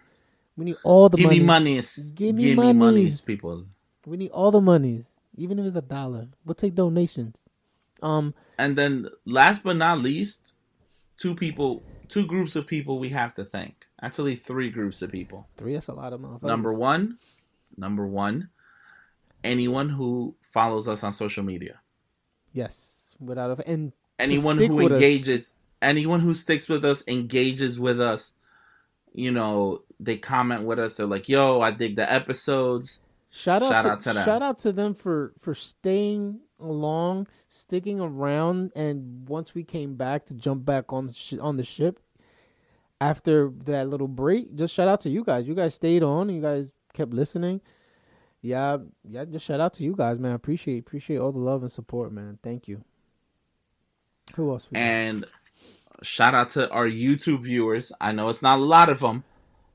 [0.57, 1.39] We need all the Give money.
[1.39, 2.11] me monies.
[2.15, 2.75] Give me Give me monies.
[2.79, 3.65] monies, people.
[4.05, 5.05] We need all the monies,
[5.37, 6.27] even if it's a dollar.
[6.45, 7.37] We'll take donations.
[8.01, 10.53] Um, And then last but not least,
[11.17, 13.87] two people, two groups of people we have to thank.
[14.01, 15.47] Actually, three groups of people.
[15.57, 15.73] three.
[15.73, 16.43] That's a lot of motherfuckers.
[16.43, 17.17] Number one,
[17.79, 18.49] number one,
[19.43, 21.79] anyone who follows us on social media.
[22.53, 24.95] yes, without a and Anyone who with us.
[24.97, 28.33] engages, anyone who sticks with us, engages with us.
[29.13, 30.95] You know, they comment with us.
[30.95, 32.99] They're like, "Yo, I dig the episodes."
[33.31, 34.25] Shout out, Shout to, out to them.
[34.25, 40.25] Shout out to them for for staying along, sticking around, and once we came back
[40.25, 41.99] to jump back on sh- on the ship
[42.99, 45.47] after that little break, just shout out to you guys.
[45.47, 46.29] You guys stayed on.
[46.29, 47.61] You guys kept listening.
[48.41, 49.25] Yeah, yeah.
[49.25, 50.31] Just shout out to you guys, man.
[50.31, 52.39] I appreciate appreciate all the love and support, man.
[52.43, 52.83] Thank you.
[54.35, 54.67] Who else?
[54.69, 54.81] we got?
[54.81, 55.25] And
[56.03, 57.91] shout out to our YouTube viewers.
[57.99, 59.23] I know it's not a lot of them.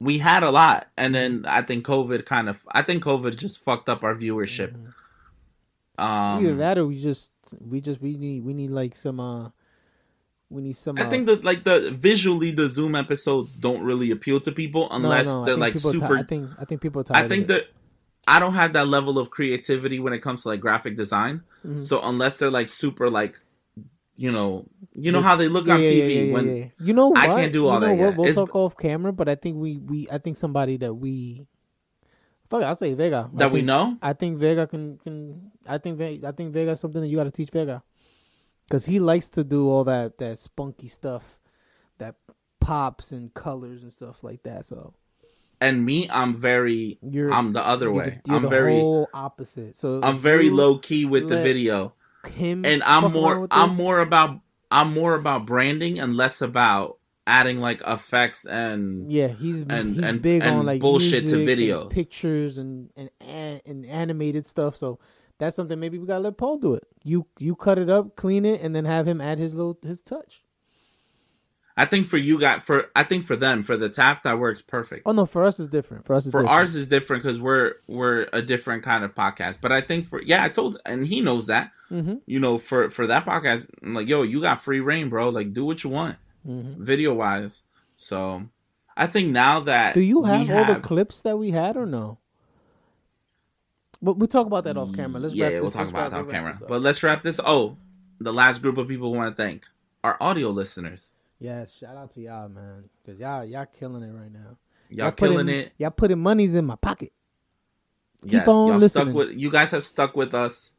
[0.01, 2.67] We had a lot, and then I think COVID kind of.
[2.71, 4.73] I think COVID just fucked up our viewership.
[4.73, 6.03] Mhm.
[6.03, 7.31] Um, Either that or we just
[7.61, 9.51] we just we need we need like some uh
[10.55, 10.97] we need some.
[10.99, 14.89] I uh, think that like the visually the Zoom episodes don't really appeal to people
[14.91, 16.17] unless no, I they're like super.
[16.17, 17.25] I think I think people are tired.
[17.25, 17.65] I think that
[18.27, 21.43] I don't have that level of creativity when it comes to like graphic design.
[21.67, 21.85] Mhm.
[21.85, 23.39] So unless they're like super like,
[24.17, 24.65] you know,
[24.95, 25.25] you know Yeah.
[25.25, 27.19] how they look Yeah, on TV yeah, when you know what?
[27.19, 28.17] I can't do all you know that what?
[28.17, 31.47] We'll It's- talk off camera, but I think we we I think somebody that we
[32.49, 32.63] fuck.
[32.63, 33.99] it, I'll say Vega that we know.
[34.01, 35.51] I think Vega can can.
[35.67, 37.83] I think Ve- I think Vega's something that you got to teach Vega,
[38.69, 41.39] because he likes to do all that that spunky stuff,
[41.99, 42.17] that
[42.61, 44.67] pops and colors and stuff like that.
[44.67, 44.95] So
[45.61, 46.99] And me, I'm very.
[47.03, 48.21] you're I'm the other way.
[48.25, 48.73] The, I'm the very.
[48.81, 49.77] whole opposite.
[49.77, 51.95] So I'm very low key with the video,
[52.27, 53.47] Him and I'm more.
[53.51, 54.41] I'm this, more about.
[54.71, 60.05] I'm more about branding and less about adding like effects and Yeah, he's and- he's
[60.05, 61.91] and- big and on like bullshit to music and videos.
[61.91, 63.09] pictures and and
[63.65, 64.77] and animated stuff.
[64.77, 64.99] So
[65.39, 66.85] that's something maybe we gotta let Paul do it.
[67.03, 70.01] You you cut it up, clean it, and then have him add his little his
[70.03, 70.43] touch.
[71.77, 74.63] I think for you got for I think for them for the Taft that works
[74.63, 75.03] perfect.
[75.07, 76.07] Oh no, for us it's different.
[76.07, 76.49] For us, for different.
[76.51, 79.59] ours is different because we're we're a different kind of podcast.
[79.61, 81.73] But I think for yeah, I told and he knows that.
[81.91, 82.21] Mhm.
[82.27, 85.31] You know, for for that podcast, I'm like, yo, you got free reign, bro.
[85.31, 86.17] Like, do what you want,
[86.47, 86.77] Mhm.
[86.79, 87.65] video wise.
[87.97, 88.45] So,
[88.97, 92.19] I think now that Do you have, all the clips that we had or no?
[94.05, 95.19] But we'll talk about that off camera.
[95.19, 96.61] Let's yeah, wrap yeah, we'll talk about it off camera.
[96.69, 97.41] But let's wrap this.
[97.43, 97.79] Oh,
[98.21, 99.65] the last group of people we want to thank
[100.05, 101.13] our audio listeners.
[101.41, 104.59] yes, shout out to y'all, man, because y'all y'all killing it right now.
[104.91, 105.73] Y'all, putting, killing it.
[105.79, 107.13] Y'all putting monies in my pocket.
[108.25, 109.05] Keep yes, on y'all listening.
[109.07, 110.75] stuck with you guys have stuck with us.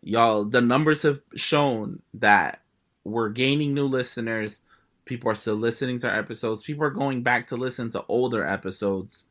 [0.00, 2.62] Y'all, the numbers have shown that
[3.04, 4.62] we're gaining new listeners.
[5.04, 6.62] People are still listening to our episodes.
[6.62, 9.26] People are going back to listen to older episodes.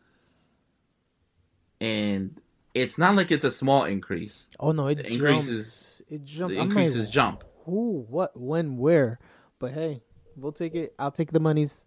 [1.82, 2.40] And
[2.74, 4.48] it's not like it's a small increase.
[4.60, 5.14] Oh no, it The jumps.
[5.16, 6.56] increases- It jumped.
[6.56, 7.44] The increases jump.
[7.66, 9.20] Who, what, when, where?
[9.60, 10.04] But hey,
[10.36, 10.94] we'll take it.
[11.00, 11.86] I'll take the monies.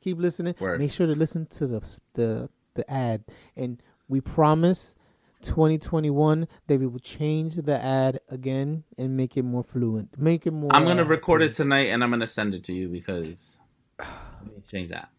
[0.00, 0.54] Keep listening.
[0.60, 0.78] Word.
[0.80, 1.80] Make sure to listen to the
[2.14, 3.24] the the ad,
[3.56, 4.94] and we promise.
[5.42, 10.50] 2021 that we will change the ad again and make it more fluent make it
[10.50, 13.60] more I'm gonna uh, record it tonight and I'm gonna send it to you because
[14.00, 14.04] I
[14.44, 15.10] need to change that.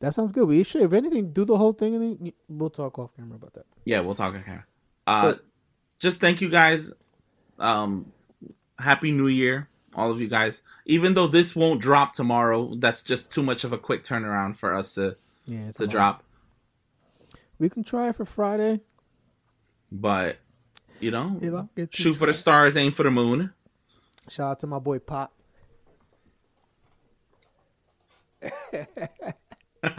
[0.00, 2.98] That sounds good we should if anything do the whole thing and then we'll talk
[2.98, 4.64] off camera about that Yeah, we'll talk off camera.
[5.06, 5.44] Uh, But-
[5.98, 6.92] just thank you guys.
[7.58, 8.12] Um,
[8.78, 10.62] happy New Year, all of you guys.
[10.86, 14.74] Even though this won't drop tomorrow, that's just too much of a quick turnaround for
[14.74, 15.16] us to
[15.46, 16.22] yeah to drop.
[17.58, 18.80] we can try for friday
[19.90, 20.36] But
[21.00, 23.52] you know, if I get to shoot for the stars, aim for the moon.
[24.28, 25.32] shout out to my boy pop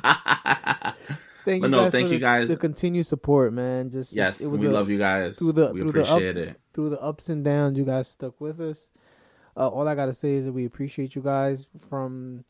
[1.46, 2.48] Thank But you no, guys thank for you the, guys.
[2.50, 3.90] the continued support, man.
[3.90, 5.40] Just yes, it was we a- love you guys.
[5.40, 6.60] through the- we through the up- appreciate it.
[6.74, 7.78] through the ups and downs.
[7.78, 8.92] You guys stuck with us.
[9.58, 12.44] Uh, all I gotta say is that we appreciate you guys from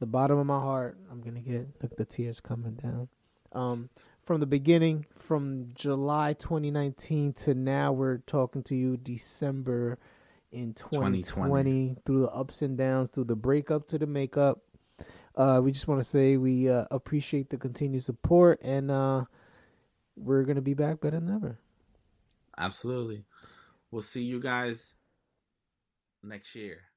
[0.00, 0.96] the bottom of my heart.
[1.10, 3.08] I'm gonna get look the tears coming down.
[3.52, 3.90] Um,
[4.24, 9.98] from the beginning, from July 2019 to now, we're talking to you December
[10.52, 11.96] in 2020, 2020.
[12.06, 14.60] through the ups and downs, through the breakup to the makeup.
[15.38, 19.24] Uh, we just want to say we uh, appreciate the continued support, and uh,
[20.16, 21.58] we're gonna be back better than ever.
[22.58, 23.24] Absolutely.
[23.92, 24.96] We'll see you guys
[26.24, 26.87] next year.